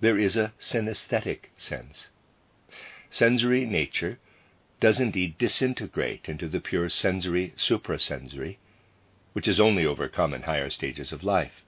there 0.00 0.18
is 0.18 0.36
a 0.36 0.52
synesthetic 0.60 1.48
sense. 1.56 2.10
Sensory 3.08 3.64
nature 3.64 4.18
does 4.80 5.00
indeed 5.00 5.38
disintegrate 5.38 6.28
into 6.28 6.46
the 6.46 6.60
pure 6.60 6.90
sensory 6.90 7.54
suprasensory, 7.56 8.58
which 9.32 9.48
is 9.48 9.58
only 9.58 9.86
overcome 9.86 10.34
in 10.34 10.42
higher 10.42 10.68
stages 10.68 11.10
of 11.10 11.24
life. 11.24 11.64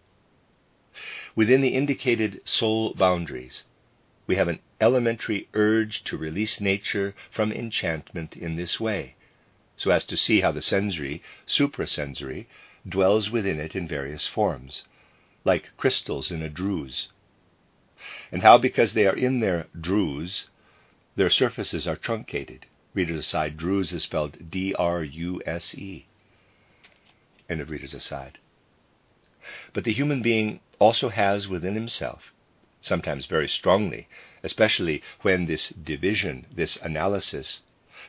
Within 1.35 1.63
the 1.63 1.75
indicated 1.75 2.47
soul 2.47 2.93
boundaries, 2.93 3.65
we 4.27 4.37
have 4.37 4.49
an 4.49 4.61
elementary 4.83 5.49
urge 5.55 6.05
to 6.05 6.17
release 6.19 6.61
nature 6.61 7.15
from 7.31 7.51
enchantment 7.51 8.37
in 8.37 8.57
this 8.57 8.79
way, 8.79 9.15
so 9.79 9.91
as 9.91 10.05
to 10.05 10.17
see 10.17 10.43
how 10.43 10.53
the 10.53 10.61
sensory, 10.61 11.23
suprasensory, 11.47 12.47
dwells 12.87 13.31
within 13.31 13.59
it 13.59 13.75
in 13.75 13.89
various 13.89 14.27
forms, 14.27 14.85
like 15.45 15.71
crystals 15.77 16.31
in 16.31 16.43
a 16.43 16.49
druse. 16.51 17.09
And 18.33 18.43
how, 18.43 18.59
because 18.59 18.95
they 18.95 19.07
are 19.07 19.17
in 19.17 19.41
their 19.41 19.67
druse, 19.79 20.47
their 21.17 21.31
surfaces 21.31 21.87
are 21.87 21.97
truncated. 21.97 22.67
Reader's 22.95 23.21
aside, 23.21 23.57
druse 23.57 23.93
is 23.93 24.03
spelled 24.03 24.51
D 24.51 24.75
R 24.75 25.03
U 25.03 25.43
S 25.47 25.75
E. 25.75 26.07
End 27.49 27.61
of 27.61 27.71
reader's 27.71 27.95
aside. 27.95 28.39
But 29.73 29.85
the 29.85 29.93
human 29.93 30.23
being 30.23 30.61
also 30.79 31.09
has 31.09 31.49
within 31.49 31.75
himself, 31.75 32.33
sometimes 32.81 33.27
very 33.27 33.49
strongly, 33.49 34.09
especially 34.43 35.03
when 35.23 35.47
this 35.47 35.69
division, 35.69 36.47
this 36.53 36.77
analysis, 36.77 37.63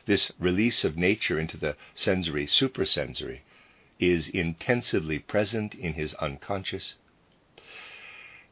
this 0.06 0.32
release 0.38 0.84
of 0.84 0.96
nature 0.96 1.38
into 1.38 1.56
the 1.56 1.76
sensory 1.94 2.46
supersensory 2.46 3.42
is 3.98 4.28
intensively 4.28 5.18
present 5.18 5.74
in 5.74 5.94
his 5.94 6.14
unconscious 6.14 6.94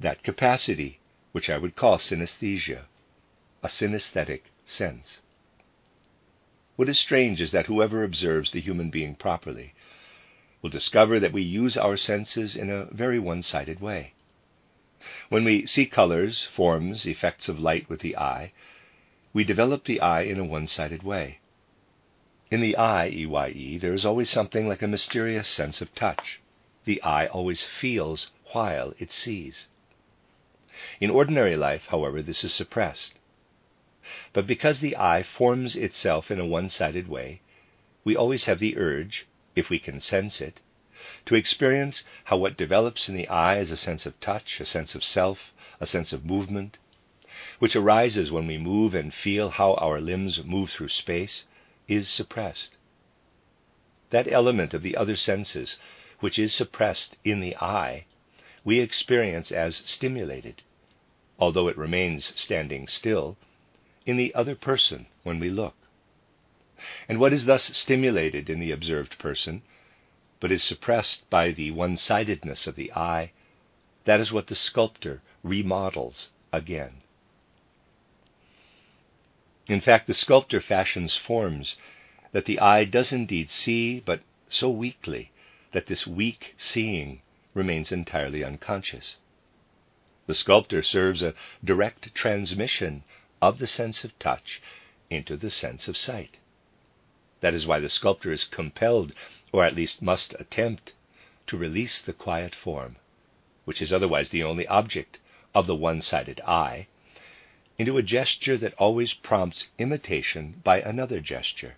that 0.01 0.23
capacity, 0.23 0.99
which 1.33 1.51
I 1.51 1.59
would 1.59 1.77
call 1.77 1.99
synesthesia, 1.99 2.85
a 3.63 3.69
synesthetic 3.69 4.43
sense. 4.65 5.21
What 6.77 6.89
is 6.89 6.99
strange 6.99 7.41
is 7.41 7.53
that 7.53 7.67
whoever 7.67 8.03
observes 8.03 8.53
the 8.53 8.61
human 8.61 8.89
being 8.91 9.15
properly 9.15 9.75
will 10.63 10.71
discover 10.71 11.21
that 11.21 11.33
we 11.33 11.43
use 11.43 11.77
our 11.77 11.97
senses 11.97 12.57
in 12.57 12.71
a 12.71 12.87
very 12.87 13.19
one 13.19 13.43
sided 13.43 13.81
way. 13.81 14.15
When 15.29 15.45
we 15.45 15.67
see 15.67 15.87
colors, 15.87 16.45
forms, 16.45 17.07
effects 17.07 17.49
of 17.49 17.59
light 17.59 17.89
with 17.89 18.01
the 18.01 18.17
eye, 18.17 18.53
we 19.33 19.45
develop 19.45 19.85
the 19.85 20.01
eye 20.01 20.23
in 20.23 20.39
a 20.39 20.45
one 20.45 20.67
sided 20.67 21.03
way. 21.03 21.41
In 22.51 22.61
the 22.61 22.77
eye, 22.77 23.07
EYE, 23.07 23.79
there 23.79 23.95
is 23.95 24.05
always 24.05 24.29
something 24.29 24.67
like 24.67 24.83
a 24.83 24.89
mysterious 24.89 25.49
sense 25.49 25.81
of 25.81 25.95
touch. 25.95 26.41
The 26.85 27.03
eye 27.03 27.27
always 27.27 27.63
feels 27.63 28.31
while 28.53 28.93
it 28.99 29.13
sees. 29.13 29.69
In 31.01 31.09
ordinary 31.09 31.57
life, 31.57 31.87
however, 31.87 32.21
this 32.21 32.45
is 32.45 32.53
suppressed. 32.53 33.19
But 34.35 34.47
because 34.47 34.81
the 34.81 34.99
eye 34.99 35.23
forms 35.23 35.75
itself 35.75 36.31
in 36.31 36.39
a 36.39 36.45
one 36.45 36.69
sided 36.69 37.09
way, 37.09 37.41
we 38.05 38.15
always 38.15 38.45
have 38.45 38.59
the 38.59 38.77
urge, 38.77 39.25
if 39.57 39.71
we 39.71 39.79
can 39.79 40.03
sense 40.03 40.43
it, 40.43 40.61
to 41.25 41.35
experience 41.35 42.05
how 42.25 42.37
what 42.37 42.59
develops 42.59 43.09
in 43.09 43.15
the 43.15 43.29
eye 43.29 43.57
as 43.57 43.71
a 43.71 43.79
sense 43.79 44.05
of 44.05 44.21
touch, 44.21 44.61
a 44.61 44.67
sense 44.67 44.95
of 44.95 45.03
self, 45.03 45.55
a 45.81 45.87
sense 45.87 46.13
of 46.13 46.27
movement, 46.27 46.77
which 47.61 47.75
arises 47.75 48.31
when 48.31 48.47
we 48.47 48.59
move 48.59 48.95
and 48.95 49.15
feel 49.15 49.49
how 49.49 49.73
our 49.77 50.03
limbs 50.03 50.45
move 50.45 50.69
through 50.71 50.89
space, 50.91 51.47
is 51.89 52.11
suppressed. 52.11 52.77
That 54.11 54.31
element 54.31 54.75
of 54.75 54.83
the 54.83 54.99
other 54.99 55.17
senses, 55.17 55.79
which 56.19 56.39
is 56.39 56.53
suppressed 56.53 57.17
in 57.25 57.41
the 57.41 57.57
eye, 57.57 58.05
we 58.65 58.81
experience 58.81 59.51
as 59.51 59.77
stimulated 59.87 60.63
although 61.41 61.69
it 61.69 61.79
remains 61.79 62.33
standing 62.39 62.87
still, 62.87 63.37
in 64.07 64.17
the 64.17 64.35
other 64.35 64.55
person 64.55 65.07
when 65.23 65.41
we 65.41 65.49
look. 65.49 65.75
And 67.09 67.19
what 67.19 67.33
is 67.33 67.47
thus 67.47 67.77
stimulated 67.77 68.51
in 68.51 68.61
the 68.61 68.71
observed 68.71 69.19
person, 69.19 69.63
but 70.39 70.53
is 70.53 70.63
suppressed 70.63 71.29
by 71.31 71.51
the 71.51 71.71
one 71.71 71.97
sidedness 71.97 72.67
of 72.67 72.77
the 72.77 72.93
eye, 72.93 73.33
that 74.05 74.21
is 74.21 74.33
what 74.33 74.47
the 74.47 74.55
sculptor 74.55 75.23
remodels 75.43 76.31
again. 76.53 77.03
In 79.67 79.81
fact, 79.81 80.07
the 80.07 80.15
sculptor 80.15 80.61
fashions 80.61 81.17
forms 81.17 81.77
that 82.33 82.45
the 82.45 82.59
eye 82.61 82.85
does 82.85 83.13
indeed 83.13 83.51
see, 83.51 84.01
but 84.01 84.21
so 84.49 84.69
weakly 84.69 85.31
that 85.73 85.87
this 85.87 86.07
weak 86.07 86.55
seeing 86.57 87.23
remains 87.55 87.93
entirely 87.93 88.43
unconscious. 88.43 89.17
The 90.31 90.35
sculptor 90.35 90.81
serves 90.81 91.23
a 91.23 91.35
direct 91.65 92.15
transmission 92.15 93.03
of 93.43 93.59
the 93.59 93.67
sense 93.67 94.05
of 94.05 94.17
touch 94.21 94.63
into 95.11 95.37
the 95.37 95.51
sense 95.51 95.89
of 95.89 95.97
sight. 95.97 96.39
That 97.41 97.53
is 97.53 97.67
why 97.67 97.81
the 97.81 97.89
sculptor 97.89 98.31
is 98.31 98.45
compelled, 98.45 99.13
or 99.51 99.65
at 99.65 99.75
least 99.75 100.01
must 100.03 100.35
attempt, 100.39 100.93
to 101.49 101.57
release 101.57 102.01
the 102.01 102.13
quiet 102.13 102.55
form, 102.55 102.95
which 103.65 103.83
is 103.83 103.93
otherwise 103.93 104.31
the 104.31 104.45
only 104.45 104.69
object 104.69 105.19
of 105.53 105.67
the 105.67 105.75
one 105.75 106.01
sided 106.01 106.41
eye, 106.43 106.87
into 107.77 107.99
a 107.99 108.01
gesture 108.01 108.57
that 108.57 108.75
always 108.75 109.13
prompts 109.13 109.67
imitation 109.79 110.61
by 110.63 110.81
another 110.81 111.19
gesture. 111.19 111.75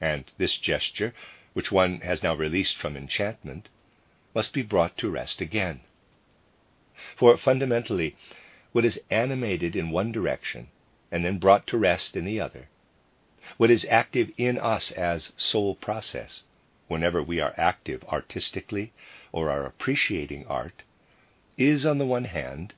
And 0.00 0.30
this 0.36 0.56
gesture, 0.58 1.12
which 1.54 1.72
one 1.72 2.02
has 2.02 2.22
now 2.22 2.36
released 2.36 2.76
from 2.76 2.96
enchantment, 2.96 3.68
must 4.32 4.52
be 4.52 4.62
brought 4.62 4.96
to 4.98 5.10
rest 5.10 5.40
again. 5.40 5.80
For 7.14 7.36
fundamentally, 7.36 8.16
what 8.72 8.84
is 8.84 9.00
animated 9.08 9.76
in 9.76 9.90
one 9.90 10.10
direction 10.10 10.66
and 11.12 11.24
then 11.24 11.38
brought 11.38 11.64
to 11.68 11.78
rest 11.78 12.16
in 12.16 12.24
the 12.24 12.40
other, 12.40 12.68
what 13.56 13.70
is 13.70 13.86
active 13.88 14.32
in 14.36 14.58
us 14.58 14.90
as 14.90 15.32
soul 15.36 15.76
process, 15.76 16.42
whenever 16.88 17.22
we 17.22 17.38
are 17.38 17.54
active 17.56 18.02
artistically 18.08 18.92
or 19.30 19.48
are 19.48 19.64
appreciating 19.64 20.44
art, 20.48 20.82
is, 21.56 21.86
on 21.86 21.98
the 21.98 22.04
one 22.04 22.24
hand, 22.24 22.74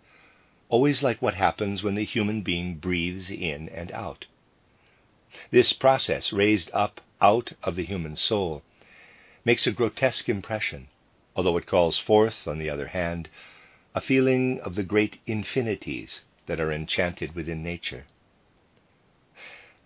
always 0.68 1.03
like 1.03 1.23
what 1.23 1.33
happens 1.37 1.83
when 1.83 1.95
the 1.95 2.05
human 2.05 2.43
being 2.43 2.75
breathes 2.75 3.31
in 3.31 3.71
and 3.71 3.91
out. 3.93 4.27
This 5.51 5.73
process, 5.73 6.31
raised 6.31 6.71
up 6.75 7.01
out 7.23 7.55
of 7.62 7.75
the 7.75 7.87
human 7.87 8.16
soul, 8.16 8.62
makes 9.47 9.66
a 9.66 9.73
grotesque 9.73 10.29
impression, 10.29 10.89
although 11.35 11.57
it 11.57 11.64
calls 11.66 11.99
forth, 11.99 12.47
on 12.47 12.59
the 12.59 12.68
other 12.68 12.89
hand, 12.89 13.31
a 13.95 14.01
feeling 14.01 14.61
of 14.61 14.74
the 14.74 14.82
great 14.82 15.18
infinities 15.26 16.20
that 16.47 16.61
are 16.61 16.72
enchanted 16.72 17.34
within 17.34 17.62
nature. 17.62 18.07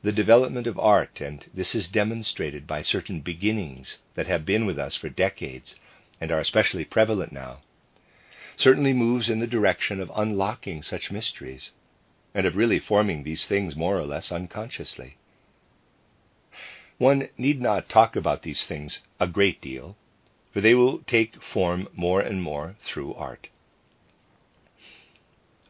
the 0.04 0.12
development 0.12 0.66
of 0.66 0.78
art, 0.78 1.22
and 1.22 1.46
this 1.54 1.74
is 1.74 1.88
demonstrated 1.88 2.66
by 2.66 2.82
certain 2.82 3.20
beginnings 3.20 3.98
that 4.14 4.26
have 4.26 4.44
been 4.44 4.66
with 4.66 4.78
us 4.78 4.94
for 4.96 5.08
decades 5.08 5.76
and 6.20 6.30
are 6.30 6.40
especially 6.40 6.84
prevalent 6.84 7.32
now, 7.32 7.60
certainly 8.54 8.92
moves 8.92 9.30
in 9.30 9.40
the 9.40 9.46
direction 9.46 9.98
of 10.00 10.12
unlocking 10.14 10.82
such 10.82 11.10
mysteries 11.10 11.70
and 12.34 12.46
of 12.46 12.54
really 12.54 12.78
forming 12.78 13.24
these 13.24 13.46
things 13.46 13.74
more 13.74 13.98
or 13.98 14.04
less 14.04 14.30
unconsciously. 14.30 15.16
One 16.98 17.28
need 17.38 17.60
not 17.60 17.88
talk 17.88 18.14
about 18.14 18.42
these 18.42 18.66
things 18.66 19.00
a 19.18 19.26
great 19.26 19.62
deal, 19.62 19.96
for 20.52 20.60
they 20.60 20.74
will 20.74 20.98
take 21.06 21.42
form 21.42 21.88
more 21.94 22.20
and 22.20 22.42
more 22.42 22.76
through 22.84 23.14
art. 23.14 23.48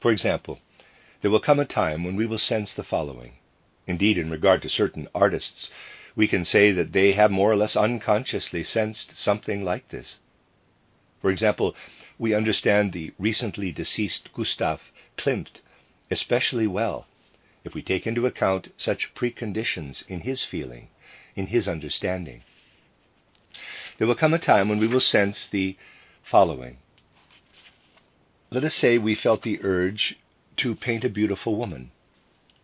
For 0.05 0.13
example, 0.13 0.61
there 1.23 1.31
will 1.31 1.41
come 1.41 1.59
a 1.59 1.65
time 1.65 2.05
when 2.05 2.15
we 2.15 2.27
will 2.27 2.37
sense 2.37 2.75
the 2.75 2.85
following. 2.85 3.39
Indeed, 3.87 4.19
in 4.19 4.29
regard 4.29 4.61
to 4.61 4.69
certain 4.69 5.09
artists, 5.15 5.71
we 6.15 6.29
can 6.29 6.45
say 6.45 6.73
that 6.73 6.93
they 6.93 7.13
have 7.13 7.31
more 7.31 7.51
or 7.51 7.57
less 7.57 7.75
unconsciously 7.75 8.65
sensed 8.65 9.17
something 9.17 9.65
like 9.65 9.89
this. 9.89 10.19
For 11.23 11.31
example, 11.31 11.75
we 12.19 12.35
understand 12.35 12.93
the 12.93 13.15
recently 13.19 13.73
deceased 13.73 14.31
Gustav 14.35 14.83
Klimt 15.17 15.63
especially 16.11 16.67
well 16.67 17.07
if 17.65 17.73
we 17.73 17.81
take 17.81 18.07
into 18.07 18.27
account 18.27 18.75
such 18.77 19.15
preconditions 19.15 20.07
in 20.07 20.21
his 20.21 20.45
feeling, 20.45 20.89
in 21.35 21.47
his 21.47 21.67
understanding. 21.67 22.43
There 23.97 24.07
will 24.07 24.17
come 24.17 24.35
a 24.35 24.39
time 24.39 24.69
when 24.69 24.81
we 24.81 24.87
will 24.87 25.01
sense 25.01 25.49
the 25.49 25.79
following. 26.23 26.77
Let 28.55 28.63
us 28.63 28.77
say 28.77 28.99
we 28.99 29.17
felt 29.17 29.43
the 29.43 29.59
urge 29.65 30.17
to 30.59 30.77
paint 30.77 31.03
a 31.03 31.09
beautiful 31.09 31.57
woman. 31.57 31.91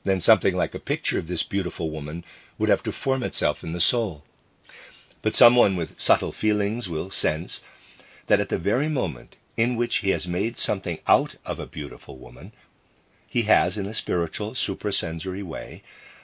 Then 0.05 0.21
something 0.21 0.55
like 0.55 0.73
a 0.73 0.79
picture 0.79 1.19
of 1.19 1.27
this 1.27 1.43
beautiful 1.43 1.91
woman 1.91 2.23
would 2.59 2.69
have 2.69 2.85
to 2.85 2.93
form 2.93 3.25
itself 3.25 3.65
in 3.65 3.73
the 3.73 3.81
soul. 3.81 4.23
But 5.21 5.35
someone 5.35 5.75
with 5.75 5.99
subtle 5.99 6.31
feelings 6.31 6.89
will 6.89 7.11
sense 7.11 7.65
that 8.29 8.39
at 8.39 8.51
the 8.51 8.57
very 8.57 8.89
moment 8.89 9.35
in 9.57 9.75
which 9.75 9.97
he 9.97 10.11
has 10.11 10.29
made 10.29 10.59
something 10.59 11.01
out 11.09 11.35
of 11.45 11.59
a 11.59 11.67
beautiful 11.67 12.19
woman, 12.19 12.53
he 13.27 13.43
has, 13.43 13.77
in 13.77 13.87
a 13.87 13.93
spiritual, 13.93 14.55
suprasensory 14.55 15.43
way, 15.43 15.83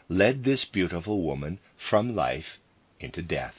led 0.09 0.45
this 0.45 0.65
beautiful 0.65 1.23
woman 1.23 1.59
from 1.77 2.15
life 2.15 2.61
into 3.01 3.21
death. 3.21 3.57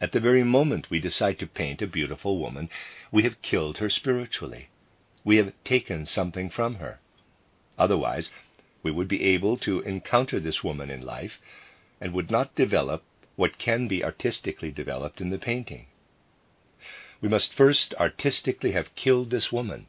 At 0.00 0.12
the 0.12 0.20
very 0.20 0.44
moment 0.44 0.90
we 0.90 1.00
decide 1.00 1.40
to 1.40 1.48
paint 1.48 1.82
a 1.82 1.88
beautiful 1.88 2.38
woman, 2.38 2.70
we 3.10 3.24
have 3.24 3.42
killed 3.42 3.78
her 3.78 3.90
spiritually. 3.90 4.68
We 5.24 5.36
have 5.36 5.52
taken 5.64 6.06
something 6.06 6.50
from 6.50 6.76
her. 6.76 6.98
Otherwise, 7.78 8.32
we 8.82 8.90
would 8.90 9.08
be 9.08 9.22
able 9.22 9.56
to 9.58 9.80
encounter 9.80 10.40
this 10.40 10.64
woman 10.64 10.90
in 10.90 11.02
life 11.02 11.40
and 12.00 12.12
would 12.12 12.30
not 12.30 12.54
develop 12.54 13.04
what 13.36 13.58
can 13.58 13.88
be 13.88 14.04
artistically 14.04 14.72
developed 14.72 15.20
in 15.20 15.30
the 15.30 15.38
painting. 15.38 15.86
We 17.20 17.28
must 17.28 17.54
first 17.54 17.94
artistically 17.94 18.72
have 18.72 18.94
killed 18.96 19.30
this 19.30 19.52
woman, 19.52 19.86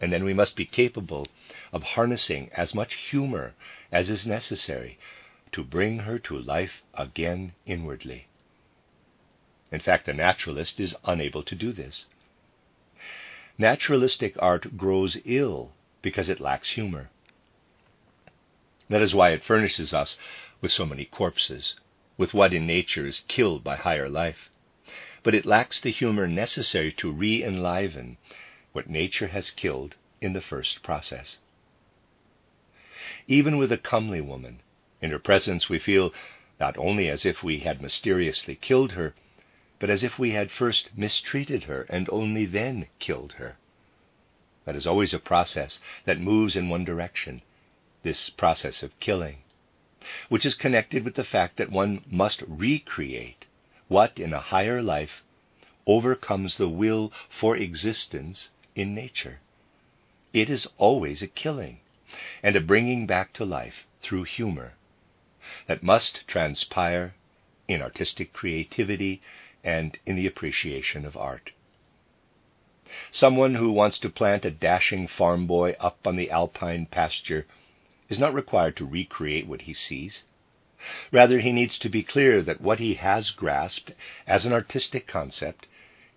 and 0.00 0.12
then 0.12 0.24
we 0.24 0.34
must 0.34 0.54
be 0.54 0.66
capable 0.66 1.26
of 1.72 1.82
harnessing 1.82 2.50
as 2.52 2.74
much 2.74 2.94
humor 2.94 3.54
as 3.90 4.10
is 4.10 4.26
necessary 4.26 4.98
to 5.52 5.64
bring 5.64 6.00
her 6.00 6.18
to 6.18 6.38
life 6.38 6.82
again 6.94 7.54
inwardly. 7.64 8.26
In 9.70 9.80
fact, 9.80 10.04
the 10.04 10.12
naturalist 10.12 10.78
is 10.78 10.94
unable 11.04 11.42
to 11.44 11.54
do 11.54 11.72
this. 11.72 12.06
Naturalistic 13.58 14.34
art 14.38 14.76
grows 14.76 15.18
ill 15.24 15.72
because 16.00 16.28
it 16.28 16.40
lacks 16.40 16.70
humor. 16.70 17.10
That 18.88 19.02
is 19.02 19.14
why 19.14 19.30
it 19.30 19.44
furnishes 19.44 19.92
us 19.92 20.18
with 20.60 20.72
so 20.72 20.86
many 20.86 21.04
corpses, 21.04 21.74
with 22.16 22.34
what 22.34 22.54
in 22.54 22.66
nature 22.66 23.06
is 23.06 23.24
killed 23.28 23.62
by 23.62 23.76
higher 23.76 24.08
life 24.08 24.48
but 25.22 25.34
it 25.34 25.46
lacks 25.46 25.80
the 25.80 25.90
humor 25.90 26.26
necessary 26.26 26.90
to 26.92 27.10
re 27.10 27.44
enliven 27.44 28.16
what 28.72 28.90
nature 28.90 29.28
has 29.28 29.50
killed 29.52 29.94
in 30.20 30.32
the 30.32 30.40
first 30.40 30.82
process. 30.82 31.38
Even 33.28 33.56
with 33.56 33.70
a 33.70 33.78
comely 33.78 34.20
woman, 34.20 34.60
in 35.00 35.10
her 35.10 35.18
presence 35.18 35.68
we 35.68 35.78
feel 35.78 36.12
not 36.58 36.76
only 36.76 37.08
as 37.08 37.24
if 37.24 37.42
we 37.42 37.60
had 37.60 37.80
mysteriously 37.80 38.56
killed 38.56 38.92
her, 38.92 39.14
but 39.82 39.90
as 39.90 40.04
if 40.04 40.16
we 40.16 40.30
had 40.30 40.48
first 40.48 40.96
mistreated 40.96 41.64
her 41.64 41.84
and 41.88 42.08
only 42.10 42.46
then 42.46 42.86
killed 43.00 43.32
her. 43.32 43.56
That 44.64 44.76
is 44.76 44.86
always 44.86 45.12
a 45.12 45.18
process 45.18 45.80
that 46.04 46.20
moves 46.20 46.54
in 46.54 46.68
one 46.68 46.84
direction, 46.84 47.42
this 48.04 48.30
process 48.30 48.84
of 48.84 49.00
killing, 49.00 49.38
which 50.28 50.46
is 50.46 50.54
connected 50.54 51.04
with 51.04 51.16
the 51.16 51.24
fact 51.24 51.56
that 51.56 51.72
one 51.72 52.04
must 52.08 52.44
recreate 52.46 53.46
what 53.88 54.20
in 54.20 54.32
a 54.32 54.38
higher 54.38 54.80
life 54.80 55.24
overcomes 55.84 56.58
the 56.58 56.68
will 56.68 57.12
for 57.28 57.56
existence 57.56 58.50
in 58.76 58.94
nature. 58.94 59.40
It 60.32 60.48
is 60.48 60.68
always 60.78 61.22
a 61.22 61.26
killing 61.26 61.80
and 62.40 62.54
a 62.54 62.60
bringing 62.60 63.04
back 63.04 63.32
to 63.32 63.44
life 63.44 63.84
through 64.00 64.24
humor 64.30 64.74
that 65.66 65.82
must 65.82 66.22
transpire 66.28 67.16
in 67.66 67.82
artistic 67.82 68.32
creativity 68.32 69.20
and 69.64 69.98
in 70.06 70.16
the 70.16 70.26
appreciation 70.26 71.04
of 71.04 71.16
art. 71.16 71.52
Someone 73.10 73.54
who 73.54 73.72
wants 73.72 73.98
to 74.00 74.10
plant 74.10 74.44
a 74.44 74.50
dashing 74.50 75.06
farm 75.06 75.46
boy 75.46 75.74
up 75.80 76.06
on 76.06 76.16
the 76.16 76.30
alpine 76.30 76.86
pasture 76.86 77.46
is 78.08 78.18
not 78.18 78.34
required 78.34 78.76
to 78.76 78.84
recreate 78.86 79.46
what 79.46 79.62
he 79.62 79.72
sees. 79.72 80.24
Rather, 81.10 81.38
he 81.38 81.52
needs 81.52 81.78
to 81.78 81.88
be 81.88 82.02
clear 82.02 82.42
that 82.42 82.60
what 82.60 82.80
he 82.80 82.94
has 82.94 83.30
grasped 83.30 83.92
as 84.26 84.44
an 84.44 84.52
artistic 84.52 85.06
concept 85.06 85.66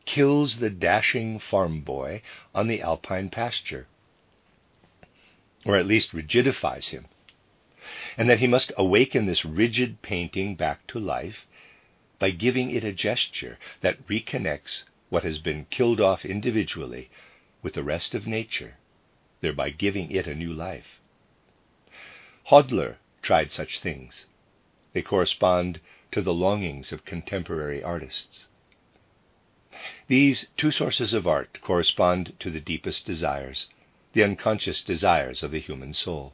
kills 0.06 0.58
the 0.58 0.70
dashing 0.70 1.40
farm 1.40 1.82
boy 1.82 2.22
on 2.54 2.68
the 2.68 2.82
alpine 2.82 3.30
pasture, 3.30 3.88
or 5.66 5.78
at 5.78 5.88
least 5.88 6.14
rigidifies 6.14 6.90
him, 6.90 7.06
and 8.18 8.30
that 8.30 8.40
he 8.40 8.48
must 8.48 8.72
awaken 8.78 9.26
this 9.26 9.46
rigid 9.46 10.02
painting 10.02 10.56
back 10.56 10.86
to 10.88 11.00
life 11.00 11.48
by 12.20 12.32
giving 12.32 12.72
it 12.72 12.84
a 12.84 12.94
gesture 12.94 13.58
that 13.82 14.08
reconnects 14.08 14.84
what 15.10 15.24
has 15.24 15.40
been 15.40 15.66
killed 15.70 16.02
off 16.02 16.26
individually 16.26 17.10
with 17.62 17.74
the 17.74 17.84
rest 17.84 18.16
of 18.16 18.28
nature, 18.28 18.78
thereby 19.42 19.70
giving 19.70 20.12
it 20.12 20.28
a 20.28 20.36
new 20.36 20.54
life. 20.54 21.00
Hodler 22.50 22.98
tried 23.22 23.52
such 23.52 23.80
things. 23.80 24.28
They 24.94 25.02
correspond 25.02 25.80
to 26.12 26.22
the 26.22 26.34
longings 26.34 26.92
of 26.92 27.06
contemporary 27.06 27.84
artists. 27.84 28.48
These 30.08 30.48
two 30.56 30.72
sources 30.72 31.14
of 31.14 31.28
art 31.28 31.60
correspond 31.62 32.34
to 32.40 32.50
the 32.50 32.62
deepest 32.62 33.06
desires, 33.06 33.68
the 34.14 34.24
unconscious 34.24 34.82
desires 34.82 35.44
of 35.44 35.52
the 35.52 35.60
human 35.60 35.94
soul. 35.94 36.34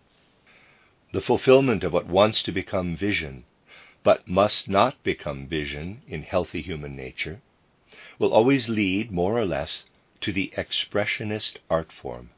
The 1.13 1.21
fulfillment 1.21 1.83
of 1.83 1.93
what 1.93 2.05
wants 2.05 2.43
to 2.43 2.51
become 2.51 2.95
vision, 2.95 3.45
but 4.03 4.27
must 4.27 4.67
not 4.67 5.03
become 5.03 5.47
vision 5.47 6.01
in 6.07 6.23
healthy 6.23 6.61
human 6.61 6.95
nature, 6.95 7.39
will 8.17 8.33
always 8.33 8.67
lead, 8.67 9.11
more 9.11 9.37
or 9.37 9.45
less, 9.45 9.83
to 10.19 10.31
the 10.31 10.51
expressionist 10.57 11.57
art 11.69 11.91
form, 11.91 12.31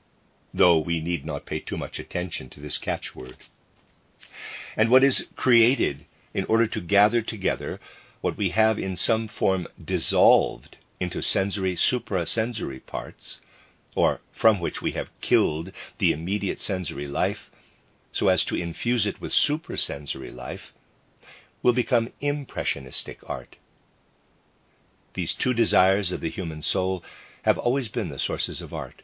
though 0.54 0.78
we 0.78 1.00
need 1.00 1.26
not 1.26 1.46
pay 1.46 1.60
too 1.60 1.78
much 1.78 2.00
attention 2.00 2.50
to 2.50 2.60
this 2.60 2.78
catchword. 2.78 3.38
And 4.76 4.90
what 4.90 5.04
is 5.04 5.28
created 5.36 6.06
in 6.34 6.46
order 6.46 6.68
to 6.68 6.82
gather 6.82 7.22
together 7.22 7.80
what 8.22 8.38
we 8.38 8.50
have 8.50 8.80
in 8.80 8.96
some 8.96 9.28
form 9.28 9.68
dissolved 9.84 10.78
into 11.00 11.22
sensory 11.22 11.76
suprasensory 11.76 12.86
parts, 12.86 13.40
or 13.96 14.22
from 14.32 14.60
which 14.60 14.82
we 14.82 14.94
have 14.94 15.10
killed 15.22 15.72
the 15.98 16.12
immediate 16.12 16.62
sensory 16.62 17.08
life 17.08 17.52
so 18.12 18.28
as 18.28 18.44
to 18.46 18.56
infuse 18.56 19.06
it 19.06 19.22
with 19.22 19.32
suprasensory 19.32 20.32
life, 20.34 20.74
will 21.64 21.74
become 21.74 22.12
impressionistic 22.22 23.18
art. 23.28 23.56
These 25.14 25.34
two 25.34 25.54
desires 25.54 26.12
of 26.12 26.22
the 26.22 26.30
human 26.30 26.62
soul 26.62 27.04
have 27.44 27.58
always 27.58 27.88
been 27.88 28.10
the 28.10 28.20
sources 28.20 28.62
of 28.62 28.74
art. 28.74 29.02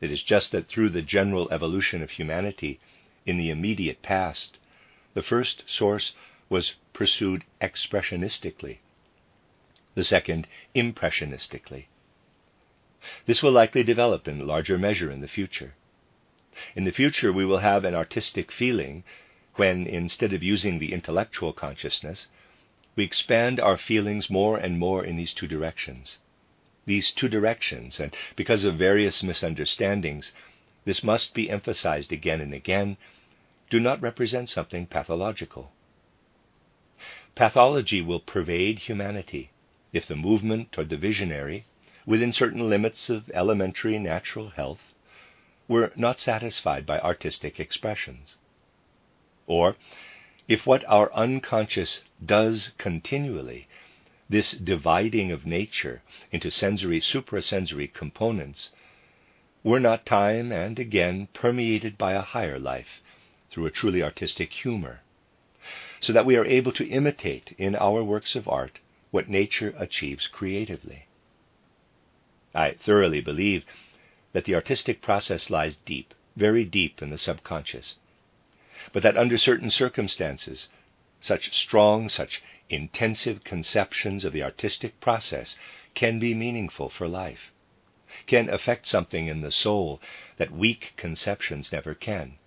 It 0.00 0.10
is 0.10 0.22
just 0.22 0.52
that 0.52 0.66
through 0.66 0.90
the 0.90 1.02
general 1.02 1.50
evolution 1.50 2.02
of 2.02 2.10
humanity 2.10 2.80
in 3.24 3.38
the 3.38 3.50
immediate 3.50 4.02
past, 4.02 4.58
the 5.14 5.22
first 5.22 5.64
source 5.66 6.14
was 6.48 6.74
pursued 6.92 7.44
expressionistically, 7.60 8.78
the 9.94 10.04
second 10.04 10.46
impressionistically. 10.74 11.86
This 13.26 13.42
will 13.42 13.52
likely 13.52 13.82
develop 13.82 14.26
in 14.26 14.46
larger 14.46 14.78
measure 14.78 15.10
in 15.10 15.20
the 15.20 15.28
future. 15.28 15.74
In 16.74 16.84
the 16.84 16.90
future, 16.90 17.32
we 17.32 17.44
will 17.44 17.58
have 17.58 17.84
an 17.84 17.94
artistic 17.94 18.50
feeling 18.50 19.04
when, 19.58 19.86
instead 19.86 20.32
of 20.32 20.42
using 20.42 20.78
the 20.78 20.92
intellectual 20.92 21.52
consciousness, 21.52 22.28
we 22.94 23.02
expand 23.02 23.58
our 23.58 23.76
feelings 23.76 24.30
more 24.30 24.56
and 24.56 24.78
more 24.78 25.04
in 25.04 25.16
these 25.16 25.34
two 25.34 25.48
directions. 25.48 26.18
These 26.86 27.10
two 27.10 27.28
directions, 27.28 27.98
and 27.98 28.14
because 28.36 28.64
of 28.64 28.78
various 28.78 29.22
misunderstandings, 29.22 30.32
this 30.84 31.02
must 31.02 31.34
be 31.34 31.50
emphasized 31.50 32.12
again 32.12 32.40
and 32.40 32.54
again, 32.54 32.96
do 33.68 33.80
not 33.80 34.00
represent 34.00 34.48
something 34.48 34.86
pathological. 34.86 35.72
Pathology 37.34 38.00
will 38.00 38.20
pervade 38.20 38.78
humanity 38.78 39.50
if 39.92 40.06
the 40.06 40.16
movement 40.16 40.70
toward 40.72 40.88
the 40.88 40.96
visionary, 40.96 41.64
within 42.06 42.32
certain 42.32 42.70
limits 42.70 43.10
of 43.10 43.28
elementary 43.34 43.98
natural 43.98 44.50
health, 44.50 44.94
were 45.66 45.92
not 45.96 46.20
satisfied 46.20 46.86
by 46.86 47.00
artistic 47.00 47.58
expressions. 47.58 48.36
Or 49.50 49.76
if 50.46 50.66
what 50.66 50.84
our 50.84 51.10
unconscious 51.14 52.02
does 52.22 52.72
continually, 52.76 53.66
this 54.28 54.50
dividing 54.52 55.32
of 55.32 55.46
nature 55.46 56.02
into 56.30 56.50
sensory 56.50 57.00
suprasensory 57.00 57.88
components, 57.88 58.68
were 59.64 59.80
not 59.80 60.04
time 60.04 60.52
and 60.52 60.78
again 60.78 61.28
permeated 61.32 61.96
by 61.96 62.12
a 62.12 62.20
higher 62.20 62.58
life 62.58 63.00
through 63.48 63.64
a 63.64 63.70
truly 63.70 64.02
artistic 64.02 64.52
humor, 64.52 65.00
so 65.98 66.12
that 66.12 66.26
we 66.26 66.36
are 66.36 66.44
able 66.44 66.72
to 66.72 66.86
imitate 66.86 67.54
in 67.56 67.74
our 67.74 68.04
works 68.04 68.36
of 68.36 68.46
art 68.48 68.80
what 69.10 69.30
nature 69.30 69.72
achieves 69.78 70.26
creatively. 70.26 71.06
I 72.54 72.72
thoroughly 72.72 73.22
believe 73.22 73.64
that 74.34 74.44
the 74.44 74.54
artistic 74.54 75.00
process 75.00 75.48
lies 75.48 75.76
deep, 75.86 76.12
very 76.36 76.66
deep 76.66 77.00
in 77.00 77.08
the 77.08 77.16
subconscious, 77.16 77.96
but 78.92 79.02
that 79.02 79.16
under 79.16 79.36
certain 79.36 79.70
circumstances, 79.70 80.68
such 81.20 81.52
strong, 81.52 82.08
such 82.08 82.42
intensive 82.70 83.44
conceptions 83.44 84.24
of 84.24 84.32
the 84.32 84.42
artistic 84.42 85.00
process 85.00 85.58
can 85.94 86.18
be 86.18 86.34
meaningful 86.34 86.88
for 86.88 87.08
life, 87.08 87.50
can 88.26 88.48
affect 88.48 88.86
something 88.86 89.26
in 89.26 89.40
the 89.40 89.50
soul 89.52 90.00
that 90.36 90.50
weak 90.50 90.92
conceptions 90.96 91.72
never 91.72 91.94
can, 91.94 92.38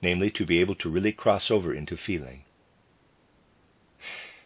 namely, 0.00 0.30
to 0.30 0.46
be 0.46 0.60
able 0.60 0.74
to 0.74 0.88
really 0.88 1.12
cross 1.12 1.50
over 1.50 1.74
into 1.74 1.96
feeling. 1.96 2.44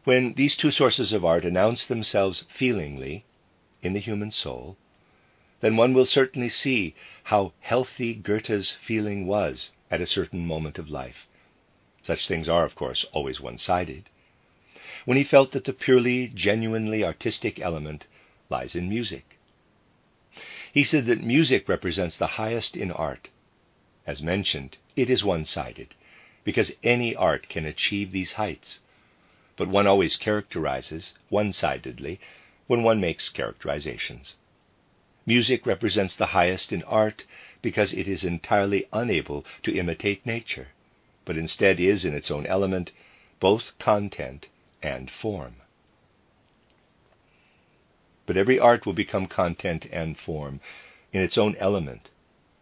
When 0.05 0.35
these 0.35 0.57
two 0.57 0.71
sources 0.71 1.13
of 1.13 1.25
art 1.25 1.45
announce 1.45 1.87
themselves 1.87 2.47
feelingly 2.49 3.25
in 3.83 3.93
the 3.93 4.01
human 4.01 4.31
soul, 4.31 4.77
then 5.61 5.77
one 5.77 5.95
will 5.95 6.07
certainly 6.07 6.49
see 6.49 6.95
how 7.25 7.53
healthy 7.61 8.15
Goethe's 8.15 8.73
feeling 8.73 9.27
was 9.27 9.73
at 9.91 10.01
a 10.01 10.07
certain 10.07 10.47
moment 10.47 10.79
of 10.79 10.91
life. 10.91 11.27
Such 12.03 12.27
things 12.29 12.49
are, 12.49 12.65
of 12.65 12.75
course, 12.75 13.05
always 13.13 13.41
one 13.41 13.59
sided. 13.59 14.09
When 15.05 15.17
he 15.17 15.25
felt 15.25 15.53
that 15.53 15.65
the 15.65 15.73
purely, 15.73 16.29
genuinely 16.29 17.05
artistic 17.05 17.59
element 17.61 18.07
lies 18.51 18.75
in 18.75 18.89
music. 18.89 19.39
He 20.73 20.85
said 20.85 21.07
that 21.07 21.23
music 21.23 21.69
represents 21.69 22.17
the 22.17 22.39
highest 22.39 22.77
in 22.77 22.91
art. 22.91 23.29
As 24.07 24.23
mentioned, 24.23 24.79
it 24.95 25.11
is 25.11 25.25
one 25.25 25.45
sided, 25.45 25.95
because 26.45 26.73
any 26.83 27.15
art 27.15 27.49
can 27.49 27.65
achieve 27.65 28.13
these 28.13 28.33
heights 28.33 28.81
but 29.57 29.69
one 29.69 29.87
always 29.87 30.17
characterizes 30.17 31.15
one 31.31 31.53
sidedly 31.53 32.21
when 32.67 32.83
one 32.83 33.01
makes 33.01 33.29
characterizations. 33.29 34.37
Music 35.27 35.67
represents 35.67 36.15
the 36.15 36.27
highest 36.27 36.73
in 36.73 36.85
art 36.85 37.25
because 37.61 37.93
it 37.93 38.07
is 38.07 38.25
entirely 38.25 38.87
unable 38.93 39.45
to 39.65 39.77
imitate 39.77 40.25
nature, 40.25 40.69
but 41.25 41.37
instead 41.37 41.81
is, 41.81 42.05
in 42.05 42.15
its 42.15 42.31
own 42.31 42.47
element, 42.47 42.93
both 43.41 43.77
content 43.81 44.47
and 44.83 45.11
form. 45.11 45.57
But 48.25 48.37
every 48.37 48.59
art 48.59 48.87
will 48.87 48.93
become 48.93 49.27
content 49.27 49.87
and 49.91 50.17
form 50.17 50.61
in 51.13 51.21
its 51.23 51.37
own 51.37 51.57
element 51.57 52.11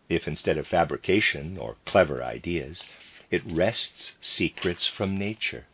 if 0.09 0.27
instead 0.27 0.57
of 0.57 0.67
fabrication 0.67 1.59
or 1.59 1.77
clever 1.85 2.23
ideas, 2.23 2.85
it 3.31 3.43
wrests 3.45 4.17
secrets 4.21 4.87
from 4.87 5.17
nature 5.19 5.67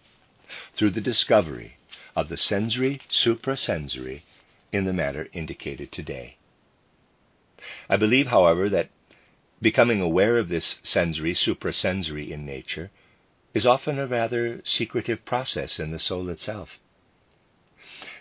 through 0.74 0.90
the 0.90 1.00
discovery 1.00 1.76
of 2.16 2.28
the 2.28 2.36
sensory 2.36 3.00
suprasensory 3.08 4.22
in 4.72 4.84
the 4.84 4.92
manner 4.92 5.28
indicated 5.32 5.92
today. 5.92 6.36
I 7.88 7.96
believe, 7.96 8.28
however, 8.28 8.68
that 8.70 8.88
becoming 9.60 10.00
aware 10.00 10.38
of 10.38 10.48
this 10.48 10.78
sensory 10.82 11.34
suprasensory 11.34 12.30
in 12.30 12.46
nature 12.46 12.90
is 13.52 13.66
often 13.66 13.98
a 13.98 14.06
rather 14.06 14.62
secretive 14.64 15.24
process 15.24 15.78
in 15.78 15.90
the 15.90 15.98
soul 15.98 16.30
itself. 16.30 16.78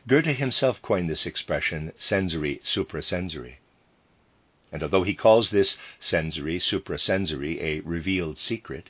Goethe 0.08 0.26
himself 0.38 0.82
coined 0.82 1.10
this 1.10 1.26
expression 1.26 1.94
sensory 1.98 2.60
suprasensory. 2.64 3.56
And 4.72 4.84
although 4.84 5.04
he 5.04 5.16
calls 5.16 5.52
this 5.52 5.78
sensory 6.00 6.60
suprasensory 6.60 7.62
a 7.62 7.80
revealed 7.82 8.38
secret, 8.38 8.90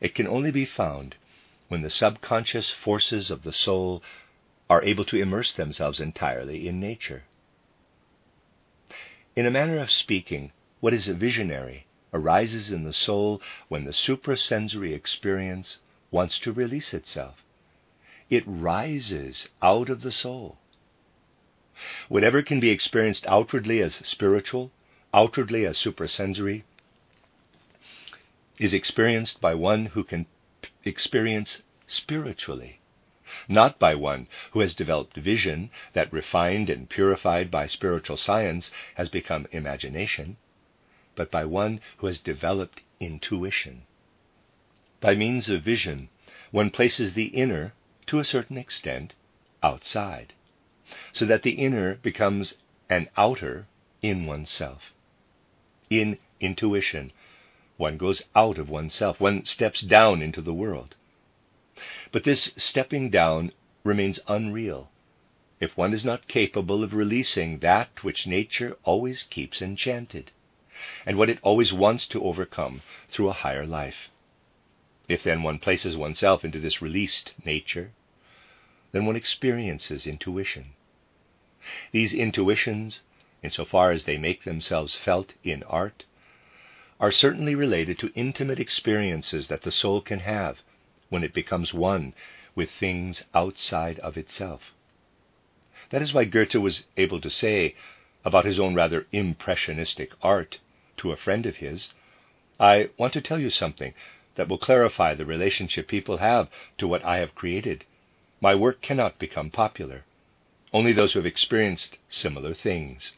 it 0.00 0.14
can 0.14 0.26
only 0.26 0.50
be 0.50 0.64
found 0.64 1.14
when 1.68 1.82
the 1.82 1.90
subconscious 1.90 2.70
forces 2.70 3.30
of 3.30 3.42
the 3.42 3.52
soul 3.52 4.02
are 4.68 4.82
able 4.82 5.04
to 5.06 5.16
immerse 5.16 5.52
themselves 5.52 6.00
entirely 6.00 6.68
in 6.68 6.80
nature. 6.80 7.24
In 9.36 9.46
a 9.46 9.50
manner 9.50 9.78
of 9.78 9.90
speaking, 9.90 10.52
what 10.78 10.94
is 10.94 11.08
a 11.08 11.14
visionary 11.14 11.86
arises 12.12 12.70
in 12.70 12.84
the 12.84 12.92
soul 12.92 13.42
when 13.68 13.84
the 13.84 13.92
suprasensory 13.92 14.94
experience 14.94 15.78
wants 16.12 16.38
to 16.38 16.52
release 16.52 16.94
itself. 16.94 17.42
It 18.30 18.44
rises 18.46 19.48
out 19.60 19.90
of 19.90 20.02
the 20.02 20.12
soul. 20.12 20.58
Whatever 22.08 22.42
can 22.42 22.60
be 22.60 22.70
experienced 22.70 23.26
outwardly 23.26 23.82
as 23.82 23.96
spiritual, 23.96 24.70
outwardly 25.12 25.66
as 25.66 25.78
suprasensory, 25.78 26.62
is 28.58 28.72
experienced 28.72 29.40
by 29.40 29.54
one 29.54 29.86
who 29.86 30.04
can 30.04 30.26
experience 30.84 31.62
spiritually, 31.88 32.78
not 33.48 33.78
by 33.80 33.94
one 33.94 34.28
who 34.52 34.60
has 34.60 34.74
developed 34.74 35.16
vision 35.16 35.70
that, 35.92 36.12
refined 36.12 36.70
and 36.70 36.88
purified 36.88 37.50
by 37.50 37.66
spiritual 37.66 38.16
science, 38.16 38.70
has 38.94 39.08
become 39.08 39.46
imagination, 39.50 40.36
but 41.16 41.30
by 41.30 41.44
one 41.44 41.80
who 41.96 42.06
has 42.06 42.20
developed 42.20 42.80
intuition. 43.00 43.82
By 45.00 45.14
means 45.16 45.48
of 45.50 45.62
vision, 45.62 46.08
one 46.52 46.70
places 46.70 47.14
the 47.14 47.26
inner, 47.26 47.72
to 48.06 48.20
a 48.20 48.24
certain 48.24 48.56
extent, 48.56 49.14
outside, 49.62 50.32
so 51.12 51.26
that 51.26 51.42
the 51.42 51.52
inner 51.52 51.96
becomes 51.96 52.56
an 52.88 53.08
outer 53.16 53.66
in 54.00 54.26
oneself. 54.26 54.92
In 55.90 56.18
intuition, 56.40 57.10
one 57.76 57.96
goes 57.96 58.22
out 58.36 58.58
of 58.58 58.68
oneself, 58.68 59.20
one 59.20 59.44
steps 59.44 59.80
down 59.80 60.22
into 60.22 60.40
the 60.40 60.54
world. 60.54 60.94
But 62.14 62.22
this 62.22 62.52
stepping 62.56 63.10
down 63.10 63.50
remains 63.82 64.20
unreal 64.28 64.88
if 65.58 65.76
one 65.76 65.92
is 65.92 66.04
not 66.04 66.28
capable 66.28 66.84
of 66.84 66.94
releasing 66.94 67.58
that 67.58 68.04
which 68.04 68.24
nature 68.24 68.76
always 68.84 69.24
keeps 69.24 69.60
enchanted, 69.60 70.30
and 71.04 71.18
what 71.18 71.28
it 71.28 71.40
always 71.42 71.72
wants 71.72 72.06
to 72.06 72.22
overcome 72.22 72.82
through 73.08 73.30
a 73.30 73.32
higher 73.32 73.66
life. 73.66 74.10
If 75.08 75.24
then 75.24 75.42
one 75.42 75.58
places 75.58 75.96
oneself 75.96 76.44
into 76.44 76.60
this 76.60 76.80
released 76.80 77.34
nature, 77.44 77.90
then 78.92 79.06
one 79.06 79.16
experiences 79.16 80.06
intuition. 80.06 80.74
These 81.90 82.14
intuitions, 82.14 83.02
insofar 83.42 83.90
as 83.90 84.04
they 84.04 84.18
make 84.18 84.44
themselves 84.44 84.94
felt 84.94 85.34
in 85.42 85.64
art, 85.64 86.04
are 87.00 87.10
certainly 87.10 87.56
related 87.56 87.98
to 87.98 88.12
intimate 88.14 88.60
experiences 88.60 89.48
that 89.48 89.62
the 89.62 89.72
soul 89.72 90.00
can 90.00 90.20
have 90.20 90.62
when 91.14 91.22
it 91.22 91.32
becomes 91.32 91.72
one 91.72 92.12
with 92.56 92.68
things 92.72 93.24
outside 93.32 94.00
of 94.00 94.16
itself. 94.16 94.72
That 95.90 96.02
is 96.02 96.12
why 96.12 96.24
Goethe 96.24 96.56
was 96.56 96.86
able 96.96 97.20
to 97.20 97.30
say 97.30 97.76
about 98.24 98.44
his 98.44 98.58
own 98.58 98.74
rather 98.74 99.06
impressionistic 99.12 100.10
art 100.22 100.58
to 100.96 101.12
a 101.12 101.16
friend 101.16 101.46
of 101.46 101.58
his, 101.58 101.92
I 102.58 102.88
want 102.98 103.12
to 103.12 103.20
tell 103.20 103.38
you 103.38 103.48
something 103.48 103.94
that 104.34 104.48
will 104.48 104.58
clarify 104.58 105.14
the 105.14 105.24
relationship 105.24 105.86
people 105.86 106.16
have 106.16 106.48
to 106.78 106.88
what 106.88 107.04
I 107.04 107.18
have 107.18 107.36
created. 107.36 107.84
My 108.40 108.56
work 108.56 108.82
cannot 108.82 109.20
become 109.20 109.50
popular. 109.50 110.04
Only 110.72 110.92
those 110.92 111.12
who 111.12 111.20
have 111.20 111.26
experienced 111.26 111.96
similar 112.08 112.54
things, 112.54 113.14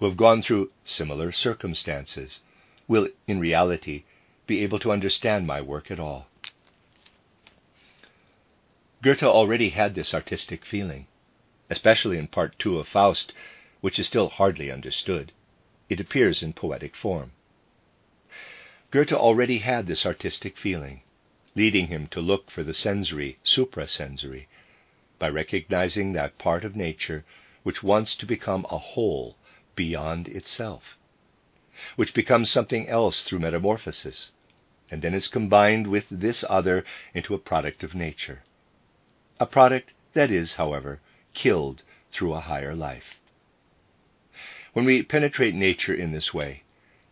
who 0.00 0.06
have 0.06 0.16
gone 0.16 0.42
through 0.42 0.72
similar 0.84 1.30
circumstances, 1.30 2.40
will, 2.88 3.06
in 3.28 3.38
reality, 3.38 4.02
be 4.48 4.64
able 4.64 4.80
to 4.80 4.90
understand 4.90 5.46
my 5.46 5.60
work 5.60 5.92
at 5.92 6.00
all. 6.00 6.26
Goethe 9.02 9.22
already 9.22 9.68
had 9.70 9.94
this 9.94 10.14
artistic 10.14 10.64
feeling, 10.64 11.06
especially 11.68 12.16
in 12.16 12.28
part 12.28 12.58
two 12.58 12.78
of 12.78 12.88
Faust, 12.88 13.34
which 13.82 13.98
is 13.98 14.06
still 14.06 14.30
hardly 14.30 14.70
understood. 14.70 15.32
It 15.90 16.00
appears 16.00 16.42
in 16.42 16.54
poetic 16.54 16.96
form. 16.96 17.32
Goethe 18.90 19.12
already 19.12 19.58
had 19.58 19.86
this 19.86 20.06
artistic 20.06 20.56
feeling, 20.56 21.02
leading 21.54 21.88
him 21.88 22.06
to 22.06 22.22
look 22.22 22.50
for 22.50 22.62
the 22.62 22.72
sensory, 22.72 23.38
suprasensory, 23.44 24.46
by 25.18 25.28
recognizing 25.28 26.14
that 26.14 26.38
part 26.38 26.64
of 26.64 26.74
nature 26.74 27.26
which 27.64 27.82
wants 27.82 28.16
to 28.16 28.24
become 28.24 28.64
a 28.70 28.78
whole 28.78 29.36
beyond 29.74 30.26
itself 30.26 30.96
which 31.96 32.14
becomes 32.14 32.50
something 32.50 32.88
else 32.88 33.22
through 33.22 33.38
metamorphosis, 33.38 34.32
and 34.90 35.02
then 35.02 35.12
is 35.12 35.28
combined 35.28 35.86
with 35.86 36.06
this 36.10 36.42
other 36.48 36.84
into 37.12 37.34
a 37.34 37.38
product 37.38 37.82
of 37.84 37.94
nature. 37.94 38.42
A 39.38 39.44
product 39.44 39.92
that 40.14 40.30
is, 40.30 40.54
however, 40.54 41.00
killed 41.34 41.82
through 42.10 42.32
a 42.32 42.40
higher 42.40 42.74
life. 42.74 43.20
When 44.72 44.86
we 44.86 45.02
penetrate 45.02 45.54
nature 45.54 45.94
in 45.94 46.12
this 46.12 46.32
way, 46.32 46.62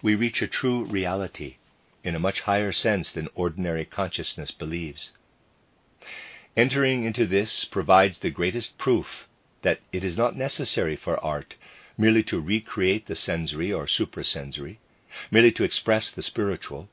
we 0.00 0.14
reach 0.14 0.40
a 0.40 0.46
true 0.46 0.84
reality 0.84 1.56
in 2.02 2.14
a 2.14 2.18
much 2.18 2.40
higher 2.40 2.72
sense 2.72 3.12
than 3.12 3.28
ordinary 3.34 3.84
consciousness 3.84 4.50
believes. 4.50 5.12
Entering 6.56 7.04
into 7.04 7.26
this 7.26 7.66
provides 7.66 8.18
the 8.18 8.30
greatest 8.30 8.78
proof 8.78 9.26
that 9.60 9.80
it 9.92 10.02
is 10.02 10.16
not 10.16 10.34
necessary 10.34 10.96
for 10.96 11.22
art 11.22 11.56
merely 11.98 12.22
to 12.22 12.40
recreate 12.40 13.04
the 13.06 13.16
sensory 13.16 13.70
or 13.70 13.86
suprasensory, 13.86 14.78
merely 15.30 15.52
to 15.52 15.64
express 15.64 16.10
the 16.10 16.22
spiritual, 16.22 16.88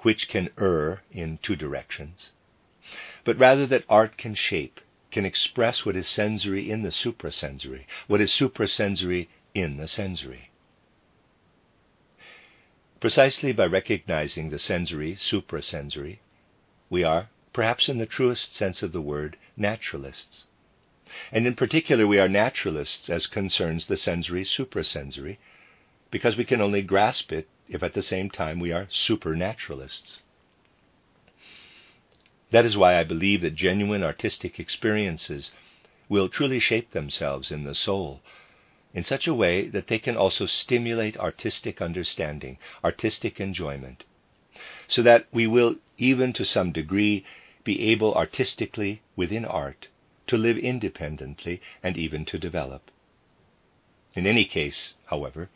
which 0.00 0.28
can 0.28 0.48
err 0.58 1.02
in 1.10 1.36
two 1.42 1.56
directions, 1.56 2.32
but 3.24 3.38
rather 3.38 3.66
that 3.66 3.84
art 3.88 4.16
can 4.16 4.34
shape, 4.34 4.80
can 5.10 5.24
express 5.24 5.84
what 5.84 5.96
is 5.96 6.08
sensory 6.08 6.70
in 6.70 6.82
the 6.82 6.90
suprasensory, 6.90 7.86
what 8.06 8.20
is 8.20 8.32
suprasensory 8.32 9.28
in 9.54 9.76
the 9.76 9.86
sensory. 9.86 10.50
Precisely 13.00 13.52
by 13.52 13.66
recognizing 13.66 14.50
the 14.50 14.58
sensory, 14.58 15.14
suprasensory, 15.14 16.18
we 16.88 17.02
are, 17.04 17.28
perhaps 17.52 17.88
in 17.88 17.98
the 17.98 18.06
truest 18.06 18.54
sense 18.54 18.82
of 18.82 18.92
the 18.92 19.00
word, 19.00 19.36
naturalists. 19.56 20.44
And 21.30 21.46
in 21.46 21.54
particular, 21.54 22.06
we 22.06 22.18
are 22.18 22.28
naturalists 22.28 23.10
as 23.10 23.26
concerns 23.26 23.86
the 23.86 23.96
sensory, 23.96 24.44
suprasensory, 24.44 25.38
because 26.10 26.36
we 26.36 26.44
can 26.44 26.60
only 26.60 26.82
grasp 26.82 27.32
it 27.32 27.48
if 27.68 27.82
at 27.82 27.94
the 27.94 28.02
same 28.02 28.30
time 28.30 28.60
we 28.60 28.72
are 28.72 28.86
supernaturalists. 28.90 30.20
That 32.52 32.66
is 32.66 32.76
why 32.76 33.00
I 33.00 33.04
believe 33.04 33.40
that 33.40 33.54
genuine 33.54 34.02
artistic 34.02 34.60
experiences 34.60 35.52
will 36.10 36.28
truly 36.28 36.60
shape 36.60 36.90
themselves 36.90 37.50
in 37.50 37.64
the 37.64 37.74
soul 37.74 38.20
in 38.92 39.04
such 39.04 39.26
a 39.26 39.32
way 39.32 39.68
that 39.68 39.86
they 39.86 39.98
can 39.98 40.18
also 40.18 40.44
stimulate 40.44 41.16
artistic 41.16 41.80
understanding, 41.80 42.58
artistic 42.84 43.40
enjoyment, 43.40 44.04
so 44.86 45.00
that 45.00 45.28
we 45.32 45.46
will, 45.46 45.76
even 45.96 46.34
to 46.34 46.44
some 46.44 46.72
degree, 46.72 47.24
be 47.64 47.80
able 47.90 48.14
artistically 48.14 49.00
within 49.16 49.46
art 49.46 49.88
to 50.26 50.36
live 50.36 50.58
independently 50.58 51.58
and 51.82 51.96
even 51.96 52.26
to 52.26 52.38
develop. 52.38 52.90
In 54.14 54.26
any 54.26 54.44
case, 54.44 54.92
however, 55.06 55.48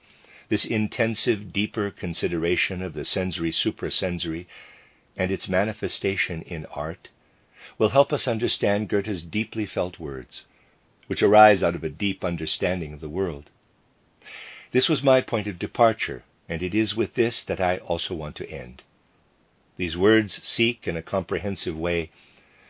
this 0.48 0.64
intensive, 0.64 1.52
deeper 1.52 1.90
consideration 1.90 2.80
of 2.80 2.94
the 2.94 3.04
sensory 3.04 3.52
suprasensory 3.52 4.46
and 5.16 5.30
its 5.30 5.48
manifestation 5.48 6.42
in 6.42 6.66
art 6.66 7.08
will 7.78 7.88
help 7.90 8.12
us 8.12 8.28
understand 8.28 8.88
Goethe's 8.88 9.22
deeply 9.22 9.66
felt 9.66 9.98
words 9.98 10.44
which 11.06 11.22
arise 11.22 11.62
out 11.62 11.74
of 11.74 11.84
a 11.84 11.88
deep 11.88 12.24
understanding 12.24 12.92
of 12.92 13.00
the 13.00 13.08
world. 13.08 13.50
This 14.72 14.88
was 14.88 15.02
my 15.02 15.20
point 15.20 15.46
of 15.46 15.58
departure, 15.58 16.24
and 16.48 16.62
it 16.62 16.74
is 16.74 16.96
with 16.96 17.14
this 17.14 17.44
that 17.44 17.60
I 17.60 17.78
also 17.78 18.14
want 18.14 18.36
to 18.36 18.50
end. 18.50 18.82
These 19.76 19.96
words 19.96 20.42
seek, 20.42 20.88
in 20.88 20.96
a 20.96 21.02
comprehensive 21.02 21.76
way, 21.76 22.10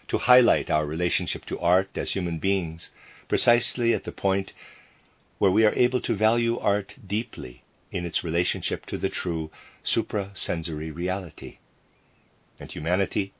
to 0.09 0.19
highlight 0.19 0.71
our 0.71 0.87
relationship 0.87 1.45
to 1.47 1.59
art 1.59 1.97
as 1.97 2.13
human 2.13 2.39
beings, 2.39 2.91
precisely 3.29 3.95
at 3.95 4.05
the 4.05 4.13
point 4.13 4.53
where 5.39 5.51
we 5.51 5.65
are 5.65 5.75
able 5.75 6.01
to 6.01 6.15
value 6.15 6.59
art 6.59 6.95
deeply 7.07 7.63
in 7.91 8.05
its 8.05 8.23
relationship 8.23 8.87
to 8.87 8.99
the 8.99 9.09
true 9.09 9.51
suprasensory 9.85 10.95
reality. 10.95 11.59
And 12.59 12.73
humanity, 12.73 13.33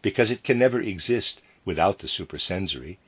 because 0.00 0.30
it 0.30 0.44
can 0.44 0.58
never 0.58 0.80
exist 0.80 1.40
without 1.64 1.98
the 1.98 2.08
supersensory, 2.08 2.98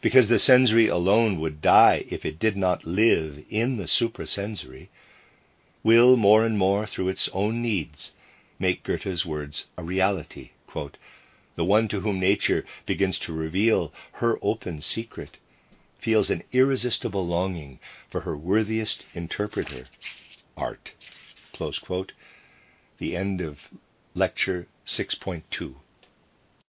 because 0.00 0.28
the 0.28 0.38
sensory 0.38 0.88
alone 0.88 1.38
would 1.38 1.60
die 1.60 2.06
if 2.08 2.24
it 2.24 2.38
did 2.38 2.56
not 2.56 2.86
live 2.86 3.44
in 3.50 3.76
the 3.76 3.86
suprasensory, 3.86 4.88
will 5.82 6.16
more 6.16 6.44
and 6.46 6.56
more, 6.56 6.86
through 6.86 7.08
its 7.08 7.28
own 7.34 7.60
needs, 7.60 8.12
make 8.58 8.82
Goethe's 8.82 9.26
words 9.26 9.66
a 9.76 9.82
reality. 9.82 10.50
Quote, 10.66 10.96
the 11.56 11.64
one 11.64 11.88
to 11.88 12.00
whom 12.00 12.18
nature 12.18 12.64
begins 12.86 13.18
to 13.20 13.32
reveal 13.32 13.92
her 14.12 14.38
open 14.42 14.80
secret 14.80 15.38
feels 15.98 16.30
an 16.30 16.42
irresistible 16.52 17.26
longing 17.26 17.78
for 18.10 18.20
her 18.20 18.36
worthiest 18.36 19.04
interpreter, 19.14 19.86
art. 20.56 20.92
The 21.58 23.16
end 23.16 23.40
of 23.40 23.58
lecture 24.14 24.66
6.2. 24.86 25.74